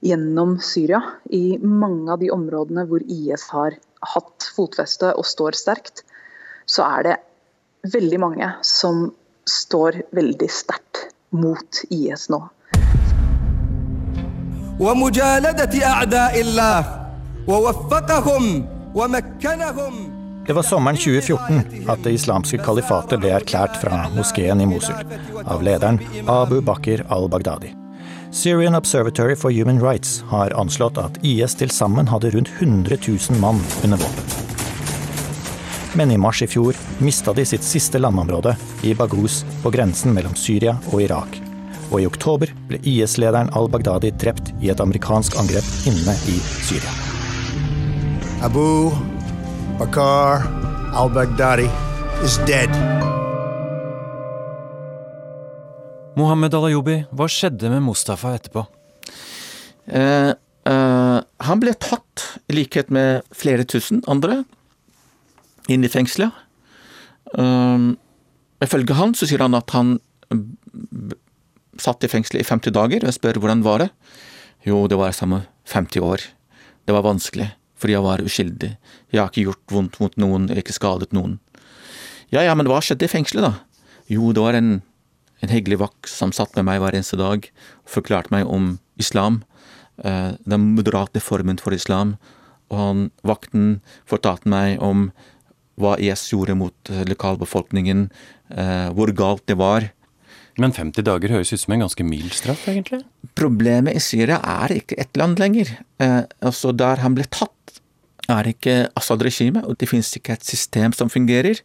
gjennom 0.00 0.56
Syria, 0.64 1.02
i 1.28 1.58
mange 1.60 2.12
av 2.12 2.20
de 2.22 2.30
områdene 2.32 2.86
hvor 2.88 3.04
IS 3.04 3.50
har 3.52 3.76
hatt 4.14 4.48
fotfeste 4.56 5.12
og 5.12 5.28
står 5.28 5.58
sterkt, 5.58 6.04
så 6.64 6.86
er 6.86 7.04
det 7.04 7.16
veldig 7.92 8.20
mange 8.22 8.48
som 8.64 9.10
står 9.48 10.02
veldig 10.16 10.48
sterkt 10.52 11.08
mot 11.36 11.82
IS 11.92 12.28
nå. 12.32 12.40
ومجالدة 14.79 15.85
أعداء 15.85 16.41
الله 16.41 17.07
ووفقهم 17.47 18.67
ومكنهم 18.95 20.15
Det 20.47 20.53
var 20.53 20.63
sommeren 20.63 20.97
2014 20.97 21.89
at 21.89 22.03
det 22.03 22.11
islamske 22.13 22.59
kalifatet 22.61 23.17
ble 23.17 23.31
erklært 23.33 23.79
fra 23.81 24.03
moskeen 24.13 24.59
i 24.61 24.67
Mosul 24.69 24.99
av 25.41 25.63
lederen 25.65 25.97
Abu 26.29 26.59
Bakr 26.61 27.01
al-Baghdadi. 27.09 27.71
Syrian 28.29 28.77
Observatory 28.77 29.35
for 29.35 29.49
Human 29.49 29.81
Rights 29.81 30.19
har 30.29 30.53
anslått 30.53 30.99
at 31.01 31.17
IS 31.25 31.57
til 31.57 31.73
sammen 31.73 32.11
hadde 32.13 32.29
rundt 32.35 32.51
100 32.59 32.99
000 33.07 33.41
mann 33.41 33.63
under 33.83 33.97
våpen. 33.97 34.29
Men 35.97 36.11
i 36.11 36.17
mars 36.17 36.43
i 36.45 36.47
fjor 36.51 36.77
mista 36.99 37.33
de 37.33 37.45
sitt 37.45 37.65
siste 37.65 37.97
landområde, 37.97 38.53
i 38.83 38.93
Baghuz, 38.93 39.41
på 39.63 39.73
grensen 39.73 40.13
mellom 40.13 40.37
Syria 40.37 40.77
og 40.91 41.01
Irak 41.07 41.41
og 41.90 42.00
i 42.02 42.06
oktober 42.08 42.50
ble 42.70 42.80
IS-lederen 42.86 43.50
al-Baghdadi 43.58 44.12
drept 44.22 44.52
i 44.62 44.70
et 44.72 44.80
amerikansk 44.82 45.36
angrep 45.40 45.66
inne 45.90 46.14
i 46.30 46.38
Syria. 46.62 46.92
Abu 48.46 48.90
Bakar 49.80 50.46
al-Baghdadi 50.96 51.68
is 52.24 52.38
dead. 52.48 52.72
Mohammed 56.18 56.54
al-Ayubi, 56.54 57.00
hva 57.16 57.26
skjedde 57.30 57.70
med 57.72 57.84
Mustafa 57.86 58.34
etterpå? 58.36 58.66
Uh, 59.90 60.32
uh, 60.68 61.18
han 61.46 61.62
ble 61.62 61.74
tatt, 61.80 62.26
i 62.50 62.58
likhet 62.58 62.90
med 62.94 63.24
flere 63.34 63.64
tusen 63.64 64.02
andre, 64.10 64.42
inn 65.70 65.86
i 65.86 65.90
fengselet. 65.90 66.34
Uh, 67.32 67.94
ifølge 68.60 68.96
han 68.98 69.14
så 69.16 69.28
sier 69.30 69.42
han 69.46 69.56
at 69.56 69.72
han 69.76 69.96
satt 71.82 72.04
i 72.04 72.10
fengsel 72.10 72.40
i 72.40 72.46
50 72.46 72.74
dager, 72.76 73.02
og 73.02 73.10
jeg 73.10 73.18
spør 73.18 73.40
hvordan 73.42 73.64
var 73.66 73.84
det? 73.84 73.88
Jo, 74.66 74.84
det 74.90 74.98
var 75.00 75.14
samme 75.16 75.44
50 75.72 76.04
år. 76.04 76.26
Det 76.84 76.94
var 76.96 77.06
vanskelig, 77.06 77.48
fordi 77.80 77.96
jeg 77.96 78.04
var 78.04 78.22
uskyldig. 78.24 78.70
Jeg 79.12 79.20
har 79.20 79.30
ikke 79.32 79.46
gjort 79.48 79.74
vondt 79.74 80.00
mot 80.02 80.20
noen, 80.20 80.48
jeg 80.48 80.58
har 80.58 80.64
ikke 80.64 80.76
skadet 80.76 81.14
noen. 81.16 81.38
Ja 82.30 82.44
ja, 82.46 82.54
men 82.54 82.68
hva 82.70 82.80
skjedde 82.84 83.08
i 83.08 83.10
fengselet, 83.10 83.46
da? 83.48 83.86
Jo, 84.10 84.32
det 84.34 84.42
var 84.42 84.58
en, 84.58 84.80
en 85.42 85.52
hyggelig 85.52 85.80
vakt 85.80 86.10
som 86.10 86.34
satt 86.34 86.54
med 86.58 86.68
meg 86.68 86.82
hver 86.82 86.96
eneste 86.98 87.18
dag 87.18 87.46
og 87.46 87.94
forklarte 87.94 88.34
meg 88.34 88.46
om 88.46 88.76
islam, 89.00 89.40
eh, 90.04 90.36
den 90.44 90.72
moderate 90.76 91.22
formen 91.22 91.58
for 91.62 91.74
islam, 91.74 92.16
og 92.70 92.78
han, 92.78 93.06
vakten 93.26 93.80
fortalte 94.08 94.50
meg 94.50 94.78
om 94.84 95.08
hva 95.80 95.96
IS 95.98 96.28
gjorde 96.30 96.58
mot 96.58 96.92
eh, 96.92 97.06
lokalbefolkningen, 97.08 98.10
eh, 98.52 98.88
hvor 98.94 99.10
galt 99.16 99.46
det 99.50 99.58
var 99.58 99.88
men 100.58 100.74
50 100.74 101.06
dager 101.06 101.36
høres 101.36 101.52
ut 101.54 101.62
som 101.62 101.74
en 101.76 101.84
ganske 101.84 102.06
mild 102.06 102.34
straff, 102.36 102.66
egentlig? 102.70 103.02
Problemet 103.38 103.96
i 103.96 104.02
Syria 104.02 104.40
er 104.42 104.74
ikke 104.80 104.98
ett 105.00 105.16
land 105.20 105.38
lenger. 105.42 105.70
Eh, 106.02 106.22
altså 106.40 106.72
Der 106.72 107.02
han 107.04 107.14
ble 107.14 107.28
tatt, 107.30 107.54
er 108.30 108.46
ikke 108.46 108.90
Assad-regimet, 108.98 109.64
og 109.66 109.78
det 109.80 109.88
finnes 109.90 110.10
ikke 110.16 110.36
et 110.36 110.46
system 110.46 110.94
som 110.94 111.10
fungerer. 111.10 111.58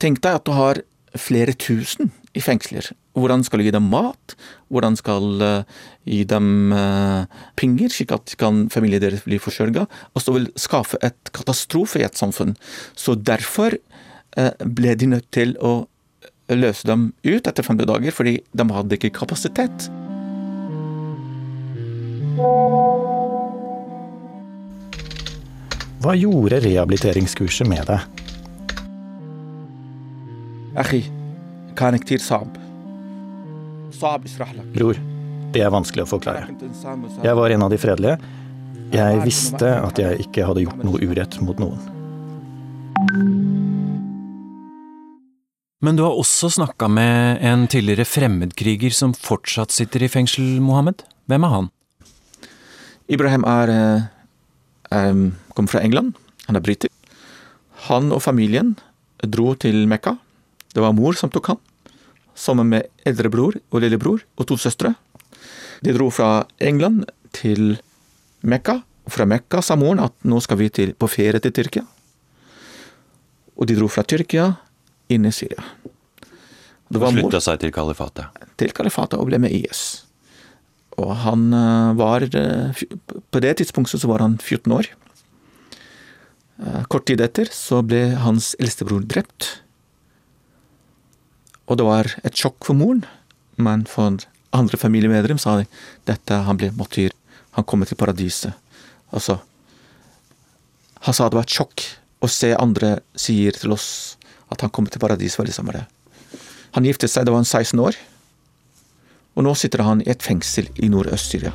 Tenk 0.00 0.20
deg 0.24 0.40
at 0.40 0.44
du 0.44 0.52
har 0.56 0.80
flere 1.14 1.54
tusen 1.54 2.10
i 2.34 2.42
fengsler. 2.42 2.90
Hvordan 3.14 3.44
skal 3.46 3.60
du 3.60 3.68
gi 3.68 3.74
dem 3.74 3.86
mat? 3.92 4.34
Hvordan 4.74 4.96
skal 4.98 5.28
du 5.38 5.44
uh, 5.46 5.82
gi 6.08 6.24
dem 6.26 6.74
uh, 6.74 7.30
penger, 7.58 7.92
slik 7.94 8.14
at 8.14 8.34
kan 8.40 8.66
familien 8.74 9.02
deres 9.04 9.22
bli 9.26 9.38
forsørga? 9.38 9.86
Og 10.14 10.24
så 10.24 10.34
vil 10.34 10.50
skaffe 10.58 10.98
et 11.06 11.32
katastrofe 11.36 12.02
i 12.02 12.06
et 12.06 12.18
samfunn. 12.18 12.56
Så 12.98 13.14
derfor 13.14 13.76
uh, 13.78 14.50
ble 14.66 14.96
de 14.98 15.12
nødt 15.14 15.30
til 15.34 15.54
å 15.62 15.84
løse 16.52 16.86
dem 16.86 17.12
ut 17.24 17.46
etter 17.48 17.64
50 17.64 17.88
dager, 17.88 18.12
fordi 18.12 18.34
de 18.52 18.66
hadde 18.76 18.98
ikke 18.98 19.14
kapasitet. 19.16 19.88
Hva 26.04 26.12
gjorde 26.20 26.60
rehabiliteringskurset 26.60 27.68
med 27.70 27.86
deg? 27.88 28.04
Bror, 34.74 34.98
det 35.54 35.62
er 35.62 35.70
vanskelig 35.72 36.04
å 36.04 36.10
forklare. 36.10 36.48
Jeg 37.24 37.38
var 37.38 37.54
en 37.54 37.64
av 37.64 37.70
de 37.72 37.78
fredelige. 37.80 38.18
Jeg 38.94 39.22
visste 39.24 39.70
at 39.80 39.98
jeg 39.98 40.26
ikke 40.26 40.44
hadde 40.46 40.66
gjort 40.66 40.82
noe 40.86 41.00
urett 41.02 41.38
mot 41.42 41.62
noen. 41.62 41.80
Men 45.82 45.96
du 45.96 46.04
har 46.04 46.14
også 46.14 46.50
snakka 46.54 46.88
med 46.88 47.42
en 47.44 47.66
tidligere 47.68 48.06
fremmedkriger 48.06 48.94
som 48.94 49.14
fortsatt 49.14 49.74
sitter 49.74 50.04
i 50.04 50.08
fengsel, 50.08 50.60
Mohammed. 50.62 51.02
Hvem 51.26 51.44
er 51.44 51.52
han? 51.52 51.70
Ibrahim 53.08 53.44
er, 53.44 53.68
eh, 53.68 54.02
er, 54.90 55.32
kommer 55.54 55.68
fra 55.68 55.82
England. 55.82 56.14
Han 56.46 56.56
er 56.56 56.60
briter. 56.60 56.90
Han 57.88 58.12
og 58.12 58.22
familien 58.22 58.76
dro 59.22 59.54
til 59.54 59.86
Mekka. 59.88 60.16
Det 60.74 60.82
var 60.82 60.92
mor 60.92 61.12
som 61.12 61.30
tok 61.30 61.46
han, 61.52 61.58
sammen 62.34 62.68
med 62.68 62.88
eldrebror 63.06 63.58
og 63.70 63.80
lillebror 63.80 64.24
og 64.38 64.46
to 64.46 64.56
søstre. 64.56 64.94
De 65.84 65.92
dro 65.92 66.10
fra 66.10 66.46
England 66.58 67.04
til 67.32 67.78
Mekka. 68.42 68.80
Fra 69.08 69.26
Mekka 69.28 69.60
sa 69.62 69.76
moren 69.76 70.00
at 70.00 70.14
nå 70.24 70.40
skal 70.40 70.58
vi 70.58 70.70
til, 70.72 70.94
på 70.94 71.08
ferie 71.08 71.40
til 71.40 71.52
Tyrkia. 71.52 71.84
Og 73.54 73.68
de 73.68 73.76
dro 73.76 73.88
fra 73.88 74.02
Tyrkia 74.02 74.54
inn 75.12 75.26
i 75.28 75.32
Syria. 75.32 75.64
Det 76.88 77.00
var 77.00 77.14
Slutta 77.14 77.40
seg 77.42 77.60
til 77.62 77.72
kalifatet? 77.74 78.44
Til 78.60 78.72
kalifatet 78.76 79.18
og 79.18 79.28
ble 79.30 79.40
med 79.42 79.54
IS. 79.54 80.04
Og 81.00 81.10
han 81.24 81.48
eh, 81.56 81.94
var 81.98 82.26
eh, 82.28 82.84
På 83.34 83.42
det 83.42 83.56
tidspunktet 83.58 84.02
så 84.02 84.10
var 84.10 84.22
han 84.22 84.36
14 84.38 84.74
år. 84.76 84.90
Eh, 86.62 86.82
kort 86.92 87.06
tid 87.10 87.24
etter 87.24 87.50
så 87.50 87.82
ble 87.82 88.14
hans 88.22 88.52
eldstebror 88.62 89.06
drept. 89.10 89.48
Og 91.66 91.80
det 91.80 91.88
var 91.88 92.12
et 92.22 92.36
sjokk 92.36 92.60
for 92.68 92.76
moren, 92.78 93.02
men 93.56 93.86
for 93.88 94.20
andre 94.54 94.78
familiemedlem 94.78 95.40
sa 95.40 95.56
de 95.58 95.66
dette 96.06 96.44
han 96.46 96.60
ble 96.60 96.70
motyr, 96.76 97.10
Han 97.54 97.64
kommer 97.64 97.86
til 97.86 97.96
paradiset. 97.96 98.52
Altså 99.14 99.38
Han 101.06 101.14
sa 101.14 101.28
det 101.28 101.38
var 101.38 101.46
et 101.46 101.54
sjokk 101.54 101.84
å 102.20 102.28
se 102.30 102.54
andre 102.56 102.98
sier 103.14 103.52
til 103.52 103.74
oss 103.76 104.16
at 104.54 104.64
han 104.64 104.72
kom 104.74 104.88
til 104.88 105.02
paradis 105.02 105.38
veldig 105.38 105.54
sammen 105.54 105.74
med 105.74 105.82
det. 105.82 106.40
Han 106.74 106.86
giftet 106.88 107.12
seg 107.12 107.26
da 107.26 107.34
han 107.34 107.44
var 107.44 107.62
16 107.62 107.84
år, 107.84 108.00
og 109.34 109.46
nå 109.46 109.54
sitter 109.58 109.82
han 109.86 110.02
i 110.02 110.10
et 110.10 110.22
fengsel 110.22 110.70
i 110.82 110.90
Nordøst-Syria. 110.90 111.52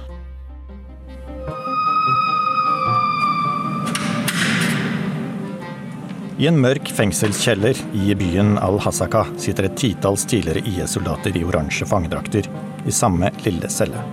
I 6.40 6.48
en 6.48 6.60
mørk 6.64 6.88
fengselskjeller 6.96 7.76
i 8.00 8.14
byen 8.16 8.54
al-Hasaka 8.64 9.26
sitter 9.44 9.68
et 9.68 9.76
titalls 9.80 10.24
tidligere 10.24 10.64
IS-soldater 10.72 11.36
i 11.36 11.44
oransje 11.44 11.84
fangedrakter 11.90 12.48
i 12.88 12.96
samme 12.96 13.28
lille 13.44 13.68
celle. 13.68 14.06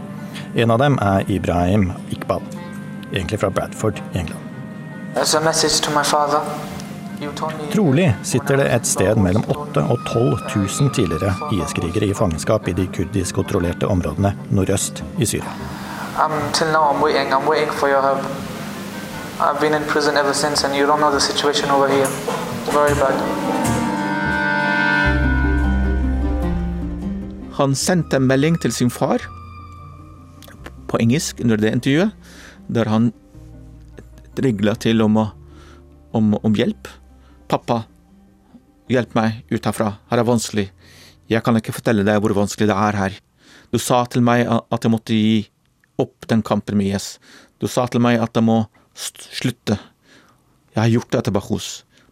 En 0.59 0.75
av 0.75 0.83
dem 0.83 0.99
er 0.99 1.31
Ibrahim 1.31 1.93
Iqbal, 2.11 2.43
egentlig 3.13 3.39
fra 3.45 3.53
Bradford 3.55 4.03
i 4.11 4.25
England. 4.25 4.43
As 5.15 5.37
a 5.39 5.41
message 5.41 5.79
to 5.87 5.95
my 5.95 6.03
father, 6.03 6.43
Trolig 7.73 8.09
sitter 8.27 8.61
det 8.61 8.67
et 8.75 8.89
sted 8.89 9.17
mellom 9.21 9.45
8000 9.49 9.91
og 9.93 10.03
12 10.11 10.41
000 10.53 10.91
tidligere 10.97 11.33
IS-krigere 11.55 12.11
i 12.11 12.17
fangenskap 12.17 12.69
i 12.69 12.75
de 12.77 12.85
kurdisk-kontrollerte 12.93 13.89
områdene 13.89 14.35
nordøst 14.51 15.01
i 15.17 15.29
Syria. 15.29 15.53
Han 27.57 27.75
sendte 27.75 28.21
en 28.21 28.29
melding 28.29 28.61
til 28.61 28.73
sin 28.77 28.93
far 28.93 29.25
på 30.87 31.01
engelsk 31.01 31.41
under 31.41 31.57
det 31.61 31.73
intervjuet, 31.73 32.13
der 32.69 32.89
han 32.93 33.11
trygla 34.37 34.77
til 34.81 35.01
om, 35.05 35.17
om, 36.13 36.35
om 36.45 36.57
hjelp. 36.57 36.89
'Pappa, 37.47 37.85
hjelp 38.91 39.15
meg 39.15 39.45
ut 39.51 39.67
herfra, 39.67 39.93
her 40.11 40.19
er 40.19 40.27
vanskelig, 40.27 40.71
jeg 41.31 41.43
kan 41.43 41.59
ikke 41.59 41.75
fortelle 41.75 42.07
deg 42.07 42.21
hvor 42.23 42.35
vanskelig 42.35 42.69
det 42.71 42.77
er 42.77 42.99
her. 42.99 43.19
Du 43.75 43.79
sa 43.83 44.05
til 44.11 44.23
meg 44.23 44.47
at 44.47 44.85
jeg 44.85 44.93
måtte 44.93 45.15
gi 45.15 45.47
opp 45.99 46.27
den 46.31 46.43
kampen 46.47 46.79
med 46.79 46.95
IS. 46.95 47.17
Du 47.59 47.67
sa 47.71 47.87
til 47.91 48.03
meg 48.03 48.21
at 48.23 48.37
jeg 48.37 48.47
må 48.47 48.65
slutte. 48.95 49.79
Jeg 50.75 50.81
har 50.83 50.93
gjort 50.93 51.11
det 51.13 51.23
etter 51.23 51.35
Bahus, 51.35 51.69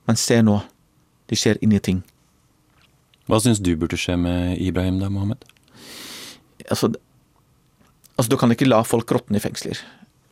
men 0.09 0.19
se 0.19 0.41
nå, 0.43 0.59
det 1.31 1.39
skjer 1.39 1.61
ingenting. 1.63 2.03
Hva 3.29 3.41
syns 3.41 3.63
du 3.63 3.73
burde 3.79 3.99
skje 4.01 4.17
med 4.21 4.59
Ibrahim 4.61 4.99
da, 5.01 5.11
Mohammed? 5.13 5.45
Altså, 6.69 6.91
altså, 8.17 8.31
du 8.31 8.39
kan 8.41 8.53
ikke 8.53 8.69
la 8.69 8.83
folk 8.87 9.11
råtne 9.15 9.39
i 9.39 9.45
fengsler. 9.45 9.79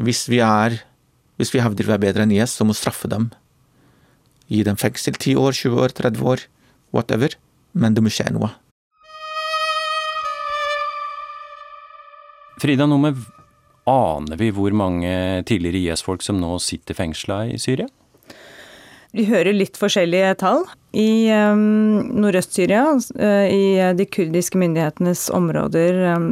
Hvis 0.02 0.26
vi 0.30 0.42
er 0.44 0.82
Hvis 1.40 1.48
vi 1.54 1.62
hevder 1.64 1.86
vi 1.88 1.92
er 1.94 1.98
bedre 1.98 2.22
enn 2.22 2.30
IS, 2.30 2.52
så 2.54 2.62
må 2.62 2.74
straffe 2.76 3.08
dem 3.08 3.30
Gi 4.52 4.60
dem 4.66 4.76
fengsel 4.76 5.16
10 5.16 5.38
år, 5.40 5.54
20 5.56 5.80
år, 5.80 5.94
30 5.96 6.26
år, 6.28 6.42
whatever, 6.92 7.32
men 7.72 7.96
det 7.96 8.04
må 8.04 8.12
skje 8.12 8.28
noe. 8.34 8.50
Frida 12.60 12.84
Nome, 12.86 13.14
aner 13.88 14.38
vi 14.38 14.52
hvor 14.54 14.76
mange 14.76 15.42
tidligere 15.48 15.80
IS-folk 15.80 16.22
som 16.22 16.36
nå 16.38 16.58
sitter 16.62 16.98
fengsla 16.98 17.46
i 17.48 17.56
Syria? 17.58 17.88
Vi 19.12 19.26
hører 19.28 19.52
litt 19.56 19.76
forskjellige 19.76 20.36
tall. 20.40 20.62
I 20.96 21.28
um, 21.32 22.12
Nordøst-Syria, 22.20 22.84
uh, 22.96 23.44
i 23.48 23.92
de 23.96 24.06
kurdiske 24.08 24.60
myndighetenes 24.60 25.26
områder, 25.32 25.98
um, 26.16 26.30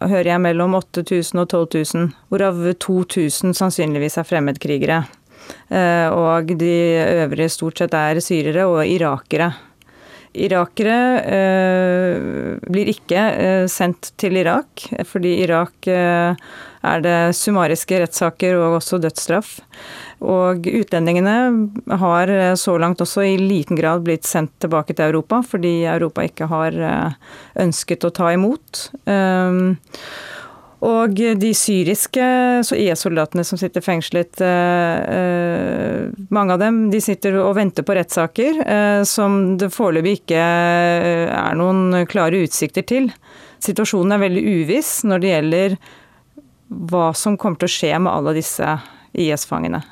hører 0.00 0.34
jeg 0.34 0.44
mellom 0.44 0.76
8000 0.80 1.40
og 1.40 1.48
12 1.48 1.96
000, 1.96 2.10
hvorav 2.32 2.60
2000 2.84 3.56
sannsynligvis 3.56 4.18
er 4.20 4.28
fremmedkrigere. 4.28 5.02
Eh, 5.72 6.08
og 6.12 6.52
de 6.58 6.72
øvrige 7.24 7.52
stort 7.52 7.82
sett 7.82 7.94
er 7.96 8.20
syrere 8.24 8.66
og 8.70 8.82
irakere. 8.86 9.52
Irakere 10.32 10.98
eh, 11.28 12.60
blir 12.72 12.88
ikke 12.88 13.22
eh, 13.36 13.64
sendt 13.68 14.14
til 14.20 14.38
Irak, 14.40 14.86
fordi 15.04 15.34
Irak 15.44 15.88
eh, 15.92 16.32
er 16.82 17.02
det 17.04 17.18
summariske 17.36 18.00
rettssaker 18.00 18.56
og 18.56 18.78
også 18.78 18.98
dødsstraff. 19.02 19.58
Og 20.22 20.66
utlendingene 20.70 21.36
har 22.00 22.32
eh, 22.32 22.54
så 22.56 22.78
langt 22.80 23.02
også 23.04 23.26
i 23.28 23.36
liten 23.40 23.78
grad 23.78 24.06
blitt 24.06 24.28
sendt 24.28 24.54
tilbake 24.62 24.96
til 24.96 25.10
Europa, 25.10 25.42
fordi 25.44 25.82
Europa 25.84 26.24
ikke 26.24 26.48
har 26.48 26.80
eh, 26.80 27.16
ønsket 27.66 28.08
å 28.08 28.14
ta 28.16 28.32
imot. 28.32 28.86
Um, 29.04 29.76
og 30.82 31.14
de 31.14 31.52
syriske 31.54 32.24
IS-soldatene 32.74 33.44
som 33.46 33.58
sitter 33.60 33.84
fengslet, 33.84 34.40
eh, 34.42 34.98
eh, 35.14 36.08
mange 36.34 36.56
av 36.56 36.58
dem 36.58 36.90
de 36.90 36.98
sitter 37.00 37.38
og 37.38 37.54
venter 37.54 37.86
på 37.86 37.94
rettssaker 37.94 38.58
eh, 38.66 39.02
som 39.06 39.56
det 39.60 39.70
foreløpig 39.70 40.16
ikke 40.18 40.42
er 40.42 41.54
noen 41.58 42.02
klare 42.10 42.42
utsikter 42.42 42.82
til. 42.82 43.10
Situasjonen 43.62 44.16
er 44.16 44.24
veldig 44.24 44.42
uviss 44.42 44.92
når 45.06 45.22
det 45.22 45.34
gjelder 45.36 45.80
hva 46.90 47.12
som 47.14 47.38
kommer 47.38 47.62
til 47.62 47.70
å 47.70 47.76
skje 47.78 47.96
med 48.02 48.10
alle 48.10 48.34
disse 48.40 48.76
IS-fangene. 49.14 49.84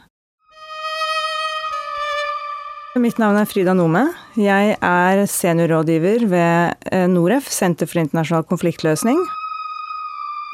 Mitt 2.99 3.20
navn 3.22 3.38
er 3.38 3.47
Frida 3.47 3.76
Nome. 3.78 4.09
Jeg 4.34 4.74
er 4.74 5.22
seniorrådgiver 5.30 6.26
ved 6.32 6.91
Noref, 7.12 7.47
Senter 7.47 7.86
for 7.86 8.03
internasjonal 8.03 8.43
konfliktløsning. 8.51 9.22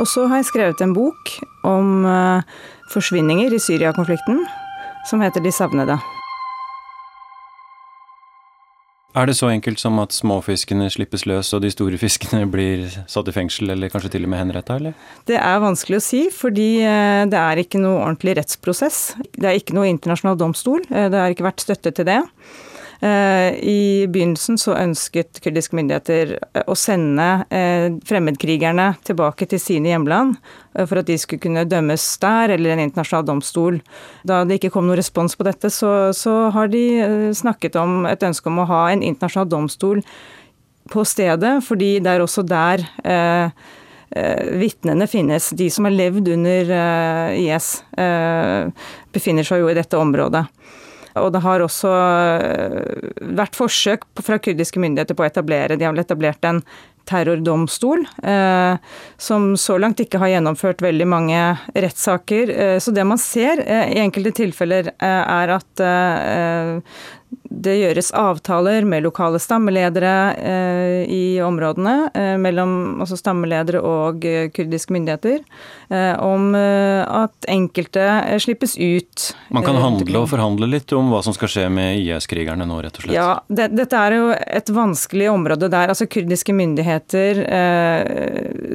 Og 0.00 0.08
så 0.10 0.26
har 0.28 0.42
jeg 0.42 0.50
skrevet 0.50 0.82
en 0.84 0.92
bok 0.96 1.32
om 1.64 2.04
uh, 2.04 2.44
forsvinninger 2.92 3.54
i 3.56 3.62
Syria-konflikten, 3.62 4.44
som 5.08 5.24
heter 5.24 5.40
De 5.40 5.52
savnede. 5.54 5.96
Er 9.16 9.24
det 9.24 9.38
så 9.38 9.48
enkelt 9.48 9.80
som 9.80 9.96
at 10.02 10.12
småfiskene 10.12 10.90
slippes 10.92 11.22
løs 11.24 11.48
og 11.56 11.62
de 11.64 11.70
store 11.72 11.96
fiskene 11.96 12.42
blir 12.52 12.84
satt 13.08 13.30
i 13.30 13.32
fengsel, 13.32 13.72
eller 13.72 13.88
kanskje 13.88 14.10
til 14.12 14.26
og 14.26 14.32
med 14.34 14.42
henretta, 14.42 14.76
eller? 14.76 14.92
Det 15.24 15.38
er 15.40 15.62
vanskelig 15.62 16.02
å 16.02 16.04
si, 16.04 16.20
fordi 16.28 16.68
eh, 16.84 17.22
det 17.32 17.40
er 17.40 17.62
ikke 17.62 17.80
noe 17.80 18.02
ordentlig 18.02 18.36
rettsprosess. 18.36 18.98
Det 19.32 19.48
er 19.48 19.56
ikke 19.56 19.78
noe 19.78 19.88
internasjonal 19.88 20.36
domstol, 20.36 20.84
eh, 20.92 21.08
det 21.08 21.22
har 21.22 21.32
ikke 21.32 21.48
vært 21.48 21.64
støtte 21.64 21.94
til 21.96 22.10
det. 22.10 22.20
Eh, 23.06 23.54
I 23.62 24.06
begynnelsen 24.08 24.56
så 24.58 24.74
ønsket 24.78 25.38
kurdiske 25.44 25.76
myndigheter 25.76 26.32
eh, 26.38 26.64
å 26.66 26.74
sende 26.78 27.44
eh, 27.52 27.92
fremmedkrigerne 28.08 28.94
tilbake 29.06 29.48
til 29.50 29.60
sine 29.60 29.92
hjemland 29.92 30.38
for 30.76 31.00
at 31.00 31.08
de 31.08 31.16
skulle 31.20 31.40
kunne 31.40 31.64
dømmes 31.68 32.04
der 32.20 32.52
eller 32.56 32.74
en 32.74 32.82
internasjonal 32.84 33.26
domstol. 33.28 33.78
Da 34.28 34.42
det 34.44 34.58
ikke 34.58 34.72
kom 34.74 34.88
noen 34.88 34.98
respons 35.00 35.36
på 35.36 35.46
dette, 35.46 35.70
så, 35.72 36.12
så 36.16 36.34
har 36.52 36.68
de 36.72 36.82
snakket 37.36 37.78
om 37.80 38.04
et 38.08 38.24
ønske 38.26 38.50
om 38.50 38.60
å 38.60 38.68
ha 38.68 38.82
en 38.92 39.04
internasjonal 39.04 39.48
domstol 39.54 40.02
på 40.92 41.04
stedet, 41.08 41.54
fordi 41.64 41.94
det 42.04 42.12
er 42.12 42.24
også 42.24 42.44
der 42.44 42.84
eh, 43.08 43.48
vitnene 44.60 45.08
finnes. 45.08 45.48
De 45.56 45.70
som 45.72 45.88
har 45.88 45.96
levd 45.96 46.28
under 46.36 46.76
IS, 47.40 47.70
befinner 49.16 49.48
seg 49.48 49.64
jo 49.64 49.72
i 49.72 49.78
dette 49.80 49.96
området. 49.96 50.44
Og 51.22 51.32
det 51.34 51.42
har 51.44 51.64
også 51.64 51.92
eh, 51.92 53.14
vært 53.38 53.56
forsøk 53.58 54.06
fra 54.24 54.38
kurdiske 54.42 54.82
myndigheter 54.82 55.16
på 55.16 55.24
å 55.24 55.30
etablere 55.30 55.78
De 55.78 55.86
har 55.86 55.94
vel 55.94 56.04
etablert 56.04 56.46
en 56.48 56.62
terrordomstol, 57.06 58.00
eh, 58.26 58.78
som 59.22 59.52
så 59.60 59.76
langt 59.78 60.00
ikke 60.02 60.18
har 60.18 60.32
gjennomført 60.32 60.82
veldig 60.82 61.06
mange 61.06 61.42
rettssaker. 61.76 62.50
Eh, 62.50 62.78
så 62.82 62.94
det 62.94 63.04
man 63.06 63.20
ser 63.22 63.62
i 63.62 64.00
enkelte 64.02 64.34
tilfeller, 64.42 64.90
er 64.98 65.54
at 65.54 65.84
Det 67.56 67.72
gjøres 67.78 68.10
avtaler 68.14 68.84
med 68.86 69.04
lokale 69.06 69.38
stammeledere 69.40 70.12
eh, 70.36 71.02
i 71.10 71.38
områdene, 71.42 71.94
eh, 72.14 72.34
mellom 72.38 73.00
også 73.02 73.16
stammeledere 73.18 73.80
og 73.80 74.26
eh, 74.28 74.48
kurdiske 74.54 74.92
myndigheter, 74.94 75.40
eh, 75.88 76.12
om 76.22 76.50
eh, 76.58 77.00
at 77.06 77.48
enkelte 77.50 78.02
eh, 78.02 78.36
slippes 78.42 78.76
ut. 78.76 79.30
Man 79.54 79.64
kan 79.66 79.78
handle 79.80 80.20
og 80.20 80.28
forhandle 80.30 80.68
litt 80.68 80.92
om 80.94 81.08
hva 81.10 81.22
som 81.24 81.34
skal 81.36 81.50
skje 81.50 81.66
med 81.72 82.02
IS-krigerne 82.02 82.66
nå, 82.68 82.80
rett 82.84 83.00
og 83.00 83.06
slett? 83.06 83.16
Ja, 83.16 83.30
det, 83.48 83.70
dette 83.78 84.02
er 84.04 84.18
jo 84.18 84.28
et 84.36 84.72
vanskelig 84.76 85.30
område 85.32 85.70
der. 85.72 85.94
Altså 85.94 86.08
kurdiske 86.10 86.54
myndigheter 86.56 87.42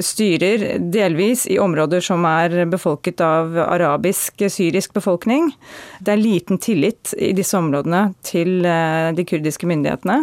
styrer 0.02 0.66
delvis 0.91 1.45
i 1.52 1.60
områder 1.62 2.04
som 2.04 2.26
er 2.28 2.64
befolket 2.72 3.22
av 3.24 3.56
arabisk-syrisk 3.68 4.95
befolkning. 4.97 5.52
Det 5.99 6.16
er 6.16 6.24
liten 6.24 6.60
tillit 6.62 7.14
i 7.20 7.32
disse 7.38 7.60
områdene 7.60 8.08
til 8.26 8.41
Eh, 8.48 9.14
de 9.16 9.26
kurdiske 9.28 9.68
myndighetene. 9.70 10.22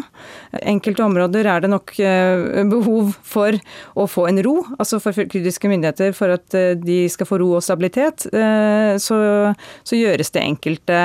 Enkelte 0.63 1.05
områder 1.05 1.49
er 1.51 1.65
det 1.65 1.71
nok 1.73 1.93
eh, 2.01 2.63
behov 2.69 3.13
for 3.27 3.57
å 3.99 4.07
få 4.11 4.29
en 4.31 4.43
ro, 4.45 4.57
altså 4.79 5.01
for 5.03 5.17
kurdiske 5.17 5.71
myndigheter 5.71 6.15
for 6.17 6.37
at 6.37 6.57
eh, 6.57 6.75
de 6.79 7.05
skal 7.13 7.29
få 7.29 7.41
ro 7.43 7.53
og 7.59 7.65
stabilitet. 7.65 8.29
Så, 9.03 9.17
så 9.87 9.99
gjøres 9.99 10.31
det 10.35 10.43
enkelte 10.43 10.99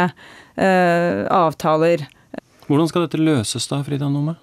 avtaler. 0.54 2.06
Hvordan 2.68 2.90
skal 2.90 3.06
dette 3.06 3.22
løses 3.22 3.68
da, 3.70 3.82
Frida 3.86 4.10
Nome? 4.12 4.36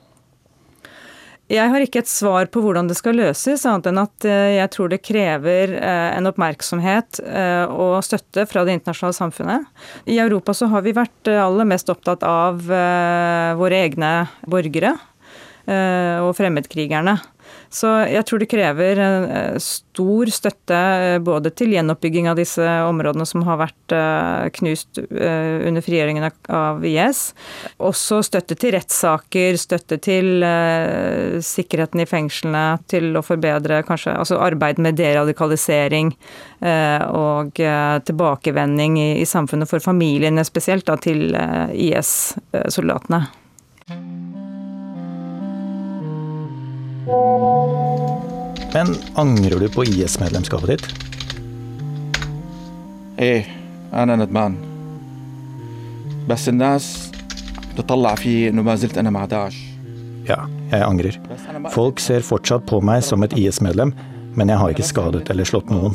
Jeg 1.50 1.66
har 1.72 1.82
ikke 1.82 2.04
et 2.04 2.10
svar 2.10 2.46
på 2.54 2.60
hvordan 2.62 2.86
det 2.86 2.94
skal 2.94 3.16
løses, 3.18 3.64
annet 3.66 3.88
enn 3.90 3.98
at 4.04 4.26
eh, 4.28 4.52
jeg 4.60 4.70
tror 4.70 4.90
det 4.92 5.00
krever 5.02 5.72
eh, 5.80 6.10
en 6.14 6.30
oppmerksomhet 6.30 7.18
eh, 7.26 7.64
og 7.66 7.96
støtte 8.06 8.44
fra 8.46 8.62
det 8.66 8.76
internasjonale 8.78 9.16
samfunnet. 9.16 9.66
I 10.06 10.20
Europa 10.22 10.54
så 10.54 10.68
har 10.70 10.84
vi 10.86 10.94
vært 10.94 11.32
aller 11.32 11.66
mest 11.66 11.90
opptatt 11.90 12.22
av 12.26 12.62
våre 12.62 13.82
egne 13.82 14.12
borgere 14.50 14.94
og 15.70 16.30
fremmedkrigerne. 16.34 17.16
Så 17.70 17.86
jeg 18.10 18.26
tror 18.26 18.42
det 18.42 18.48
krever 18.50 18.98
eh, 18.98 19.58
stor 19.62 20.30
støtte 20.34 20.74
eh, 20.74 21.18
både 21.22 21.52
til 21.54 21.70
gjenoppbygging 21.76 22.26
av 22.26 22.38
disse 22.40 22.66
områdene 22.82 23.26
som 23.28 23.44
har 23.46 23.60
vært 23.60 23.94
eh, 23.94 24.48
knust 24.58 24.98
under 24.98 25.84
frigjøringen 25.84 26.26
av 26.50 26.82
IS. 26.86 27.20
Også 27.78 28.18
støtte 28.26 28.56
til 28.58 28.74
rettssaker, 28.74 29.58
støtte 29.60 30.00
til 30.02 30.42
sikkerheten 31.44 32.02
i 32.02 32.08
fengslene, 32.08 32.64
til 32.90 33.14
å 33.18 33.22
forbedre 33.24 33.82
kanskje 33.86 34.16
altså 34.18 34.40
arbeid 34.42 34.80
med 34.82 34.98
deradikalisering 34.98 36.12
og 37.14 37.60
tilbakevending 38.10 38.98
i 39.00 39.26
samfunnet 39.28 39.70
for 39.70 39.82
familiene 39.84 40.44
spesielt, 40.46 40.88
da, 40.90 40.98
til 41.00 41.30
IS-soldatene. 41.36 43.26
Men 48.75 48.95
angrer 49.15 49.59
du 49.59 49.69
på 49.69 49.83
IS-medlemskapet 49.83 50.67
ditt? 50.75 50.87
ايه 53.19 53.45
انا 53.93 54.15
ندمان 54.15 54.55
بس 56.29 56.49
الناس 56.49 57.11
تطلع 57.77 58.15
في 58.15 58.49
انه 58.49 58.61
ما 58.61 58.75
زلت 58.75 58.97
انا 58.97 59.09
مع 59.09 59.25
داعش 59.25 59.75
Ja, 60.27 60.47
jeg 60.71 60.81
angrer. 60.81 61.15
Folk 61.69 61.99
ser 62.01 62.23
fortsatt 62.25 62.65
på 62.65 62.79
meg 62.81 63.03
som 63.05 63.23
et 63.23 63.33
IS-medlem, 63.37 63.91
men 64.33 64.49
jeg 64.49 64.57
har 64.57 64.71
ikke 64.73 64.87
skadet 64.87 65.29
eller 65.29 65.45
slått 65.45 65.69
noen. 65.69 65.93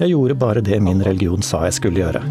Jeg 0.00 0.10
gjorde 0.10 0.34
bare 0.34 0.60
det 0.60 0.80
min 0.82 1.02
religion 1.06 1.42
sa 1.42 1.60
jeg 1.68 1.76
skulle 1.78 2.02
gjøre. 2.02 2.22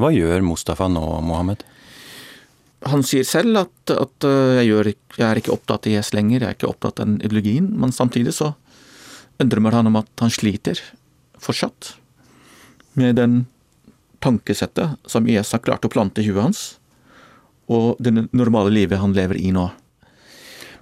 Hva 0.00 0.10
gjør 0.10 0.42
Mustafa 0.42 0.88
nå, 0.90 1.04
Mohammed? 1.22 1.62
Han 2.87 3.03
sier 3.03 3.25
selv 3.27 3.57
at, 3.65 3.91
at 3.91 4.27
eh, 4.27 4.61
jeg, 4.61 4.69
gjør, 4.69 4.91
jeg, 4.93 5.25
er 5.27 5.41
ikke 5.41 5.53
opptatt 5.55 5.87
av 5.89 5.95
IS 5.97 6.13
lenger, 6.15 6.39
jeg 6.39 6.47
er 6.47 6.57
ikke 6.57 6.69
opptatt 6.69 7.01
av 7.01 7.09
den 7.09 7.19
ideologien. 7.19 7.67
Men 7.75 7.91
samtidig 7.95 8.37
så 8.37 8.53
undrer 9.39 9.75
han 9.75 9.89
om 9.89 9.99
at 9.99 10.09
han 10.23 10.31
sliter 10.31 10.79
fortsatt 11.39 11.93
med 12.99 13.19
den 13.19 13.43
tankesettet 14.23 14.99
som 15.07 15.27
IS 15.27 15.53
har 15.55 15.63
klart 15.63 15.85
å 15.87 15.91
plante 15.91 16.23
i 16.23 16.27
huet 16.27 16.43
hans, 16.43 16.63
og 17.69 17.99
det 18.01 18.11
normale 18.35 18.71
livet 18.73 18.99
han 18.99 19.15
lever 19.15 19.39
i 19.39 19.51
nå. 19.55 19.69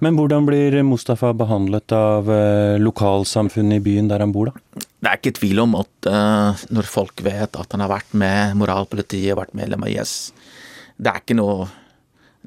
Men 0.02 0.14
hvordan 0.14 0.46
blir 0.46 0.76
Mustafa 0.86 1.32
behandlet 1.34 1.92
av 1.94 2.28
eh, 2.30 2.76
lokalsamfunnet 2.78 3.80
i 3.80 3.82
byen 3.82 4.10
der 4.10 4.22
han 4.22 4.34
bor, 4.34 4.52
da? 4.52 4.84
Det 4.98 5.10
er 5.10 5.18
ikke 5.18 5.34
tvil 5.38 5.62
om 5.62 5.74
at 5.78 6.08
uh, 6.10 6.62
når 6.74 6.86
folk 6.90 7.22
vet 7.22 7.54
at 7.54 7.74
han 7.74 7.82
har 7.84 7.90
vært 7.90 8.14
med 8.18 8.56
moralpolitiet, 8.58 9.36
vært 9.38 9.54
medlem 9.58 9.84
av 9.86 9.92
IS, 9.92 10.14
det 10.98 11.12
er 11.12 11.22
ikke 11.22 11.36
noe 11.38 11.68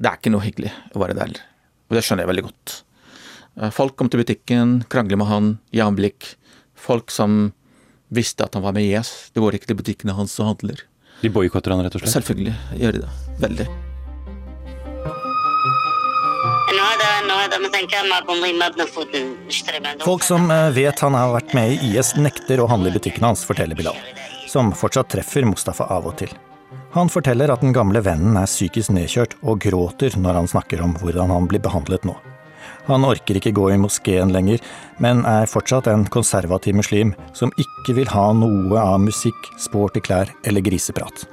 det 0.02 0.10
er 0.10 0.18
ikke 0.18 0.32
noe 0.34 0.42
hyggelig 0.42 0.72
å 0.96 1.02
være 1.02 1.14
der. 1.18 1.36
Og 1.90 1.96
det 1.96 2.02
skjønner 2.02 2.26
jeg 2.26 2.32
veldig 2.32 2.46
godt. 2.48 2.78
Eh, 3.60 3.70
folk 3.74 3.94
kom 3.98 4.10
til 4.10 4.22
butikken, 4.22 4.80
krangler 4.90 5.20
med 5.20 5.30
han, 5.30 5.52
gi 5.70 5.82
ham 5.82 5.98
blikk. 5.98 6.34
Folk 6.74 7.12
som 7.14 7.52
visste 8.12 8.48
at 8.48 8.58
han 8.58 8.64
var 8.64 8.74
med 8.74 8.88
i 8.88 8.92
IS. 8.96 9.30
Det 9.32 9.44
går 9.44 9.58
ikke 9.58 9.70
til 9.70 9.78
butikkene 9.78 10.16
hans 10.16 10.34
og 10.42 10.50
handler. 10.54 10.82
De 11.22 11.30
boikotter 11.30 11.70
han 11.70 11.84
rett 11.86 11.94
og 11.94 12.02
slett? 12.02 12.16
Selvfølgelig 12.16 12.56
gjør 12.82 12.98
de 12.98 13.04
det. 13.04 13.14
Veldig. 13.46 13.70
Folk 20.02 20.24
som 20.26 20.50
eh, 20.50 20.70
vet 20.74 21.02
han 21.06 21.14
har 21.14 21.34
vært 21.36 21.54
med 21.54 21.76
i 21.76 21.92
IS, 21.92 22.16
nekter 22.18 22.62
å 22.62 22.70
handle 22.70 22.90
i 22.90 22.96
butikkene 22.96 23.30
hans, 23.30 23.46
forteller 23.46 23.78
Bilal, 23.78 23.98
som 24.50 24.74
fortsatt 24.74 25.12
treffer 25.14 25.46
Mustafa 25.46 25.86
av 25.94 26.10
og 26.10 26.18
til. 26.24 26.32
Han 26.92 27.08
forteller 27.08 27.48
at 27.48 27.62
den 27.64 27.72
gamle 27.72 28.02
vennen 28.04 28.34
er 28.36 28.44
psykisk 28.44 28.92
nedkjørt 28.92 29.38
og 29.48 29.62
gråter 29.64 30.12
når 30.20 30.36
han 30.42 30.48
snakker 30.50 30.82
om 30.84 30.92
hvordan 31.00 31.30
han 31.32 31.46
blir 31.48 31.62
behandlet 31.64 32.04
nå. 32.04 32.12
Han 32.84 33.06
orker 33.08 33.38
ikke 33.38 33.54
gå 33.56 33.70
i 33.72 33.78
moskeen 33.80 34.32
lenger, 34.34 34.60
men 35.00 35.22
er 35.24 35.48
fortsatt 35.48 35.88
en 35.88 36.04
konservativ 36.12 36.76
muslim 36.76 37.14
som 37.32 37.52
ikke 37.56 37.94
vil 37.96 38.10
ha 38.12 38.26
noe 38.36 38.76
av 38.76 38.98
musikk, 39.00 39.48
sporty 39.56 40.02
klær 40.04 40.28
eller 40.44 40.60
griseprat. 40.66 41.24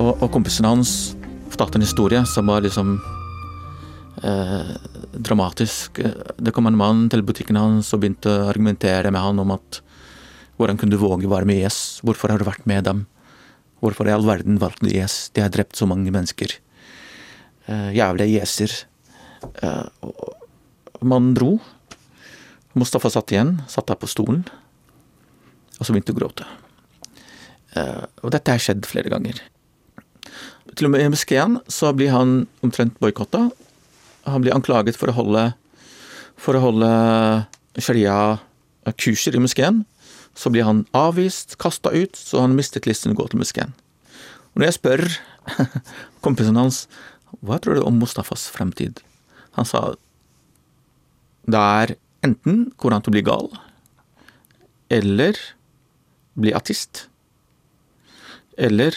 Og, 0.00 0.16
og 0.16 0.32
kompisen 0.32 0.64
hans 0.64 0.96
fortalte 1.52 1.76
en 1.76 1.84
historie 1.84 2.24
som 2.24 2.48
var 2.48 2.64
liksom 2.64 2.96
eh, 4.22 4.72
dramatisk. 5.12 6.00
Det 6.36 6.54
kom 6.54 6.68
en 6.70 6.78
mann 6.78 7.06
til 7.12 7.24
butikken 7.26 7.58
hans 7.60 7.92
og 7.94 8.02
begynte 8.04 8.32
å 8.32 8.46
argumentere 8.50 9.12
med 9.12 9.22
han 9.22 9.42
om 9.42 9.54
at 9.56 9.80
hvordan 10.56 10.78
kunne 10.80 10.96
du 10.96 11.00
våge 11.00 11.28
å 11.28 11.32
være 11.34 11.48
med 11.48 11.60
IS? 11.60 12.00
Hvorfor 12.06 12.32
har 12.32 12.40
du 12.40 12.48
vært 12.48 12.64
med 12.68 12.86
dem? 12.88 13.04
Hvorfor 13.84 14.08
i 14.08 14.14
all 14.14 14.24
verden 14.24 14.60
valgte 14.60 14.86
du 14.86 14.92
IS? 14.94 15.28
De 15.36 15.44
har 15.44 15.52
drept 15.52 15.76
så 15.76 15.88
mange 15.88 16.12
mennesker. 16.12 16.54
Eh, 17.66 17.90
jævlige 17.96 18.40
IS-er. 18.40 18.72
Eh, 19.62 19.84
mannen 21.02 21.34
dro. 21.36 21.58
Mustafa 22.76 23.10
satt 23.12 23.32
igjen, 23.32 23.58
satt 23.68 23.88
der 23.88 23.98
på 24.00 24.08
stolen, 24.08 24.44
og 25.78 25.86
så 25.86 25.94
begynte 25.94 26.12
å 26.12 26.18
gråte. 26.18 26.48
Eh, 27.76 28.04
og 28.22 28.32
dette 28.34 28.52
har 28.52 28.60
skjedd 28.60 28.84
flere 28.88 29.12
ganger. 29.12 29.40
Til 30.76 30.88
og 30.88 30.92
med 30.92 31.04
i 31.04 31.12
moskeen 31.12 31.60
så 31.72 31.92
blir 31.96 32.12
han 32.12 32.42
omtrent 32.64 32.98
boikotta 33.00 33.46
han 34.26 34.42
blir 34.44 34.54
anklaget 34.54 34.98
for 34.98 35.10
å 35.10 35.16
holde, 35.16 35.48
for 36.40 36.58
å 36.58 36.62
holde 36.64 36.90
sharia-kurser 37.78 39.36
i 39.36 39.42
moskeen. 39.42 39.84
Så 40.36 40.52
blir 40.52 40.66
han 40.68 40.84
avvist, 40.96 41.56
kasta 41.62 41.92
ut, 41.94 42.16
så 42.18 42.42
han 42.44 42.56
mistet 42.58 42.88
listen 42.88 43.14
å 43.14 43.18
gå 43.18 43.28
til 43.30 43.40
moskeen. 43.40 43.72
Og 44.52 44.60
når 44.60 44.70
jeg 44.70 44.78
spør 44.78 45.04
kompisen 46.24 46.58
hans 46.58 46.86
hva 47.44 47.58
tror 47.60 47.76
du 47.76 47.84
om 47.84 47.98
Mustafas 48.00 48.46
fremtid, 48.52 49.02
han 49.56 49.68
sa 49.68 49.94
det 51.46 51.60
er 51.60 51.94
enten 52.26 52.70
går 52.80 52.94
han 52.94 53.04
til 53.04 53.12
å 53.12 53.16
bli 53.16 53.24
gal, 53.26 53.50
eller 54.92 55.38
bli 56.36 56.52
artist. 56.56 57.06
Eller 58.58 58.96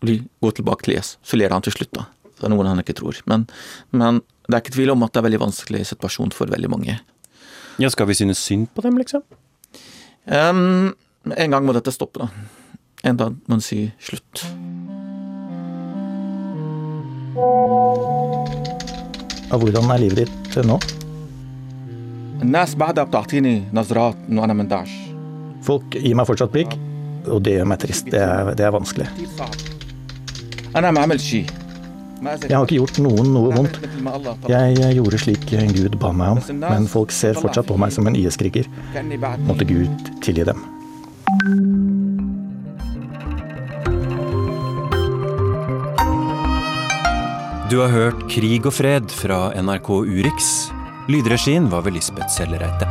gå 0.00 0.52
tilbake 0.56 0.86
til 0.86 0.96
IS. 0.96 1.16
Så 1.22 1.36
ler 1.36 1.52
han 1.52 1.64
til 1.64 1.74
slutt, 1.74 1.92
da. 1.96 2.06
Det 2.38 2.46
er 2.48 2.52
noen 2.54 2.70
han 2.70 2.80
ikke 2.80 2.96
tror. 2.96 3.18
Men, 3.28 3.44
men 3.92 4.22
det 4.50 4.58
er 4.58 4.64
ikke 4.64 4.76
tvil 4.76 4.94
om 4.94 5.04
at 5.06 5.14
det 5.14 5.20
er 5.22 5.28
veldig 5.28 5.42
vanskelig 5.44 5.84
situasjon 5.92 6.34
for 6.36 6.50
veldig 6.50 6.70
mange. 6.72 6.98
Ja, 7.80 7.90
Skal 7.90 8.08
vi 8.10 8.18
synes 8.18 8.42
synd 8.44 8.68
på 8.74 8.82
dem, 8.84 8.98
liksom? 9.00 9.22
Um, 10.26 10.92
en 11.36 11.50
gang 11.54 11.64
må 11.64 11.72
dette 11.76 11.92
stoppe, 11.94 12.26
da. 12.26 12.28
En 13.04 13.16
dag 13.16 13.36
må 13.48 13.56
en 13.56 13.64
si 13.64 13.86
slutt. 14.02 14.44
Og 19.50 19.62
hvordan 19.64 19.88
er 19.94 20.02
livet 20.02 20.26
ditt 20.26 20.58
nå? 20.66 20.76
Folk 25.64 25.96
gir 25.96 26.16
meg 26.16 26.28
fortsatt 26.28 26.52
blikk, 26.54 26.76
og 27.28 27.42
det 27.44 27.58
gjør 27.58 27.68
meg 27.72 27.82
trist. 27.82 28.08
Det 28.12 28.20
er, 28.24 28.54
det 28.56 28.64
er 28.68 28.76
vanskelig. 28.76 29.08
Jeg 32.20 32.52
har 32.52 32.66
ikke 32.66 32.76
gjort 32.76 32.98
noen 33.00 33.30
noe 33.32 33.54
vondt. 33.54 33.78
Jeg 34.50 34.96
gjorde 34.98 35.20
slik 35.22 35.46
Gud 35.72 35.96
ba 36.02 36.12
meg 36.12 36.36
om, 36.36 36.60
men 36.60 36.88
folk 36.90 37.14
ser 37.14 37.38
fortsatt 37.38 37.68
på 37.70 37.78
meg 37.80 37.94
som 37.96 38.10
en 38.10 38.18
IS-kriger. 38.18 38.68
Måtte 39.48 39.68
Gud 39.68 40.10
tilgi 40.24 40.44
dem. 40.50 40.60
Du 47.70 47.78
har 47.78 47.92
hørt 47.94 48.24
Krig 48.28 48.66
og 48.66 48.74
fred 48.74 49.12
fra 49.14 49.52
NRK 49.54 49.92
Urix. 50.10 50.46
Lydregien 51.08 51.68
var 51.70 51.84
ved 51.86 51.94
Lisbeth 51.94 52.28
Sellereite. 52.34 52.88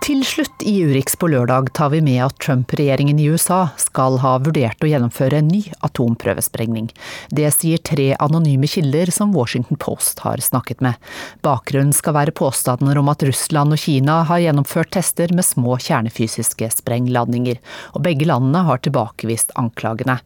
Til 0.00 0.22
slutt 0.26 0.49
i 0.62 0.82
Urix 0.84 1.16
på 1.16 1.28
lørdag 1.28 1.72
tar 1.72 1.90
vi 1.92 2.00
med 2.04 2.18
at 2.24 2.36
Trump-regjeringen 2.42 3.18
i 3.20 3.28
USA 3.32 3.68
skal 3.80 4.18
ha 4.22 4.32
vurdert 4.42 4.82
å 4.84 4.88
gjennomføre 4.90 5.38
en 5.40 5.48
ny 5.50 5.60
atomprøvesprengning. 5.86 6.90
Det 7.34 7.48
sier 7.54 7.80
tre 7.84 8.10
anonyme 8.22 8.68
kilder 8.70 9.12
som 9.14 9.32
Washington 9.36 9.78
Post 9.80 10.22
har 10.24 10.42
snakket 10.44 10.82
med. 10.84 10.98
Bakgrunnen 11.46 11.94
skal 11.96 12.16
være 12.18 12.34
påstander 12.36 13.00
om 13.00 13.08
at 13.12 13.24
Russland 13.26 13.76
og 13.76 13.82
Kina 13.82 14.20
har 14.28 14.42
gjennomført 14.44 14.92
tester 14.96 15.32
med 15.36 15.46
små 15.48 15.78
kjernefysiske 15.80 16.70
sprengladninger, 16.78 17.58
og 17.94 18.04
begge 18.06 18.28
landene 18.28 18.66
har 18.68 18.84
tilbakevist 18.84 19.56
anklagene. 19.60 20.20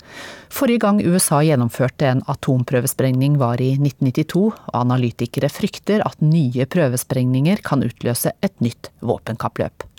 Forrige 0.55 0.85
gang 0.87 1.01
USA 1.05 1.41
gjennomførte 1.47 2.11
en 2.11 2.23
atomprøvesprengning 2.31 3.41
var 3.41 3.63
i 3.63 3.73
1992, 3.79 4.45
og 4.51 4.77
analytikere 4.85 5.53
frykter 5.53 6.05
at 6.07 6.23
nye 6.23 6.69
prøvesprengninger 6.71 7.65
kan 7.67 7.85
utløse 7.87 8.35
et 8.43 8.55
nytt 8.65 8.93
våpenkappløp. 9.05 9.91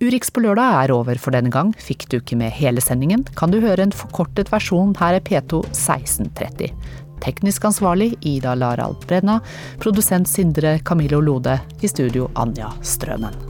Urix 0.00 0.32
på 0.32 0.44
lørdag 0.44 0.78
er 0.84 0.94
over 0.94 1.20
for 1.20 1.36
denne 1.36 1.52
gang. 1.52 1.74
Fikk 1.76 2.08
du 2.08 2.18
ikke 2.20 2.38
med 2.40 2.54
hele 2.56 2.80
sendingen, 2.84 3.26
kan 3.36 3.52
du 3.52 3.60
høre 3.60 3.84
en 3.84 3.94
forkortet 3.94 4.52
versjon 4.52 4.94
her 5.00 5.18
i 5.18 5.22
P2 5.26 5.62
1630. 5.74 6.72
Teknisk 7.20 7.68
ansvarlig 7.68 8.14
Ida 8.24 8.56
Larald 8.56 9.04
Brenna, 9.06 9.40
produsent 9.82 10.28
Sindre 10.30 10.78
Camillo 10.80 11.20
Lode, 11.20 11.60
i 11.84 11.92
studio 11.92 12.30
Anja 12.40 12.72
Strønen. 12.80 13.49